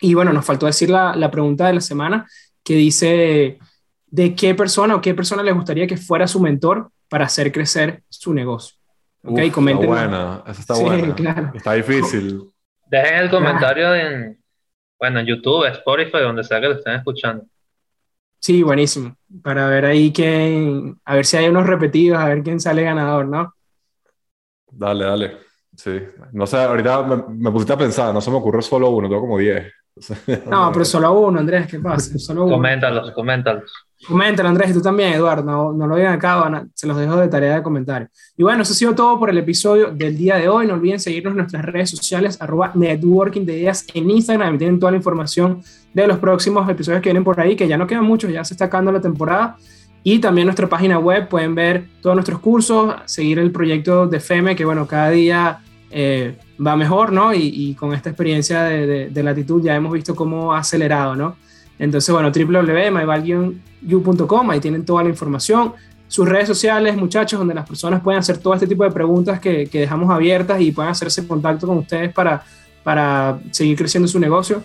Y 0.00 0.14
bueno, 0.14 0.32
nos 0.32 0.44
faltó 0.44 0.66
decir 0.66 0.90
la, 0.90 1.16
la, 1.16 1.30
pregunta 1.30 1.66
de 1.66 1.74
la 1.74 1.80
semana 1.80 2.26
que 2.62 2.74
dice, 2.74 3.58
¿de 4.06 4.34
qué 4.34 4.54
persona 4.54 4.94
o 4.94 5.00
qué 5.00 5.14
persona 5.14 5.42
les 5.42 5.54
gustaría 5.54 5.86
que 5.86 5.96
fuera 5.96 6.26
su 6.26 6.40
mentor 6.40 6.90
para 7.08 7.26
hacer 7.26 7.50
crecer 7.50 8.02
su 8.08 8.34
negocio? 8.34 8.76
Ok, 9.24 9.50
comenten. 9.50 9.90
Está 9.90 10.06
buena, 10.06 10.42
esa 10.46 10.60
está 10.60 10.74
buena. 10.74 11.52
Está 11.54 11.72
difícil. 11.72 12.42
Dejen 12.86 13.16
el 13.16 13.30
comentario 13.30 13.94
en, 13.94 14.38
bueno, 14.98 15.20
en 15.20 15.26
YouTube, 15.26 15.66
Spotify, 15.66 16.18
donde 16.20 16.44
sea 16.44 16.60
que 16.60 16.68
lo 16.68 16.74
estén 16.74 16.94
escuchando. 16.94 17.44
Sí, 18.38 18.62
buenísimo. 18.62 19.16
Para 19.42 19.68
ver 19.68 19.86
ahí 19.86 20.12
quién, 20.12 21.00
a 21.04 21.14
ver 21.16 21.26
si 21.26 21.36
hay 21.36 21.48
unos 21.48 21.66
repetidos, 21.66 22.18
a 22.18 22.28
ver 22.28 22.42
quién 22.42 22.60
sale 22.60 22.82
ganador, 22.82 23.26
¿no? 23.26 23.54
Dale, 24.70 25.04
dale. 25.04 25.36
Sí. 25.76 25.98
No 26.32 26.46
sé, 26.46 26.58
ahorita 26.58 27.02
me, 27.02 27.16
me 27.28 27.50
pusiste 27.50 27.72
a 27.72 27.78
pensar, 27.78 28.14
no 28.14 28.20
se 28.20 28.30
me 28.30 28.36
ocurre 28.36 28.62
solo 28.62 28.90
uno, 28.90 29.08
tengo 29.08 29.20
como 29.22 29.38
10. 29.38 29.72
no, 30.50 30.70
pero 30.72 30.84
solo 30.84 31.12
uno, 31.18 31.40
Andrés, 31.40 31.66
¿qué 31.66 31.78
pasa? 31.78 32.18
Solo 32.18 32.44
uno. 32.44 32.56
Coméntalos, 32.56 33.12
coméntalos. 33.12 33.72
Coméntalo, 34.04 34.50
Andrés, 34.50 34.70
y 34.70 34.74
tú 34.74 34.82
también, 34.82 35.14
Eduardo. 35.14 35.42
No, 35.42 35.72
no 35.72 35.86
lo 35.86 35.94
vean 35.94 36.14
acá, 36.14 36.66
se 36.74 36.86
los 36.86 36.96
dejo 36.96 37.16
de 37.16 37.28
tarea 37.28 37.56
de 37.56 37.62
comentario. 37.62 38.08
Y 38.36 38.42
bueno, 38.42 38.62
eso 38.62 38.72
ha 38.72 38.76
sido 38.76 38.94
todo 38.94 39.18
por 39.18 39.30
el 39.30 39.38
episodio 39.38 39.90
del 39.90 40.16
día 40.16 40.36
de 40.36 40.48
hoy. 40.48 40.66
No 40.66 40.74
olviden 40.74 41.00
seguirnos 41.00 41.32
en 41.32 41.38
nuestras 41.38 41.64
redes 41.64 41.90
sociales, 41.90 42.36
arroba 42.40 42.72
networking 42.74 43.44
de 43.46 43.58
ideas 43.58 43.86
en 43.94 44.10
Instagram. 44.10 44.58
Tienen 44.58 44.78
toda 44.78 44.92
la 44.92 44.98
información 44.98 45.62
de 45.94 46.06
los 46.06 46.18
próximos 46.18 46.68
episodios 46.68 47.00
que 47.00 47.08
vienen 47.08 47.24
por 47.24 47.40
ahí, 47.40 47.56
que 47.56 47.66
ya 47.66 47.78
no 47.78 47.86
quedan 47.86 48.04
muchos, 48.04 48.30
ya 48.30 48.44
se 48.44 48.54
está 48.54 48.66
acabando 48.66 48.92
la 48.92 49.00
temporada. 49.00 49.56
Y 50.04 50.20
también 50.20 50.46
nuestra 50.46 50.68
página 50.68 50.98
web, 50.98 51.28
pueden 51.28 51.54
ver 51.54 51.88
todos 52.00 52.14
nuestros 52.14 52.38
cursos, 52.38 52.94
seguir 53.06 53.40
el 53.40 53.50
proyecto 53.50 54.06
de 54.06 54.20
FEME, 54.20 54.54
que 54.54 54.64
bueno, 54.64 54.86
cada 54.86 55.10
día 55.10 55.58
eh, 55.90 56.36
va 56.64 56.76
mejor, 56.76 57.12
¿no? 57.12 57.34
Y, 57.34 57.74
con 57.74 57.92
esta 57.92 58.10
experiencia 58.10 58.62
de, 58.62 58.86
de, 58.86 59.10
de 59.10 59.22
latitud 59.22 59.64
ya 59.64 59.74
hemos 59.74 59.92
visto 59.92 60.14
cómo 60.14 60.52
ha 60.52 60.58
acelerado, 60.58 61.16
¿no? 61.16 61.36
Entonces, 61.78 62.12
bueno, 62.12 62.30
www.myvalue.com, 62.30 64.50
ahí 64.50 64.60
tienen 64.60 64.84
toda 64.84 65.02
la 65.02 65.08
información. 65.08 65.72
Sus 66.08 66.28
redes 66.28 66.46
sociales, 66.46 66.96
muchachos, 66.96 67.38
donde 67.38 67.54
las 67.54 67.66
personas 67.66 68.00
pueden 68.00 68.20
hacer 68.20 68.38
todo 68.38 68.54
este 68.54 68.66
tipo 68.66 68.84
de 68.84 68.90
preguntas 68.90 69.40
que, 69.40 69.66
que 69.66 69.80
dejamos 69.80 70.10
abiertas 70.10 70.60
y 70.60 70.72
pueden 70.72 70.90
hacerse 70.90 71.26
contacto 71.26 71.66
con 71.66 71.78
ustedes 71.78 72.12
para, 72.12 72.44
para 72.84 73.38
seguir 73.50 73.76
creciendo 73.76 74.08
su 74.08 74.20
negocio. 74.20 74.62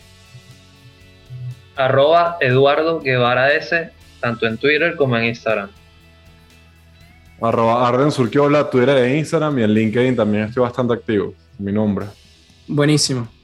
Arroba 1.75 2.37
Eduardo 2.39 2.99
Guevara 2.99 3.53
S, 3.53 3.89
tanto 4.19 4.45
en 4.45 4.57
Twitter 4.57 4.95
como 4.95 5.17
en 5.17 5.25
Instagram. 5.25 5.69
Arroba 7.41 7.87
Arden 7.87 8.11
Surquiola, 8.11 8.69
Twitter 8.69 8.97
e 8.97 9.17
Instagram 9.17 9.57
y 9.57 9.63
en 9.63 9.73
LinkedIn 9.73 10.15
también 10.15 10.43
estoy 10.43 10.61
bastante 10.61 10.93
activo. 10.93 11.33
Mi 11.57 11.71
nombre. 11.71 12.05
Buenísimo 12.67 13.40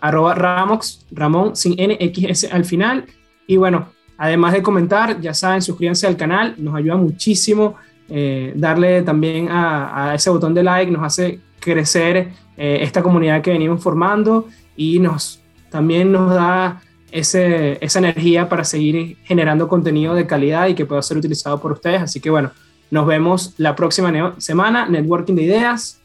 arroba 0.00 0.34
Ramox, 0.34 1.06
Ramón 1.10 1.56
sin 1.56 1.72
NXS 1.74 2.52
al 2.52 2.64
final. 2.64 3.06
Y 3.46 3.56
bueno, 3.56 3.88
además 4.16 4.52
de 4.52 4.62
comentar, 4.62 5.20
ya 5.20 5.34
saben, 5.34 5.62
suscríbanse 5.62 6.06
al 6.06 6.16
canal, 6.16 6.54
nos 6.58 6.74
ayuda 6.74 6.96
muchísimo. 6.96 7.76
Eh, 8.10 8.52
darle 8.56 9.02
también 9.02 9.48
a, 9.50 10.12
ese 10.14 10.30
botón 10.30 10.54
de 10.54 10.62
like 10.62 10.90
nos 10.90 11.02
hace 11.02 11.40
crecer 11.60 12.30
eh, 12.56 12.78
esta 12.80 13.02
comunidad 13.02 13.42
que 13.42 13.50
venimos 13.50 13.82
formando 13.82 14.48
y 14.76 14.98
nos 14.98 15.42
también 15.70 16.10
nos 16.10 16.34
da 16.34 16.80
ese, 17.10 17.78
esa 17.84 17.98
energía 17.98 18.48
para 18.48 18.64
seguir 18.64 19.18
generando 19.24 19.68
contenido 19.68 20.14
de 20.14 20.26
calidad 20.26 20.68
y 20.68 20.74
que 20.74 20.86
pueda 20.86 21.02
ser 21.02 21.18
utilizado 21.18 21.60
por 21.60 21.72
ustedes. 21.72 22.02
Así 22.02 22.20
que 22.20 22.30
bueno, 22.30 22.50
nos 22.90 23.06
vemos 23.06 23.54
la 23.58 23.76
próxima 23.76 24.34
semana, 24.38 24.88
Networking 24.88 25.34
de 25.34 25.42
Ideas. 25.42 26.00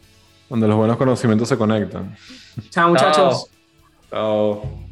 Donde 0.49 0.67
los 0.67 0.75
buenos 0.75 0.97
conocimientos 0.97 1.47
se 1.47 1.57
conectan. 1.57 2.15
Chao 2.69 2.89
muchachos. 2.89 3.47
Oh. 4.13 4.82